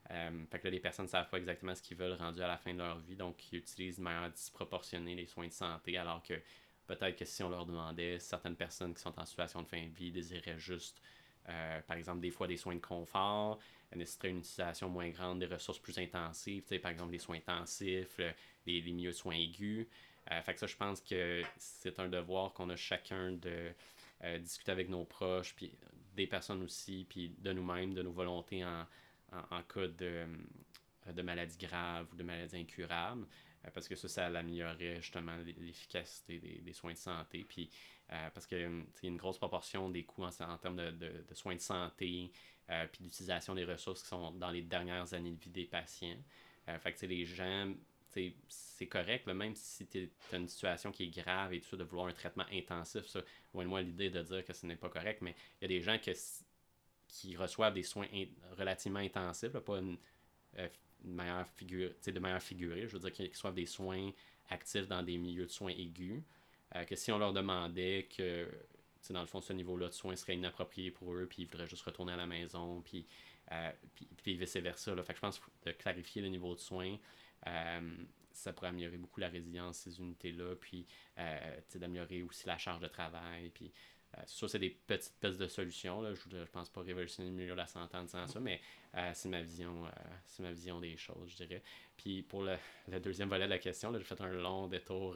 fait 0.10 0.60
que 0.60 0.68
là, 0.68 0.72
les 0.72 0.80
personnes 0.80 1.06
ne 1.06 1.10
savent 1.12 1.30
pas 1.30 1.38
exactement 1.38 1.76
ce 1.76 1.82
qu'ils 1.82 1.98
veulent 1.98 2.14
rendu 2.14 2.42
à 2.42 2.48
la 2.48 2.58
fin 2.58 2.74
de 2.74 2.80
leur 2.80 3.00
vie, 3.00 3.16
donc 3.16 3.52
ils 3.52 3.60
utilisent 3.60 3.98
de 3.98 4.04
manière 4.04 4.30
disproportionnée 4.30 5.16
les 5.16 5.26
soins 5.26 5.48
de 5.48 5.54
santé, 5.54 5.98
alors 5.98 6.22
que 6.24 6.34
peut-être 6.88 7.18
que 7.18 7.26
si 7.26 7.44
on 7.44 7.50
leur 7.50 7.66
demandait, 7.66 8.20
certaines 8.20 8.56
personnes 8.56 8.94
qui 8.94 9.02
sont 9.02 9.18
en 9.20 9.26
situation 9.26 9.62
de 9.62 9.68
fin 9.68 9.84
de 9.84 9.94
vie 9.94 10.12
désiraient 10.12 10.60
juste, 10.60 11.02
par 11.88 11.98
exemple, 11.98 12.22
des 12.22 12.32
fois 12.32 12.48
des 12.48 12.58
soins 12.58 12.76
de 12.76 12.82
confort, 12.82 13.60
nécessiterait 13.96 14.30
une 14.30 14.40
utilisation 14.40 14.90
moins 14.90 15.10
grande 15.10 15.40
des 15.40 15.46
ressources 15.46 15.80
plus 15.80 15.98
intensives, 15.98 16.64
par 16.80 16.92
exemple 16.92 17.12
les 17.12 17.20
soins 17.20 17.38
intensifs, 17.38 18.18
les, 18.66 18.82
les, 18.82 18.92
milieux 18.92 19.14
soins 19.14 19.36
aigus. 19.36 19.88
Euh, 20.32 20.42
fait 20.42 20.54
que 20.54 20.60
ça, 20.60 20.68
je 20.68 20.76
pense 20.76 21.02
que 21.02 21.42
c'est 21.58 22.00
un 22.00 22.08
devoir 22.08 22.54
qu'on 22.54 22.70
a 22.70 22.76
chacun 22.76 23.32
de 23.32 23.72
euh, 24.24 24.38
discuter 24.38 24.72
avec 24.72 24.90
nos 24.90 25.04
proches, 25.04 25.56
puis 25.56 25.74
des 26.14 26.28
personnes 26.28 26.64
aussi, 26.64 27.06
puis 27.08 27.36
de 27.38 27.54
nous-mêmes, 27.54 27.94
de 27.94 28.02
nos 28.02 28.12
volontés 28.12 28.64
en, 28.66 28.86
en, 29.32 29.64
cas 29.64 29.88
de, 29.88 29.96
euh, 30.02 31.12
de 31.12 31.22
maladies 31.22 31.58
graves 31.58 32.08
ou 32.12 32.16
de 32.16 32.24
maladies 32.24 32.58
incurables, 32.58 33.26
parce 33.74 33.88
que 33.88 33.96
ça, 33.96 34.08
ça 34.08 34.26
améliorerait 34.26 35.02
justement 35.02 35.36
l'efficacité 35.38 36.40
des, 36.40 36.74
soins 36.74 36.94
de 36.94 36.98
santé. 36.98 37.46
Puis, 37.48 37.70
parce 38.34 38.48
qu'il 38.48 38.58
y 38.58 38.64
a 38.64 39.08
une 39.08 39.18
grosse 39.18 39.38
proportion 39.38 39.88
des 39.92 40.04
coûts 40.04 40.24
en, 40.24 40.58
termes 40.58 40.78
de, 40.78 40.90
de, 40.90 41.34
soins 41.36 41.56
de 41.56 41.62
santé, 41.62 42.32
euh, 42.72 42.88
puis 42.92 43.04
l'utilisation 43.04 43.54
des 43.54 43.66
ressources 43.66 44.02
qui 44.02 44.10
sont 44.10 44.32
dans 44.32 44.50
les 44.50 44.62
dernières 44.62 45.14
années 45.14 45.32
de 45.32 45.40
vie 45.40 45.50
des 45.50 45.66
patients. 45.66 46.18
Euh, 46.70 46.80
fait 46.80 46.94
que 46.94 47.06
les 47.06 47.26
gens, 47.26 47.74
c'est 48.48 48.88
correct, 48.88 49.28
même 49.28 49.56
si 49.56 49.88
tu 49.88 50.10
as 50.32 50.36
une 50.36 50.48
situation 50.48 50.92
qui 50.92 51.04
est 51.04 51.24
grave 51.24 51.54
et 51.54 51.60
tout 51.60 51.70
ça, 51.70 51.78
de 51.78 51.84
vouloir 51.84 52.08
un 52.08 52.14
traitement 52.14 52.46
intensif, 52.52 53.06
ça, 53.08 53.22
loin 53.54 53.64
de 53.64 53.70
moi 53.70 53.82
l'idée 53.82 54.10
de 54.10 54.22
dire 54.22 54.46
que 54.46 54.54
ce 54.54 54.66
n'est 54.66 54.76
pas 54.76 54.90
correct, 54.90 55.20
mais 55.22 55.36
il 55.60 55.64
y 55.64 55.66
a 55.66 55.68
des 55.68 55.82
gens 55.82 55.98
qui 57.08 57.36
reçoivent 57.36 57.74
des 57.74 57.84
soins 57.84 58.08
relativement 58.58 59.00
intensifs, 59.00 59.52
pas 59.52 59.78
une, 59.78 59.98
euh, 60.58 60.68
manière 61.04 61.48
figure, 61.48 61.92
de 62.06 62.20
manière 62.20 62.44
figurée, 62.44 62.88
je 62.88 62.94
veux 62.94 63.00
dire 63.00 63.12
qu'ils 63.12 63.30
reçoivent 63.30 63.56
des 63.56 63.66
soins 63.66 64.12
actifs 64.50 64.88
dans 64.88 65.02
des 65.02 65.18
milieux 65.18 65.46
de 65.46 65.52
soins 65.52 65.72
aigus, 65.72 66.22
que 66.88 66.96
si 66.96 67.12
on 67.12 67.18
leur 67.18 67.34
demandait 67.34 68.08
que 68.16 68.48
dans 69.10 69.22
le 69.22 69.28
fond, 69.28 69.42
ce 69.42 69.54
niveau-là 69.54 69.88
de 69.88 69.94
soins 69.94 70.16
serait 70.16 70.36
inapproprié 70.36 70.92
pour 70.92 71.14
eux, 71.14 71.26
puis 71.28 71.44
ils 71.44 71.46
voudraient 71.46 71.68
juste 71.68 71.84
retourner 71.84 72.14
à 72.14 72.18
la 72.18 72.28
maison, 72.28 72.82
puis, 72.82 73.06
euh, 73.52 73.72
puis, 74.24 74.36
vice-versa. 74.36 74.96
Fait 75.04 75.14
que 75.14 75.16
je 75.16 75.22
pense 75.22 75.42
de 75.66 75.72
clarifier 75.72 76.22
le 76.22 76.28
niveau 76.30 76.54
de 76.54 76.60
soins, 76.60 76.94
euh, 76.94 76.98
ça 78.32 78.54
pourrait 78.54 78.70
améliorer 78.70 78.98
beaucoup 78.98 79.20
la 79.20 79.30
résilience 79.30 79.86
de 79.86 79.92
ces 79.92 80.00
unités-là, 80.00 80.56
puis 80.56 80.86
euh, 81.18 81.60
d'améliorer 81.76 82.24
aussi 82.24 82.48
la 82.48 82.58
charge 82.58 82.82
de 82.82 82.88
travail, 82.88 83.50
puis 83.50 83.72
ça, 84.26 84.46
c'est 84.50 84.60
des 84.60 84.72
petites 84.72 85.16
pistes 85.22 85.40
de 85.40 85.48
solutions. 85.48 86.02
Là. 86.02 86.14
Je 86.14 86.36
ne 86.36 86.44
pense 86.44 86.70
pas 86.70 86.82
révolutionner 86.82 87.30
le 87.30 87.36
milieu 87.36 87.52
de 87.52 87.58
la 87.58 87.66
santé 87.66 87.96
en 87.96 88.04
disant 88.04 88.28
ça, 88.28 88.42
mais 88.42 88.60
c'est 89.14 89.30
ma 89.30 89.42
vision 89.42 89.86
c'est 90.26 90.44
ma 90.44 90.52
vision 90.52 90.82
des 90.82 90.98
choses, 90.98 91.30
je 91.30 91.46
dirais. 91.46 91.64
Puis 91.96 92.22
pour 92.22 92.44
le, 92.44 92.58
deuxième 93.00 93.30
volet 93.30 93.46
de 93.46 93.52
la 93.52 93.60
question, 93.60 93.94
j'ai 93.98 94.04
fait 94.04 94.20
un 94.20 94.34
long 94.34 94.68
détour 94.68 95.16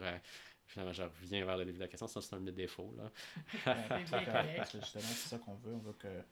Finalement, 0.66 0.92
je 0.92 1.02
reviens 1.02 1.44
vers 1.44 1.56
le 1.56 1.64
début 1.64 1.78
de 1.78 1.82
la 1.84 1.88
question, 1.88 2.08
ça 2.08 2.20
c'est 2.20 2.34
un 2.34 2.40
de 2.40 2.44
mes 2.44 2.52
défauts. 2.52 2.92
Là. 2.96 3.10
Parce 4.56 4.72
que 4.72 4.80
justement, 4.80 5.04
c'est 5.04 5.28
ça 5.28 5.38
qu'on 5.38 5.54
veut. 5.54 5.74
On 5.74 5.78
veut 5.78 5.92
que, 5.92 6.22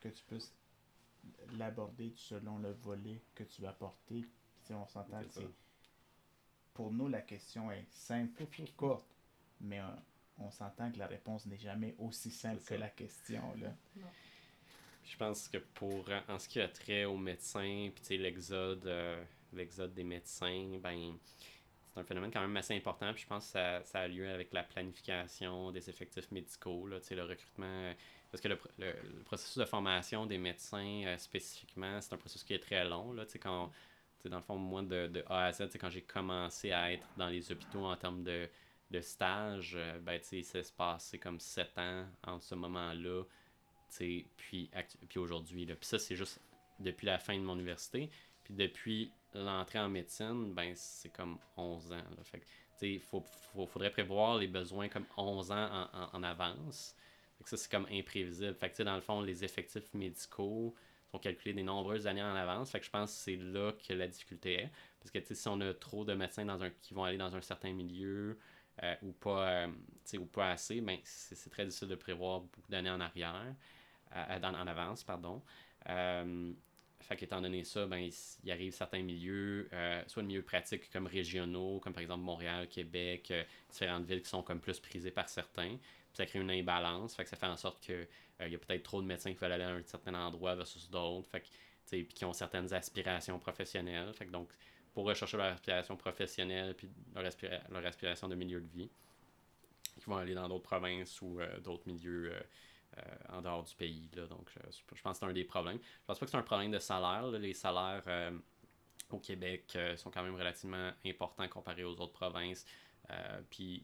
que 0.00 0.08
tu 0.08 0.24
puisses 0.24 0.52
l'aborder 1.56 2.12
selon 2.16 2.58
le 2.58 2.72
volet 2.72 3.22
que 3.34 3.44
tu 3.44 3.62
vas 3.62 3.72
porter. 3.72 4.24
Si 4.68 4.74
on 4.74 4.86
s'entend 4.86 5.22
que 5.22 5.40
Pour 6.74 6.92
nous, 6.92 7.08
la 7.08 7.22
question 7.22 7.72
est 7.72 7.86
simple 7.90 8.42
et 8.42 8.70
courte, 8.76 9.08
mais 9.62 9.80
on, 10.36 10.50
s'entend 10.50 10.92
que 10.92 10.98
la 10.98 11.06
réponse 11.06 11.46
n'est 11.46 11.56
jamais 11.56 11.94
aussi 11.98 12.30
simple 12.30 12.62
que 12.62 12.74
la 12.74 12.90
question. 12.90 13.40
Là. 13.56 13.72
Je 15.04 15.16
pense 15.16 15.48
que 15.48 15.56
pour 15.56 16.04
en 16.28 16.38
ce 16.38 16.46
qui 16.46 16.60
a 16.60 16.68
trait 16.68 17.06
aux 17.06 17.16
médecins, 17.16 17.88
puis 17.94 18.18
l'exode, 18.18 18.86
euh, 18.86 19.24
l'exode 19.54 19.94
des 19.94 20.04
médecins, 20.04 20.78
ben 20.82 21.16
c'est 21.94 22.00
un 22.00 22.04
phénomène 22.04 22.30
quand 22.30 22.42
même 22.42 22.56
assez 22.58 22.76
important. 22.76 23.10
Puis 23.14 23.22
je 23.22 23.26
pense 23.26 23.46
que 23.46 23.52
ça, 23.52 23.82
ça, 23.84 24.00
a 24.00 24.08
lieu 24.08 24.28
avec 24.28 24.52
la 24.52 24.64
planification 24.64 25.72
des 25.72 25.88
effectifs 25.88 26.30
médicaux, 26.30 26.86
là, 26.86 26.98
le 27.10 27.24
recrutement. 27.24 27.94
Parce 28.30 28.42
que 28.42 28.48
le, 28.48 28.58
le, 28.76 29.22
processus 29.24 29.56
de 29.56 29.64
formation 29.64 30.26
des 30.26 30.36
médecins 30.36 31.04
euh, 31.06 31.16
spécifiquement, 31.16 32.02
c'est 32.02 32.12
un 32.12 32.18
processus 32.18 32.44
qui 32.44 32.52
est 32.52 32.58
très 32.58 32.86
long. 32.86 33.14
Là, 33.14 33.24
quand, 33.40 33.72
dans 34.24 34.36
le 34.36 34.42
fond, 34.42 34.56
moi, 34.56 34.82
de, 34.82 35.06
de 35.08 35.24
A 35.28 35.46
à 35.46 35.52
Z, 35.52 35.68
quand 35.80 35.90
j'ai 35.90 36.02
commencé 36.02 36.72
à 36.72 36.92
être 36.92 37.06
dans 37.16 37.28
les 37.28 37.52
hôpitaux 37.52 37.84
en 37.84 37.96
termes 37.96 38.24
de, 38.24 38.48
de 38.90 39.00
stage, 39.00 39.74
euh, 39.76 39.98
ben, 40.00 40.20
ça 40.22 40.62
se 40.62 40.72
passé 40.72 41.18
comme 41.18 41.38
sept 41.38 41.76
ans 41.78 42.04
entre 42.24 42.44
ce 42.44 42.54
moment-là 42.54 43.22
puis, 44.36 44.70
puis 45.08 45.18
aujourd'hui. 45.18 45.66
Puis 45.66 45.76
ça, 45.82 45.98
c'est 45.98 46.16
juste 46.16 46.40
depuis 46.78 47.06
la 47.06 47.18
fin 47.18 47.36
de 47.36 47.42
mon 47.42 47.54
université. 47.54 48.10
Puis 48.44 48.54
depuis 48.54 49.12
l'entrée 49.34 49.78
en 49.78 49.88
médecine, 49.88 50.52
ben 50.54 50.72
c'est 50.74 51.10
comme 51.10 51.38
11 51.56 51.92
ans. 51.92 52.02
Fait 52.22 52.42
il 52.80 53.00
faut, 53.00 53.24
faudrait 53.66 53.90
prévoir 53.90 54.38
les 54.38 54.46
besoins 54.46 54.88
comme 54.88 55.06
11 55.16 55.50
ans 55.50 55.88
en, 56.12 56.22
avance. 56.22 56.94
ça, 57.44 57.56
c'est 57.56 57.70
comme 57.70 57.86
imprévisible. 57.90 58.54
Fait 58.54 58.82
dans 58.82 58.94
le 58.94 59.00
fond, 59.00 59.20
les 59.20 59.44
effectifs 59.44 59.92
médicaux 59.94 60.74
sont 61.10 61.18
calculés 61.18 61.54
des 61.54 61.62
nombreuses 61.62 62.06
années 62.06 62.22
en 62.22 62.34
avance. 62.34 62.70
Fait 62.70 62.80
que 62.80 62.86
je 62.86 62.90
pense 62.90 63.12
que 63.12 63.18
c'est 63.18 63.36
là 63.36 63.72
que 63.72 63.92
la 63.92 64.06
difficulté 64.06 64.60
est. 64.62 64.70
Parce 65.00 65.10
que 65.10 65.34
si 65.34 65.48
on 65.48 65.60
a 65.60 65.72
trop 65.74 66.04
de 66.04 66.14
médecins 66.14 66.44
dans 66.44 66.62
un, 66.62 66.70
qui 66.70 66.94
vont 66.94 67.04
aller 67.04 67.18
dans 67.18 67.34
un 67.34 67.40
certain 67.40 67.72
milieu, 67.72 68.38
ou, 69.02 69.10
pas, 69.10 69.66
ou 70.16 70.24
pas 70.26 70.52
assez, 70.52 70.80
ben, 70.80 70.98
c'est 71.02 71.50
très 71.50 71.64
difficile 71.64 71.88
de 71.88 71.96
prévoir 71.96 72.42
beaucoup 72.42 72.70
d'années 72.70 72.90
en 72.90 73.00
arrière, 73.00 73.54
en 74.14 74.66
avance, 74.66 75.02
pardon. 75.02 75.42
Fait 77.00 77.16
qu'étant 77.16 77.40
donné 77.40 77.64
ça, 77.64 77.86
ben, 77.86 78.10
il, 78.44 78.50
arrive 78.50 78.74
certains 78.74 79.02
milieux, 79.02 79.68
euh, 79.72 80.02
soit 80.06 80.22
de 80.22 80.28
milieux 80.28 80.42
pratiques 80.42 80.90
comme 80.90 81.06
régionaux, 81.06 81.80
comme 81.80 81.94
par 81.94 82.02
exemple 82.02 82.22
Montréal, 82.22 82.68
Québec, 82.68 83.30
euh, 83.30 83.44
différentes 83.70 84.04
villes 84.04 84.20
qui 84.20 84.28
sont 84.28 84.42
comme 84.42 84.60
plus 84.60 84.78
prisées 84.78 85.10
par 85.10 85.28
certains. 85.28 85.78
Ça 86.18 86.26
crée 86.26 86.40
une 86.40 86.50
imbalance. 86.50 87.14
Fait 87.14 87.24
que 87.24 87.30
ça 87.30 87.36
fait 87.36 87.46
en 87.46 87.56
sorte 87.56 87.80
qu'il 87.80 87.94
euh, 87.94 88.48
y 88.48 88.54
a 88.54 88.58
peut-être 88.58 88.82
trop 88.82 89.00
de 89.00 89.06
médecins 89.06 89.32
qui 89.32 89.38
veulent 89.38 89.52
aller 89.52 89.64
à 89.64 89.70
un 89.70 89.82
certain 89.82 90.14
endroit 90.14 90.54
versus 90.54 90.90
d'autres. 90.90 91.28
Fait 91.28 91.40
que, 91.40 91.46
puis 91.90 92.06
qui 92.06 92.24
ont 92.24 92.32
certaines 92.32 92.72
aspirations 92.74 93.38
professionnelles. 93.38 94.12
Fait 94.14 94.26
que 94.26 94.30
donc, 94.30 94.50
pour 94.92 95.06
rechercher 95.06 95.36
leur 95.36 95.52
aspiration 95.52 95.96
professionnelle 95.96 96.74
puis 96.74 96.88
leur, 97.14 97.24
leur 97.70 97.86
aspiration 97.86 98.28
de 98.28 98.34
milieu 98.34 98.60
de 98.60 98.68
vie, 98.68 98.90
ils 99.96 100.02
vont 100.04 100.16
aller 100.16 100.34
dans 100.34 100.48
d'autres 100.48 100.64
provinces 100.64 101.20
ou 101.22 101.38
d'autres 101.62 101.86
milieux 101.86 102.32
euh, 102.96 103.36
en 103.36 103.42
dehors 103.42 103.62
du 103.62 103.74
pays. 103.74 104.08
Là, 104.16 104.26
donc, 104.26 104.50
je, 104.54 105.02
pense 105.02 105.18
que 105.18 105.18
c'est 105.18 105.30
un 105.30 105.32
des 105.32 105.44
problèmes. 105.44 105.78
Je 105.78 106.06
pense 106.06 106.18
pas 106.18 106.24
que 106.24 106.30
c'est 106.30 106.38
un 106.38 106.42
problème 106.42 106.70
de 106.70 106.78
salaire. 106.78 107.26
Les 107.32 107.52
salaires 107.52 108.02
euh, 108.06 108.30
au 109.10 109.18
Québec 109.18 109.70
euh, 109.76 109.96
sont 109.96 110.10
quand 110.10 110.22
même 110.22 110.34
relativement 110.34 110.90
importants 111.04 111.46
comparés 111.48 111.84
aux 111.84 111.92
autres 112.00 112.12
provinces. 112.12 112.64
puis, 113.50 113.82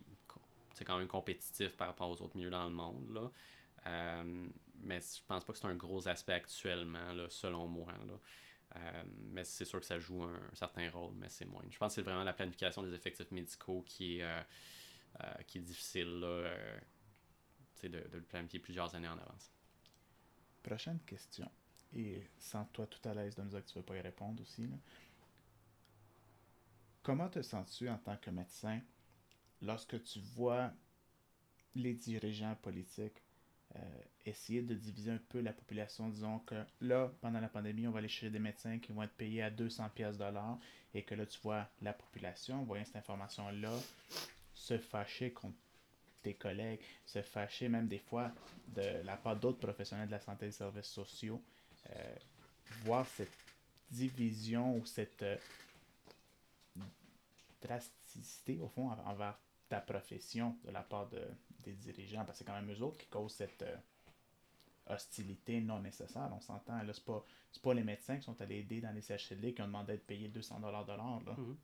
c'est 0.75 0.85
quand 0.85 0.99
même 0.99 1.09
compétitif 1.09 1.77
par 1.77 1.89
rapport 1.89 2.11
aux 2.11 2.21
autres 2.23 2.37
milieux 2.37 2.51
dans 2.51 2.65
le 2.65 2.75
monde. 2.75 3.11
Là. 3.11 4.25
mais 4.81 5.01
je 5.01 5.21
pense 5.27 5.45
pas 5.45 5.53
que 5.53 5.59
c'est 5.59 5.67
un 5.67 5.75
gros 5.75 6.07
aspect 6.07 6.35
actuellement, 6.35 7.13
là, 7.13 7.27
selon 7.31 7.67
moi. 7.67 7.93
Là. 8.07 8.85
mais 9.31 9.45
c'est 9.45 9.65
sûr 9.65 9.81
que 9.81 9.87
ça 9.87 9.99
joue 9.99 10.23
un, 10.23 10.41
certain 10.53 10.91
rôle, 10.91 11.15
mais 11.17 11.29
c'est 11.29 11.47
moins. 11.47 11.63
Je 11.71 11.79
pense 11.79 11.93
que 11.93 11.95
c'est 11.97 12.03
vraiment 12.03 12.25
la 12.25 12.33
planification 12.33 12.83
des 12.83 12.93
effectifs 12.93 13.31
médicaux 13.31 13.83
qui 13.87 14.21
est, 14.21 14.47
qui 15.47 15.59
est 15.59 15.63
difficile. 15.63 16.21
Là, 16.21 16.51
de, 17.89 17.99
le 18.13 18.23
planifier 18.23 18.59
plusieurs 18.59 18.95
années 18.95 19.09
en 19.09 19.19
avance. 19.19 19.51
Prochaine 20.63 21.01
question. 21.01 21.51
Et 21.93 22.29
sans 22.39 22.65
toi 22.67 22.87
tout 22.87 23.07
à 23.09 23.15
l'aise 23.15 23.35
de 23.35 23.43
nous 23.43 23.51
dire 23.51 23.65
que 23.65 23.71
tu 23.71 23.79
ne 23.79 23.83
veux 23.83 23.87
pas 23.87 23.97
y 23.97 24.01
répondre 24.01 24.43
aussi. 24.43 24.69
Comment 27.03 27.29
te 27.29 27.43
sens-tu 27.43 27.89
en 27.89 27.99
tant 27.99 28.17
que 28.17 28.31
médecin 28.31 28.81
lorsque 29.65 30.03
tu 30.05 30.21
vois 30.37 30.73
les 31.75 31.95
dirigeants 31.95 32.57
politiques 32.63 33.21
euh, 33.77 33.81
essayer 34.25 34.63
de 34.63 34.75
diviser 34.75 35.11
un 35.11 35.21
peu 35.29 35.41
la 35.41 35.53
population, 35.53 36.09
disons 36.09 36.39
que 36.41 36.55
là, 36.81 37.11
pendant 37.21 37.41
la 37.41 37.49
pandémie, 37.49 37.89
on 37.89 37.91
va 37.91 37.99
aller 37.99 38.09
chercher 38.09 38.31
des 38.31 38.39
médecins 38.39 38.79
qui 38.79 38.93
vont 38.93 39.03
être 39.03 39.15
payés 39.15 39.43
à 39.43 39.51
200 39.51 39.91
pièces 39.95 40.17
et 40.95 41.03
que 41.03 41.15
là, 41.15 41.27
tu 41.27 41.41
vois 41.43 41.69
la 41.83 41.93
population, 41.93 42.63
voyant 42.63 42.85
cette 42.85 42.97
information-là, 42.97 43.73
se 44.55 44.79
fâcher 44.79 45.33
contre 45.33 45.57
tes 46.23 46.35
collègues, 46.35 46.81
se 47.05 47.21
fâcher 47.21 47.69
même 47.69 47.89
des 47.89 47.99
fois 47.99 48.33
de 48.69 49.03
la 49.05 49.17
part 49.17 49.37
d'autres 49.37 49.59
professionnels 49.59 50.07
de 50.07 50.13
la 50.13 50.21
santé 50.21 50.47
et 50.47 50.49
des 50.49 50.55
services 50.55 50.87
sociaux, 50.87 51.43
euh, 51.91 52.15
voir 52.85 53.07
cette 53.07 53.37
division 53.91 54.77
ou 54.77 54.87
cette 54.87 55.23
euh, 55.23 55.37
drasticité 57.61 58.59
au 58.61 58.69
fond 58.69 58.91
envers 58.91 59.39
ta 59.69 59.81
profession 59.81 60.57
de 60.65 60.71
la 60.71 60.83
part 60.83 61.09
de, 61.09 61.23
des 61.63 61.73
dirigeants, 61.73 62.25
parce 62.25 62.39
que 62.39 62.45
c'est 62.45 62.45
quand 62.45 62.61
même 62.61 62.71
eux 62.71 62.83
autres 62.83 62.99
qui 62.99 63.07
causent 63.07 63.35
cette 63.35 63.63
euh, 63.63 63.77
hostilité 64.87 65.61
non 65.61 65.81
nécessaire. 65.81 66.31
On 66.33 66.41
s'entend, 66.41 66.83
là, 66.83 66.93
c'est 66.93 67.05
pas, 67.05 67.25
pas 67.63 67.75
les 67.75 67.85
médecins 67.85 68.17
qui 68.17 68.25
sont 68.25 68.41
allés 68.41 68.59
aider 68.59 68.81
dans 68.81 68.93
les 68.93 69.01
CHLD 69.01 69.55
qui 69.55 69.63
ont 69.63 69.67
demandé 69.67 69.93
d'être 69.93 70.07
payés 70.07 70.29
200$ 70.29 70.61
de 70.61 70.67
l'heure. 70.67 71.23
Là. 71.27 71.33
Mm-hmm. 71.33 71.57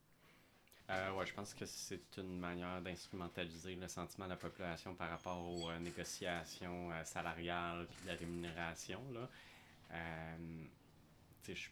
Euh, 0.91 1.13
ouais, 1.13 1.27
je 1.27 1.35
pense 1.35 1.55
que 1.55 1.67
c'est 1.67 2.17
une 2.17 2.39
manière 2.39 2.83
d'instrumentaliser 2.83 3.77
le 3.77 3.87
sentiment 3.87 4.25
de 4.25 4.31
la 4.31 4.37
population 4.37 4.93
par 4.95 5.11
rapport 5.11 5.39
aux 5.39 5.71
euh, 5.71 5.79
négociations 5.79 6.91
euh, 6.91 7.05
salariales 7.05 7.87
et 7.89 8.03
de 8.03 8.09
la 8.09 8.15
rémunération. 8.17 9.01
Là. 9.13 9.29
Euh, 9.93 10.37
je 11.47 11.69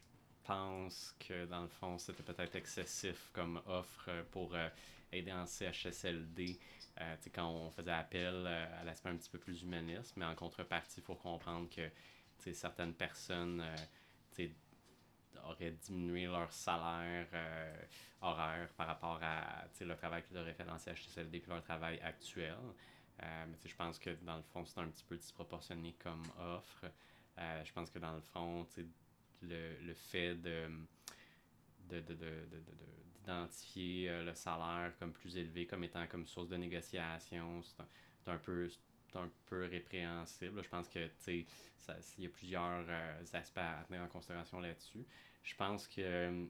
pense 0.48 1.14
que 1.20 1.44
dans 1.46 1.62
le 1.62 1.68
fond, 1.68 1.98
c'était 1.98 2.22
peut-être 2.22 2.56
excessif 2.56 3.28
comme 3.32 3.60
offre 3.66 4.10
pour 4.30 4.56
aider 5.12 5.32
en 5.32 5.46
CHSLD 5.46 6.58
quand 7.32 7.48
on 7.48 7.70
faisait 7.70 7.92
appel 7.92 8.46
à 8.46 8.82
l'aspect 8.82 9.10
un 9.10 9.16
petit 9.16 9.30
peu 9.30 9.38
plus 9.38 9.62
humaniste, 9.62 10.14
mais 10.16 10.24
en 10.24 10.34
contrepartie, 10.34 11.00
il 11.00 11.04
faut 11.04 11.14
comprendre 11.14 11.68
que 11.68 12.52
certaines 12.52 12.94
personnes 12.94 13.62
auraient 15.44 15.70
diminué 15.70 16.26
leur 16.26 16.52
salaire 16.52 17.26
euh, 17.32 17.76
horaire 18.20 18.68
par 18.76 18.86
rapport 18.86 19.18
à 19.22 19.64
le 19.80 19.96
travail 19.96 20.22
qu'ils 20.24 20.36
auraient 20.36 20.54
fait 20.54 20.64
dans 20.64 20.78
CHSLD 20.78 21.38
et 21.38 21.42
leur 21.48 21.62
travail 21.62 22.00
actuel. 22.00 22.56
Euh, 23.22 23.44
mais 23.48 23.56
je 23.64 23.74
pense 23.74 23.98
que 23.98 24.10
dans 24.22 24.36
le 24.36 24.42
fond, 24.42 24.64
c'est 24.64 24.80
un 24.80 24.88
petit 24.88 25.04
peu 25.04 25.16
disproportionné 25.16 25.94
comme 26.02 26.22
offre. 26.38 26.86
Euh, 27.38 27.64
je 27.64 27.72
pense 27.72 27.90
que 27.90 27.98
dans 27.98 28.12
le 28.12 28.20
fond, 28.20 28.66
le, 29.42 29.80
le 29.82 29.94
fait 29.94 30.34
de 30.34 30.68
d'identifier 33.20 34.10
le 34.22 34.34
salaire 34.34 34.92
comme 34.98 35.12
plus 35.12 35.36
élevé 35.36 35.66
comme 35.66 35.84
étant 35.84 36.06
comme 36.06 36.26
source 36.26 36.48
de 36.48 36.56
négociation, 36.56 37.62
c'est 37.62 37.80
un, 37.80 38.34
un, 38.34 38.38
peu 38.38 38.68
un 39.14 39.30
peu 39.46 39.64
répréhensible. 39.64 40.62
Je 40.62 40.68
pense 40.68 40.88
que 40.88 41.08
il 41.28 41.44
y 42.18 42.26
a 42.26 42.30
plusieurs 42.30 42.84
aspects 43.32 43.58
à 43.58 43.84
tenir 43.86 44.02
en 44.02 44.08
considération 44.08 44.60
là-dessus 44.60 45.06
je 45.48 45.54
pense 45.54 45.88
que 45.88 46.00
euh, 46.00 46.46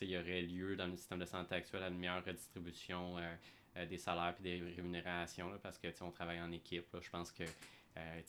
il 0.00 0.08
y 0.08 0.16
aurait 0.16 0.42
lieu 0.42 0.76
dans 0.76 0.86
le 0.86 0.96
système 0.96 1.18
de 1.18 1.24
santé 1.26 1.54
actuel 1.54 1.82
à 1.82 1.88
une 1.88 1.98
meilleure 1.98 2.24
redistribution 2.24 3.18
euh, 3.18 3.34
euh, 3.76 3.86
des 3.86 3.98
salaires 3.98 4.34
et 4.40 4.42
des 4.42 4.72
rémunérations 4.76 5.50
parce 5.62 5.78
que 5.78 5.88
on 6.00 6.10
travaille 6.10 6.40
en 6.40 6.50
équipe. 6.50 6.96
je 7.00 7.10
pense 7.10 7.30
que 7.32 7.44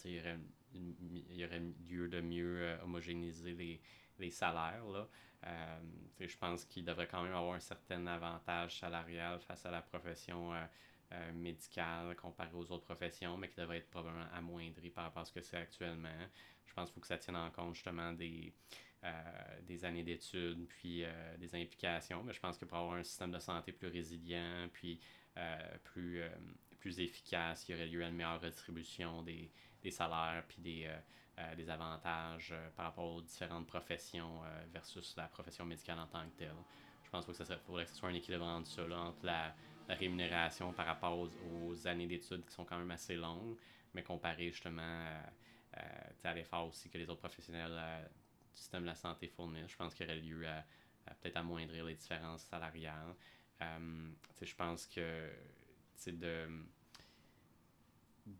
il, 0.06 0.12
y 0.12 0.20
aurait, 0.20 0.38
il 0.74 1.36
y 1.36 1.46
aurait 1.46 1.62
lieu 1.90 2.08
de 2.08 2.22
mieux 2.22 2.78
homogénéiser 2.84 3.54
les, 3.54 3.82
les 4.20 4.30
salaires. 4.30 4.86
Là. 4.86 5.08
je 6.20 6.38
pense 6.38 6.66
qu'il 6.66 6.86
devrait 6.86 7.08
quand 7.08 7.24
même 7.24 7.36
avoir 7.36 7.56
un 7.56 7.60
certain 7.60 8.06
avantage 8.08 8.80
salarial 8.80 9.40
face 9.42 9.66
à 9.66 9.72
la 9.72 9.82
profession 9.82 10.52
médicale 11.34 12.16
comparé 12.16 12.52
aux 12.54 12.72
autres 12.72 12.86
professions, 12.86 13.38
mais 13.38 13.50
qui 13.50 13.60
devrait 13.60 13.78
être 13.78 13.90
probablement 13.90 14.28
amoindri 14.34 14.90
par 14.90 15.06
rapport 15.06 15.24
à 15.24 15.26
ce 15.26 15.34
que 15.34 15.42
c'est 15.42 15.58
actuellement. 15.58 16.10
Je 16.66 16.74
pense 16.74 16.90
qu'il 16.90 16.96
faut 16.96 17.02
que 17.02 17.08
ça 17.08 17.18
tienne 17.18 17.36
en 17.36 17.52
compte 17.52 17.76
justement 17.76 18.14
des, 18.14 18.54
euh, 19.04 19.12
des 19.64 19.84
années 19.84 20.04
d'études, 20.04 20.68
puis 20.68 21.04
euh, 21.04 21.38
des 21.38 21.56
implications. 21.56 22.24
Mais 22.24 22.34
je 22.34 22.40
pense 22.40 22.60
que 22.60 22.66
pour 22.66 22.78
avoir 22.78 22.94
un 22.94 23.04
système 23.04 23.32
de 23.32 23.40
santé 23.40 23.72
plus 23.72 23.88
résilient, 23.88 24.70
puis 24.72 25.00
euh, 25.38 25.78
plus, 25.84 26.22
plus 26.80 27.00
efficace, 27.00 27.68
il 27.68 27.72
y 27.72 27.76
aurait 27.76 27.88
lieu 27.88 28.04
à 28.04 28.10
une 28.10 28.16
meilleure 28.16 28.40
redistribution 28.40 29.24
des, 29.24 29.50
des 29.82 29.92
salaires, 29.92 30.44
puis 30.48 30.62
des, 30.62 30.90
des 31.58 31.70
avantages 31.70 32.54
par 32.76 32.86
rapport 32.86 33.16
aux 33.16 33.22
différentes 33.22 33.68
professions 33.68 34.42
versus 34.74 35.16
la 35.18 35.28
profession 35.28 35.66
médicale 35.66 36.00
en 36.00 36.08
tant 36.08 36.24
que 36.30 36.38
telle. 36.38 36.56
Je 37.04 37.10
pense 37.10 37.26
que 37.26 37.34
ça 37.34 37.58
faudrait 37.58 37.86
que 37.86 37.92
ce 37.92 37.98
soit 37.98 38.10
un 38.10 38.14
équilibre 38.14 38.46
entre 38.46 38.68
ça, 38.68 38.84
entre 38.84 39.26
la, 39.26 39.54
rémunération 39.90 40.72
par 40.72 40.86
rapport 40.86 41.20
aux, 41.20 41.88
années 41.88 42.08
d'études 42.08 42.46
qui 42.46 42.54
sont 42.54 42.64
quand 42.64 42.78
même 42.78 42.92
assez 42.92 43.16
longues, 43.16 43.58
mais 43.94 44.04
comparé 44.04 44.50
justement 44.52 45.06
à 46.24 46.34
l'effort 46.34 46.68
aussi 46.68 46.90
que 46.90 46.98
les 46.98 47.10
autres 47.10 47.20
professionnels 47.20 47.78
système 48.54 48.82
de 48.82 48.88
la 48.88 48.96
santé 48.96 49.28
fournit. 49.28 49.68
Je 49.68 49.76
pense 49.76 49.94
qu'il 49.94 50.06
y 50.06 50.10
aurait 50.10 50.20
lieu 50.20 50.48
à, 50.48 50.64
peut-être 51.16 51.38
amoindrir 51.38 51.86
les 51.86 51.96
différences 51.96 52.44
salariales. 52.44 53.16
Euh, 53.62 54.10
je 54.42 54.56
pense 54.56 54.88
que 54.88 55.30
de, 56.08 56.48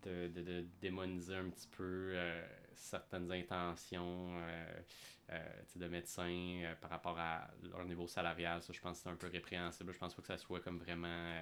de, 0.02 0.28
de, 0.28 0.42
de, 0.42 0.66
démoniser 0.80 1.36
un 1.36 1.50
petit 1.50 1.68
peu 1.68 2.12
euh, 2.14 2.46
certaines 2.74 3.30
intentions 3.30 4.38
euh, 4.38 4.82
de 5.76 5.88
médecins 5.88 6.74
par 6.80 6.90
rapport 6.90 7.18
à 7.18 7.48
leur 7.62 7.84
niveau 7.84 8.06
salarial, 8.06 8.62
ça 8.62 8.72
je 8.72 8.80
pense 8.80 8.98
que 8.98 9.04
c'est 9.04 9.08
un 9.08 9.16
peu 9.16 9.28
répréhensible. 9.28 9.92
Je 9.92 9.98
pense 9.98 10.14
pas 10.14 10.20
que 10.20 10.28
ça 10.28 10.36
soit 10.36 10.60
comme 10.60 10.78
vraiment 10.78 11.32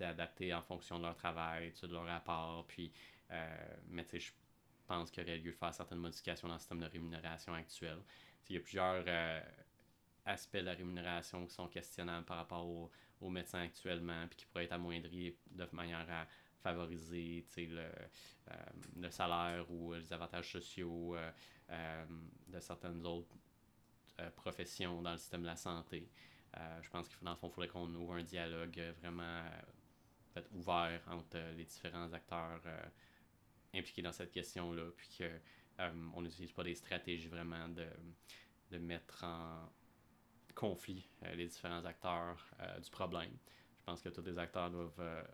adapté 0.00 0.52
en 0.52 0.62
fonction 0.62 0.98
de 0.98 1.04
leur 1.04 1.14
travail, 1.14 1.72
de 1.80 1.92
leur 1.92 2.06
rapport. 2.06 2.66
Puis, 2.66 2.92
mais 3.88 4.04
je 4.12 4.32
pense 4.86 5.10
qu'il 5.10 5.22
y 5.22 5.26
aurait 5.26 5.38
lieu 5.38 5.52
de 5.52 5.56
faire 5.56 5.74
certaines 5.74 5.98
modifications 5.98 6.48
dans 6.48 6.54
le 6.54 6.60
système 6.60 6.80
de 6.80 6.86
rémunération 6.86 7.54
actuel. 7.54 7.98
Il 8.48 8.54
y 8.54 8.58
a 8.58 8.60
plusieurs 8.60 9.04
euh, 9.06 9.40
aspects 10.24 10.56
de 10.56 10.62
la 10.62 10.74
rémunération 10.74 11.44
qui 11.46 11.52
sont 11.52 11.68
questionnables 11.68 12.24
par 12.24 12.36
rapport 12.36 12.66
aux, 12.66 12.90
médecins 13.28 13.62
actuellement, 13.62 14.26
puis 14.28 14.36
qui 14.36 14.46
pourraient 14.46 14.64
être 14.64 14.72
amoindris 14.72 15.34
de 15.50 15.66
manière 15.72 16.06
à 16.08 16.26
favoriser 16.62 17.44
le, 17.56 17.78
euh, 17.78 18.54
le 18.96 19.10
salaire 19.10 19.70
ou 19.70 19.94
les 19.94 20.12
avantages 20.12 20.52
sociaux 20.52 21.16
euh, 21.16 22.06
de 22.48 22.60
certaines 22.60 23.04
autres 23.06 23.36
professions 24.34 25.02
dans 25.02 25.12
le 25.12 25.18
système 25.18 25.42
de 25.42 25.46
la 25.46 25.56
santé. 25.56 26.08
je 26.80 26.88
pense 26.88 27.06
qu'il 27.06 27.18
faudrait 27.38 27.68
qu'on 27.68 27.94
ouvre 27.94 28.14
un 28.14 28.22
dialogue 28.22 28.80
vraiment 29.02 29.42
ouvert 30.52 31.02
entre 31.10 31.36
les 31.54 31.64
différents 31.64 32.10
acteurs 32.14 32.62
impliqués 33.78 34.02
dans 34.02 34.12
cette 34.12 34.32
question-là, 34.32 34.90
puis 34.96 35.08
qu'on 35.18 35.82
euh, 35.82 36.20
n'utilise 36.22 36.52
pas 36.52 36.64
des 36.64 36.74
stratégies 36.74 37.28
vraiment 37.28 37.68
de, 37.68 37.86
de 38.70 38.78
mettre 38.78 39.24
en 39.24 39.70
conflit 40.54 41.08
euh, 41.22 41.34
les 41.34 41.46
différents 41.46 41.84
acteurs 41.84 42.46
euh, 42.60 42.80
du 42.80 42.90
problème. 42.90 43.36
Je 43.78 43.84
pense 43.84 44.00
que 44.00 44.08
tous 44.08 44.22
les 44.22 44.38
acteurs 44.38 44.70
doivent 44.70 45.24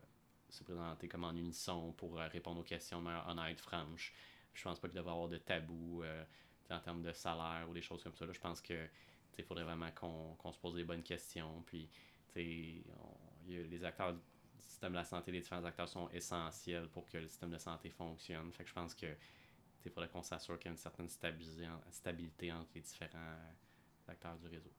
se 0.53 0.65
présenter 0.65 1.09
comme 1.09 1.25
en 1.25 1.35
unisson 1.35 1.93
pour 1.93 2.17
répondre 2.17 2.61
aux 2.61 2.65
questions 2.65 2.99
de 2.99 3.05
manière 3.05 3.27
honnête, 3.29 3.61
franche. 3.61 4.13
Je 4.55 4.63
pense 4.63 4.79
pas 4.79 4.89
qu'il 4.89 4.97
devrait 4.97 5.13
y 5.13 5.15
avoir 5.15 5.29
de 5.29 5.39
tabou 5.39 6.03
en 6.71 6.81
termes 6.81 7.03
de 7.03 7.13
salaire 7.13 7.67
ou 7.69 7.75
des 7.75 7.83
choses 7.83 8.03
comme 8.03 8.15
ça. 8.15 8.27
je 8.31 8.41
pense 8.41 8.61
que 8.61 8.89
il 9.39 9.45
faudrait 9.45 9.65
vraiment 9.65 9.91
qu'on 9.93 10.53
se 10.53 10.59
pose 10.59 10.75
des 10.75 10.85
bonnes 10.85 11.03
questions. 11.03 11.63
Puis, 11.67 11.89
les 12.35 13.85
acteurs 13.85 14.13
du 14.13 14.21
système 14.61 14.93
de 14.93 14.99
la 14.99 15.05
santé, 15.05 15.33
les 15.33 15.41
différents 15.41 15.65
acteurs 15.65 15.89
sont 15.89 16.09
essentiels 16.11 16.89
pour 16.89 17.07
que 17.07 17.19
le 17.19 17.27
système 17.27 17.51
de 17.51 17.59
santé 17.59 17.91
fonctionne. 17.91 18.53
Je 18.65 18.73
pense 18.73 18.95
que 18.95 19.07
il 19.85 19.91
faudrait 19.91 20.09
qu'on 20.09 20.23
s'assure 20.23 20.59
qu'il 20.59 20.67
y 20.67 20.69
a 20.69 20.73
une 20.73 20.77
certaine 20.77 21.09
stabilité 21.09 22.53
entre 22.53 22.71
les 22.75 22.83
différents 22.83 23.39
acteurs 24.07 24.37
du 24.39 24.47
réseau. 24.47 24.71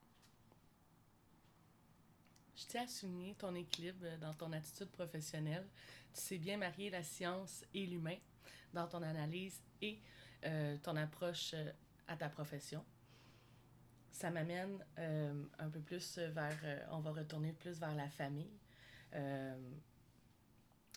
Je 2.56 2.66
tiens 2.68 2.84
à 2.84 2.88
souligner 2.88 3.34
ton 3.36 3.56
équilibre 3.56 4.06
dans 4.22 4.34
ton 4.34 4.52
attitude 4.52 4.90
professionnelle. 4.90 5.66
Tu 6.14 6.22
sais 6.22 6.38
bien 6.38 6.58
marier 6.58 6.90
la 6.90 7.04
science 7.04 7.66
et 7.74 7.86
l'humain 7.86 8.18
dans 8.74 8.88
ton 8.88 9.02
analyse 9.02 9.60
et 9.82 10.00
euh, 10.46 10.78
ton 10.84 10.96
approche 10.96 11.54
euh, 11.54 11.72
à 12.08 12.16
ta 12.16 12.30
profession. 12.30 12.84
Ça 14.12 14.30
m'amène 14.30 14.84
euh, 15.00 15.46
un 15.58 15.70
peu 15.70 15.80
plus 15.80 16.20
vers, 16.20 16.86
on 16.92 17.00
va 17.00 17.12
retourner 17.12 17.54
plus 17.54 17.80
vers 17.80 17.96
la 17.96 18.10
famille. 18.10 18.52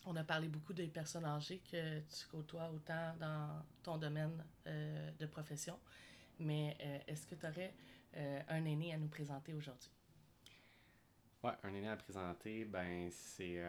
on 0.04 0.14
a 0.14 0.24
parlé 0.24 0.48
beaucoup 0.48 0.74
des 0.74 0.88
personnes 0.88 1.24
âgées 1.24 1.62
que 1.70 2.00
tu 2.00 2.26
côtoies 2.30 2.70
autant 2.70 3.14
dans 3.18 3.64
ton 3.82 3.96
domaine 3.96 4.44
de 4.66 5.26
profession, 5.26 5.78
mais 6.38 6.76
est-ce 7.06 7.26
que 7.26 7.34
tu 7.34 7.46
aurais 7.46 7.74
un 8.48 8.64
aîné 8.64 8.92
à 8.92 8.98
nous 8.98 9.08
présenter 9.08 9.54
aujourd'hui? 9.54 9.95
Un 11.62 11.74
aîné 11.74 11.88
à 11.88 11.96
présenter, 11.96 12.64
ben 12.64 13.08
c'est 13.10 13.62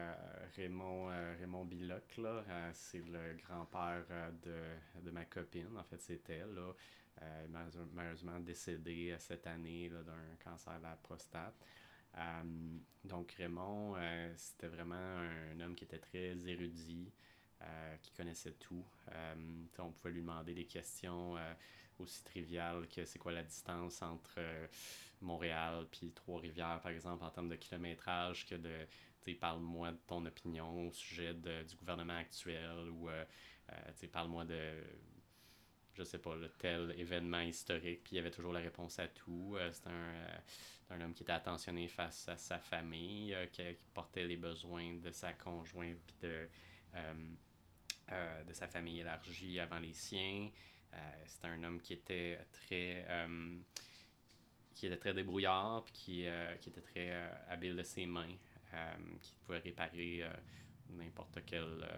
Raymond, 0.56 1.08
Raymond 1.38 1.64
Biloc, 1.64 2.16
là. 2.16 2.42
c'est 2.72 2.98
le 2.98 3.36
grand-père 3.44 4.04
de, 4.42 5.00
de, 5.02 5.10
ma 5.10 5.24
copine. 5.24 5.76
En 5.76 5.84
fait, 5.84 6.00
c'était 6.00 6.40
là. 6.40 6.72
Euh, 7.22 7.46
malheureusement 7.94 8.38
décédé 8.40 9.14
cette 9.18 9.46
année 9.46 9.88
d'un 9.88 10.36
cancer 10.44 10.78
de 10.78 10.84
la 10.84 10.96
prostate. 10.96 11.54
Euh, 12.16 12.42
donc 13.04 13.32
Raymond, 13.32 13.96
euh, 13.96 14.32
c'était 14.36 14.68
vraiment 14.68 14.94
un, 14.94 15.60
homme 15.60 15.74
qui 15.74 15.84
était 15.84 15.98
très 15.98 16.36
érudit, 16.48 17.12
qui 18.02 18.12
connaissait 18.12 18.52
tout. 18.52 18.84
on 19.78 19.90
pouvait 19.90 20.14
lui 20.14 20.20
demander 20.20 20.54
des 20.54 20.66
questions 20.66 21.34
aussi 21.98 22.22
triviales 22.22 22.86
que 22.86 23.04
c'est 23.04 23.18
quoi 23.18 23.32
la 23.32 23.42
distance 23.42 24.00
entre 24.00 24.38
Montréal 25.20 25.86
puis 25.90 26.12
Trois-Rivières, 26.12 26.80
par 26.82 26.92
exemple, 26.92 27.24
en 27.24 27.30
termes 27.30 27.48
de 27.48 27.56
kilométrage, 27.56 28.46
que 28.46 28.54
de 28.54 28.86
parle-moi 29.40 29.92
de 29.92 29.98
ton 30.06 30.24
opinion 30.24 30.88
au 30.88 30.90
sujet 30.90 31.34
du 31.34 31.76
gouvernement 31.76 32.16
actuel 32.16 32.88
ou 32.88 33.10
parle-moi 34.10 34.46
de 34.46 34.72
je 35.98 36.04
sais 36.04 36.18
pas, 36.18 36.36
le 36.36 36.48
tel 36.48 36.94
événement 36.96 37.40
historique, 37.40 38.04
puis 38.04 38.12
il 38.12 38.16
y 38.16 38.18
avait 38.20 38.30
toujours 38.30 38.52
la 38.52 38.60
réponse 38.60 38.98
à 39.00 39.08
tout. 39.08 39.56
Euh, 39.56 39.70
c'est 39.72 39.88
euh, 39.88 40.38
un, 40.90 41.00
homme 41.00 41.12
qui 41.12 41.24
était 41.24 41.32
attentionné 41.32 41.88
face 41.88 42.28
à 42.28 42.36
sa 42.36 42.58
famille, 42.58 43.34
euh, 43.34 43.46
qui, 43.46 43.62
portait 43.92 44.24
les 44.24 44.36
besoins 44.36 44.94
de 44.94 45.10
sa 45.10 45.32
conjointe, 45.32 45.98
puis 46.06 46.16
de, 46.22 46.48
de 48.46 48.52
sa 48.52 48.68
famille 48.68 49.00
élargie 49.00 49.58
avant 49.58 49.80
les 49.80 49.92
siens. 49.92 50.50
c'est 51.26 51.44
un 51.44 51.62
homme 51.64 51.80
qui 51.80 51.92
était 51.92 52.38
très 52.52 53.04
qui 54.78 54.86
était 54.86 54.96
très 54.96 55.14
débrouillard, 55.14 55.82
puis 55.84 55.92
qui, 55.92 56.26
qui 56.60 56.68
était 56.68 56.80
très 56.80 57.10
habile 57.48 57.76
de 57.76 57.82
ses 57.82 58.06
mains, 58.06 58.36
qui 59.20 59.34
pouvait 59.44 59.58
réparer 59.58 60.24
n'importe 60.90 61.44
quelle 61.44 61.88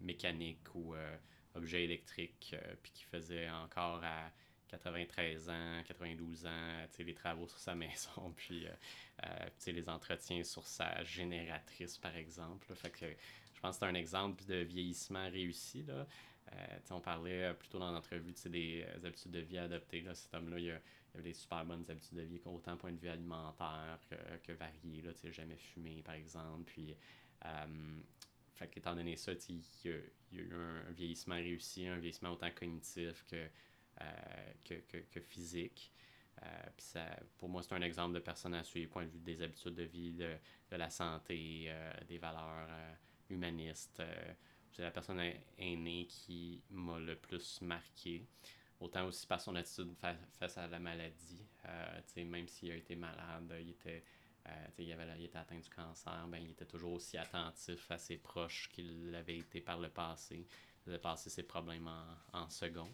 mécanique 0.00 0.74
ou 0.74 0.94
objet 1.54 1.84
électrique, 1.84 2.54
euh, 2.54 2.74
puis 2.82 2.92
qui 2.92 3.04
faisait 3.04 3.48
encore 3.48 4.02
à 4.02 4.30
93 4.68 5.48
ans, 5.50 5.82
92 5.86 6.46
ans, 6.46 6.86
les 6.98 7.14
travaux 7.14 7.46
sur 7.46 7.58
sa 7.58 7.74
maison, 7.74 8.32
puis 8.36 8.66
euh, 8.66 8.72
euh, 9.24 9.72
les 9.72 9.88
entretiens 9.88 10.42
sur 10.42 10.66
sa 10.66 11.02
génératrice, 11.04 11.98
par 11.98 12.16
exemple. 12.16 12.74
Fait 12.74 12.90
que 12.90 13.06
je 13.54 13.60
pense 13.60 13.76
que 13.76 13.80
c'est 13.80 13.90
un 13.90 13.94
exemple 13.94 14.44
de 14.44 14.56
vieillissement 14.56 15.30
réussi. 15.30 15.84
Là. 15.84 16.06
on 16.90 17.00
parlait 17.00 17.54
plutôt 17.54 17.78
dans 17.78 17.90
l'entrevue 17.90 18.34
des 18.46 18.84
habitudes 19.04 19.30
de 19.30 19.40
vie 19.40 19.58
adoptées. 19.58 20.04
Cet 20.12 20.34
homme-là, 20.34 20.58
il, 20.58 20.80
avait 21.14 21.30
des 21.30 21.34
super 21.34 21.64
bonnes 21.64 21.84
habitudes 21.88 22.18
de 22.18 22.22
vie, 22.22 22.40
autant 22.44 22.76
point 22.76 22.92
de 22.92 22.98
vue 22.98 23.08
alimentaire 23.08 23.98
que, 24.08 24.16
que 24.42 24.52
varié. 24.52 25.02
Là, 25.02 25.12
jamais 25.30 25.56
fumé, 25.56 26.02
par 26.02 26.14
exemple. 26.14 26.64
Puis 26.64 26.96
qu'étant 28.70 28.94
donné 28.94 29.16
ça, 29.16 29.32
il 29.48 29.62
y, 29.84 29.88
a, 29.88 29.96
eu 30.32 30.54
un, 30.54 30.90
vieillissement 30.92 31.34
réussi, 31.34 31.86
un 31.86 31.98
vieillissement 31.98 32.30
autant 32.30 32.50
cognitif 32.50 33.24
que, 33.28 33.48
euh, 34.00 35.02
que, 35.10 35.20
physique. 35.20 35.92
Euh, 36.42 36.46
ça, 36.78 37.04
pour 37.38 37.48
moi, 37.48 37.62
c'est 37.62 37.74
un 37.74 37.82
exemple 37.82 38.14
de 38.14 38.20
personne 38.20 38.54
à 38.54 38.64
suivre, 38.64 38.90
point 38.90 39.04
de 39.04 39.10
vue 39.10 39.20
des 39.20 39.42
habitudes 39.42 39.74
de 39.74 39.84
vie, 39.84 40.12
de, 40.12 40.36
la 40.76 40.90
santé, 40.90 41.66
euh, 41.68 41.92
des 42.08 42.18
valeurs 42.18 42.68
humanistes. 43.30 44.02
c'est 44.72 44.82
la 44.82 44.90
personne 44.90 45.20
aînée 45.58 46.06
qui 46.08 46.62
m'a 46.70 46.98
le 46.98 47.16
plus 47.16 47.60
marqué. 47.62 48.26
Autant 48.84 49.06
aussi 49.06 49.26
par 49.26 49.40
son 49.40 49.56
attitude 49.56 49.94
face 50.38 50.58
à 50.58 50.66
la 50.66 50.78
maladie. 50.78 51.42
même 52.16 52.46
s'il 52.48 52.70
a 52.70 52.74
été 52.74 52.94
malade, 52.94 53.50
il 53.58 53.70
était 53.70 54.04
euh, 54.46 54.50
il, 54.78 54.92
avait, 54.92 55.06
il 55.18 55.24
était 55.24 55.38
atteint 55.38 55.58
du 55.58 55.70
cancer, 55.70 56.26
ben, 56.28 56.38
il 56.38 56.50
était 56.50 56.66
toujours 56.66 56.92
aussi 56.92 57.16
attentif 57.16 57.90
à 57.90 57.96
ses 57.96 58.18
proches 58.18 58.68
qu'il 58.68 59.10
l'avait 59.10 59.38
été 59.38 59.60
par 59.60 59.78
le 59.78 59.88
passé. 59.88 60.46
Avait 60.86 60.98
passé 60.98 61.30
ses 61.30 61.44
problèmes 61.44 61.88
en, 62.34 62.50
second. 62.50 62.92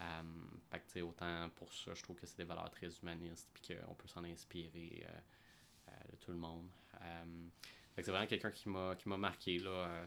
Euh, 0.00 0.22
fait 0.70 0.80
que, 0.80 1.00
autant 1.00 1.50
pour 1.56 1.70
ça, 1.74 1.92
je 1.92 2.02
trouve 2.02 2.16
que 2.16 2.24
c'est 2.24 2.38
des 2.38 2.44
valeurs 2.44 2.70
très 2.70 2.88
humanistes 2.88 3.50
puis 3.52 3.76
qu'on 3.76 3.94
peut 3.94 4.08
s'en 4.08 4.24
inspirer 4.24 5.06
euh, 5.06 5.90
de 6.10 6.16
tout 6.16 6.30
le 6.30 6.38
monde. 6.38 6.70
c'est 7.96 8.10
vraiment 8.10 8.26
quelqu'un 8.26 8.50
qui 8.50 8.70
m'a, 8.70 8.96
qui 8.96 9.10
m'a 9.10 9.18
marqué, 9.18 9.58
là, 9.58 10.06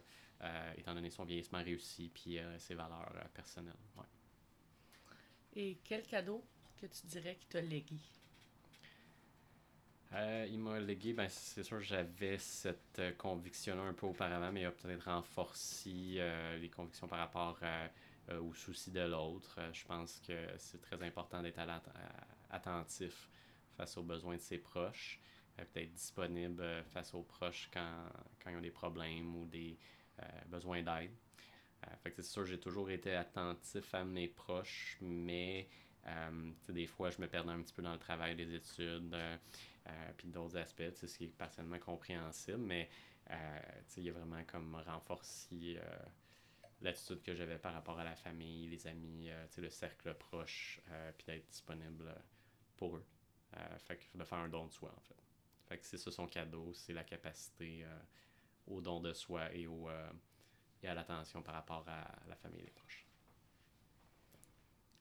étant 0.77 0.95
donné 0.95 1.11
son 1.11 1.25
vieillissement 1.25 1.61
réussi 1.61 2.09
puis 2.11 2.39
ses 2.57 2.73
valeurs 2.73 3.13
personnelles. 3.35 3.75
Et 5.55 5.77
quel 5.83 6.03
cadeau 6.03 6.43
que 6.79 6.85
tu 6.85 7.07
dirais 7.07 7.35
qui 7.35 7.47
t'a 7.47 7.61
légué? 7.61 7.97
Euh, 10.13 10.45
il 10.49 10.59
m'a 10.59 10.79
légué, 10.79 11.13
ben 11.13 11.29
c'est 11.29 11.63
sûr 11.63 11.79
j'avais 11.79 12.37
cette 12.37 12.99
euh, 12.99 13.13
conviction-là 13.13 13.83
un 13.83 13.93
peu 13.93 14.07
auparavant, 14.07 14.51
mais 14.51 14.61
il 14.61 14.65
a 14.65 14.71
peut-être 14.71 15.05
renforcé 15.05 16.15
euh, 16.17 16.57
les 16.57 16.69
convictions 16.69 17.07
par 17.07 17.19
rapport 17.19 17.57
aux 18.39 18.53
soucis 18.53 18.91
de 18.91 19.01
l'autre. 19.01 19.59
je 19.73 19.85
pense 19.85 20.21
que 20.25 20.33
c'est 20.57 20.79
très 20.79 21.01
important 21.03 21.41
d'être 21.41 21.59
attentif 22.49 23.29
face 23.75 23.97
aux 23.97 24.03
besoins 24.03 24.35
de 24.35 24.41
ses 24.41 24.57
proches, 24.57 25.19
peut-être 25.57 25.91
disponible 25.91 26.63
face 26.91 27.13
aux 27.13 27.23
proches 27.23 27.69
quand, 27.73 28.05
quand 28.41 28.51
ils 28.51 28.57
ont 28.57 28.61
des 28.61 28.71
problèmes 28.71 29.35
ou 29.35 29.45
des 29.45 29.77
besoins 30.47 30.81
d'aide. 30.81 31.11
Fait 32.03 32.13
c'est 32.15 32.23
sûr 32.23 32.45
j'ai 32.45 32.59
toujours 32.59 32.89
été 32.89 33.15
attentif 33.15 33.93
à 33.93 34.03
mes 34.03 34.27
proches, 34.27 34.97
mais 35.01 35.67
des 36.69 36.87
fois 36.87 37.09
je 37.09 37.21
me 37.21 37.27
perdais 37.27 37.51
un 37.51 37.61
petit 37.61 37.73
peu 37.73 37.81
dans 37.81 37.93
le 37.93 37.99
travail, 37.99 38.35
des 38.35 38.53
études. 38.55 39.15
Euh, 39.87 40.11
puis 40.17 40.27
d'autres 40.27 40.57
aspects, 40.57 40.91
ce 40.93 41.05
qui 41.05 41.25
est 41.25 41.27
partiellement 41.27 41.79
compréhensible, 41.79 42.59
mais 42.59 42.89
euh, 43.31 43.59
il 43.97 44.09
a 44.09 44.11
vraiment 44.11 44.43
comme 44.45 44.75
renforcé 44.75 45.77
euh, 45.77 45.97
l'attitude 46.81 47.23
que 47.23 47.33
j'avais 47.33 47.57
par 47.57 47.73
rapport 47.73 47.97
à 47.97 48.03
la 48.03 48.15
famille, 48.15 48.67
les 48.67 48.85
amis, 48.87 49.29
le 49.57 49.69
cercle 49.69 50.13
proche, 50.15 50.81
puis 51.17 51.25
d'être 51.25 51.47
disponible 51.49 52.13
pour 52.77 52.97
eux. 52.97 53.05
fait 53.79 53.97
que 53.97 54.17
de 54.17 54.23
faire 54.23 54.39
un 54.39 54.49
don 54.49 54.65
de 54.65 54.71
soi, 54.71 54.93
en 54.95 55.01
fait. 55.01 55.15
Fait 55.67 55.77
que 55.77 55.85
c'est 55.85 55.97
ça 55.97 56.11
son 56.11 56.27
cadeau, 56.27 56.73
c'est 56.73 56.93
la 56.93 57.03
capacité 57.03 57.85
au 58.67 58.81
don 58.81 58.99
de 58.99 59.13
soi 59.13 59.53
et, 59.53 59.67
au, 59.67 59.89
et 60.83 60.87
à 60.87 60.93
l'attention 60.93 61.41
par 61.41 61.55
rapport 61.55 61.87
à 61.87 62.07
la 62.27 62.35
famille 62.35 62.61
et 62.61 62.65
les 62.65 62.71
proches. 62.71 63.05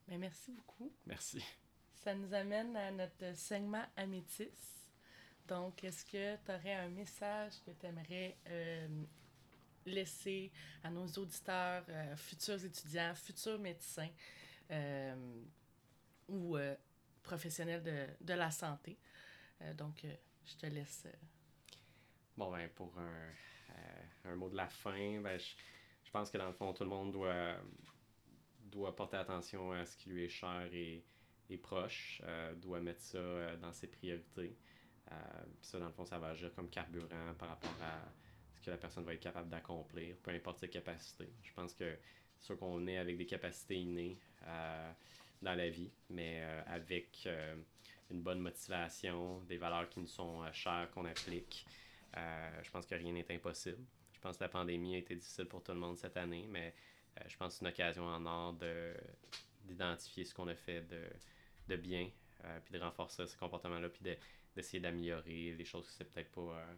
Mais 0.08 0.18
merci 0.18 0.50
beaucoup. 0.52 0.92
Merci. 1.06 1.42
Ça 1.94 2.14
nous 2.14 2.32
amène 2.34 2.76
à 2.76 2.90
notre 2.90 3.36
segment 3.36 3.84
Amétis. 3.96 4.50
Donc, 5.46 5.84
est-ce 5.84 6.04
que 6.04 6.36
tu 6.36 6.52
aurais 6.52 6.74
un 6.74 6.88
message 6.88 7.54
que 7.64 7.70
tu 7.72 7.86
aimerais 7.86 8.36
euh, 8.48 9.04
laisser 9.86 10.50
à 10.82 10.90
nos 10.90 11.06
auditeurs, 11.06 11.84
euh, 11.88 12.16
futurs 12.16 12.64
étudiants, 12.64 13.14
futurs 13.14 13.58
médecins 13.58 14.10
euh, 14.70 15.42
ou 16.28 16.56
professionnels 17.22 17.82
de, 17.82 18.06
de, 18.20 18.34
la 18.34 18.50
santé? 18.50 18.96
donc, 19.74 20.06
je 20.44 20.54
te 20.54 20.66
laisse. 20.66 21.06
Bon, 22.36 22.50
ben, 22.50 22.68
pour 22.70 22.98
un, 22.98 23.32
un, 24.24 24.36
mot 24.36 24.48
de 24.48 24.56
la 24.56 24.68
fin, 24.68 25.20
ben, 25.20 25.38
je, 25.38 26.10
pense 26.10 26.30
que 26.30 26.38
dans 26.38 26.46
le 26.46 26.52
fond, 26.52 26.72
tout 26.72 26.84
le 26.84 26.90
monde 26.90 27.12
doit, 27.12 28.96
porter 28.96 29.16
attention 29.16 29.72
à 29.72 29.84
ce 29.84 29.96
qui 29.96 30.10
lui 30.10 30.24
est 30.24 30.28
cher 30.28 30.68
et 30.72 31.02
proche, 31.58 32.22
euh, 32.24 32.54
doit 32.54 32.80
mettre 32.80 33.00
ça 33.00 33.18
euh, 33.18 33.56
dans 33.56 33.72
ses 33.72 33.88
priorités. 33.88 34.56
ça, 35.60 35.78
dans 35.78 35.86
le 35.86 35.92
fond, 35.92 36.04
ça 36.04 36.18
va 36.18 36.28
agir 36.28 36.54
comme 36.54 36.68
carburant 36.70 37.34
par 37.38 37.48
rapport 37.48 37.74
à 37.82 38.00
ce 38.54 38.60
que 38.60 38.70
la 38.70 38.76
personne 38.76 39.04
va 39.04 39.14
être 39.14 39.20
capable 39.20 39.48
d'accomplir, 39.48 40.16
peu 40.22 40.30
importe 40.30 40.60
ses 40.60 40.68
capacités. 40.68 41.32
Je 41.42 41.52
pense 41.52 41.74
que 41.74 41.96
sûr 42.40 42.56
qu'on 42.58 42.86
est 42.86 42.98
avec 42.98 43.16
des 43.16 43.26
capacités 43.26 43.76
innées 43.76 44.18
dans 45.42 45.54
la 45.54 45.68
vie, 45.68 45.90
mais 46.08 46.42
avec 46.66 47.28
une 48.10 48.22
bonne 48.22 48.40
motivation, 48.40 49.40
des 49.48 49.56
valeurs 49.56 49.88
qui 49.88 50.00
nous 50.00 50.06
sont 50.06 50.40
chères, 50.52 50.88
qu'on 50.92 51.04
applique. 51.04 51.66
Je 52.14 52.70
pense 52.70 52.86
que 52.86 52.94
rien 52.94 53.12
n'est 53.12 53.30
impossible. 53.32 53.84
Je 54.20 54.28
pense 54.28 54.36
que 54.36 54.44
la 54.44 54.50
pandémie 54.50 54.96
a 54.96 54.98
été 54.98 55.16
difficile 55.16 55.46
pour 55.46 55.62
tout 55.62 55.72
le 55.72 55.78
monde 55.78 55.96
cette 55.96 56.18
année, 56.18 56.46
mais 56.46 56.74
euh, 57.18 57.24
je 57.26 57.38
pense 57.38 57.54
que 57.54 57.58
c'est 57.58 57.64
une 57.64 57.70
occasion 57.70 58.04
en 58.04 58.26
or 58.26 58.52
de, 58.52 58.94
d'identifier 59.64 60.26
ce 60.26 60.34
qu'on 60.34 60.46
a 60.48 60.54
fait 60.54 60.82
de, 60.82 61.02
de 61.68 61.76
bien, 61.76 62.10
euh, 62.44 62.60
puis 62.62 62.74
de 62.74 62.78
renforcer 62.84 63.26
ce 63.26 63.34
comportement-là, 63.38 63.88
puis 63.88 64.02
d'essayer 64.54 64.78
d'améliorer 64.78 65.52
les 65.52 65.64
choses 65.64 65.88
qui 65.88 65.94
c'est 65.94 66.04
peut-être 66.04 66.30
pas 66.32 66.42
euh, 66.58 66.74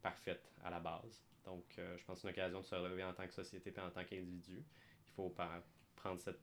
parfaites 0.00 0.50
à 0.64 0.70
la 0.70 0.80
base. 0.80 1.22
Donc, 1.44 1.64
je 1.76 2.04
pense 2.04 2.22
que 2.22 2.26
une 2.26 2.32
occasion 2.32 2.60
de 2.60 2.64
se 2.64 2.74
relever 2.74 3.04
en 3.04 3.12
tant 3.12 3.26
que 3.26 3.32
société 3.34 3.72
et 3.76 3.80
en 3.80 3.90
tant 3.90 4.02
qu'individu. 4.04 4.64
Il 5.06 5.12
faut 5.12 5.28
prendre 5.94 6.18
cette 6.18 6.40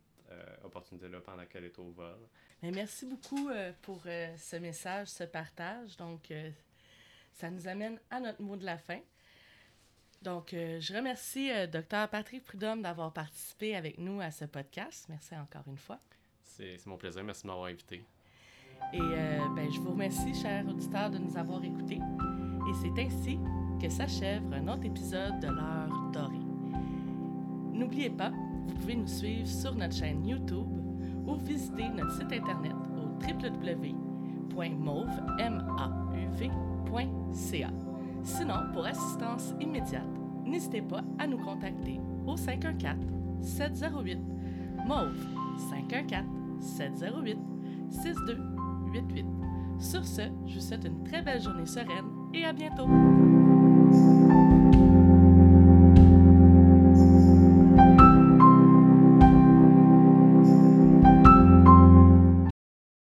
opportunité-là 0.64 1.20
pendant 1.20 1.46
qu'elle 1.46 1.66
est 1.66 1.78
au 1.78 1.92
vol. 1.92 2.20
Mais 2.62 2.72
merci 2.72 3.06
beaucoup 3.06 3.50
pour 3.82 4.04
ce 4.04 4.56
message, 4.56 5.10
ce 5.10 5.26
partage. 5.26 5.98
Donc, 5.98 6.32
ça 7.34 7.50
nous 7.50 7.68
amène 7.68 8.00
à 8.10 8.20
notre 8.20 8.42
mot 8.42 8.56
de 8.56 8.66
la 8.66 8.78
fin. 8.78 9.00
Donc, 10.22 10.54
euh, 10.54 10.80
je 10.80 10.94
remercie 10.94 11.52
euh, 11.52 11.68
Dr. 11.68 12.08
Patrick 12.10 12.44
Prudhomme 12.46 12.82
d'avoir 12.82 13.12
participé 13.12 13.76
avec 13.76 13.98
nous 13.98 14.22
à 14.22 14.32
ce 14.32 14.46
podcast. 14.46 15.06
Merci 15.10 15.36
encore 15.36 15.64
une 15.68 15.78
fois. 15.78 16.00
C'est 16.44 16.86
mon 16.86 16.98
plaisir. 16.98 17.24
Merci 17.24 17.44
de 17.44 17.48
m'avoir 17.48 17.66
invité. 17.68 18.06
Et 18.94 19.00
euh, 19.02 19.40
ben, 19.56 19.70
je 19.72 19.80
vous 19.80 19.92
remercie, 19.92 20.34
chers 20.34 20.66
auditeurs, 20.68 21.10
de 21.10 21.18
nous 21.18 21.38
avoir 21.38 21.64
écoutés. 21.64 22.00
Et 22.00 22.74
c'est 22.82 23.02
ainsi 23.02 23.38
que 23.82 23.90
s'achève 23.90 24.44
un 24.54 24.68
autre 24.70 24.86
épisode 24.86 25.40
de 25.42 25.48
l'heure 25.48 26.12
dorée. 26.14 26.38
N'oubliez 27.74 28.10
pas, 28.10 28.30
vous 28.30 28.76
pouvez 28.76 28.96
nous 28.96 29.08
suivre 29.08 29.48
sur 29.48 29.76
notre 29.76 29.96
chaîne 29.96 30.26
YouTube 30.26 30.68
ou 31.26 31.36
visiter 31.36 31.90
notre 31.90 32.14
site 32.14 32.32
internet 32.32 32.74
au 32.96 33.04
Sinon, 38.24 38.72
pour 38.74 38.86
assistance 38.86 39.54
immédiate, 39.60 40.08
n'hésitez 40.46 40.82
pas 40.82 41.02
à 41.20 41.28
nous 41.28 41.38
contacter 41.38 42.00
au 42.26 42.36
514-708 42.36 44.18
MAUVE 44.88 45.28
514-708-6288. 46.62 49.26
Sur 49.80 50.06
ce, 50.06 50.22
je 50.46 50.56
vous 50.56 50.62
souhaite 50.62 50.86
une 50.86 51.04
très 51.04 51.22
belle 51.22 51.42
journée 51.42 51.66
sereine 51.66 52.06
et 52.34 52.46
à 52.46 52.54
bientôt! 52.54 52.88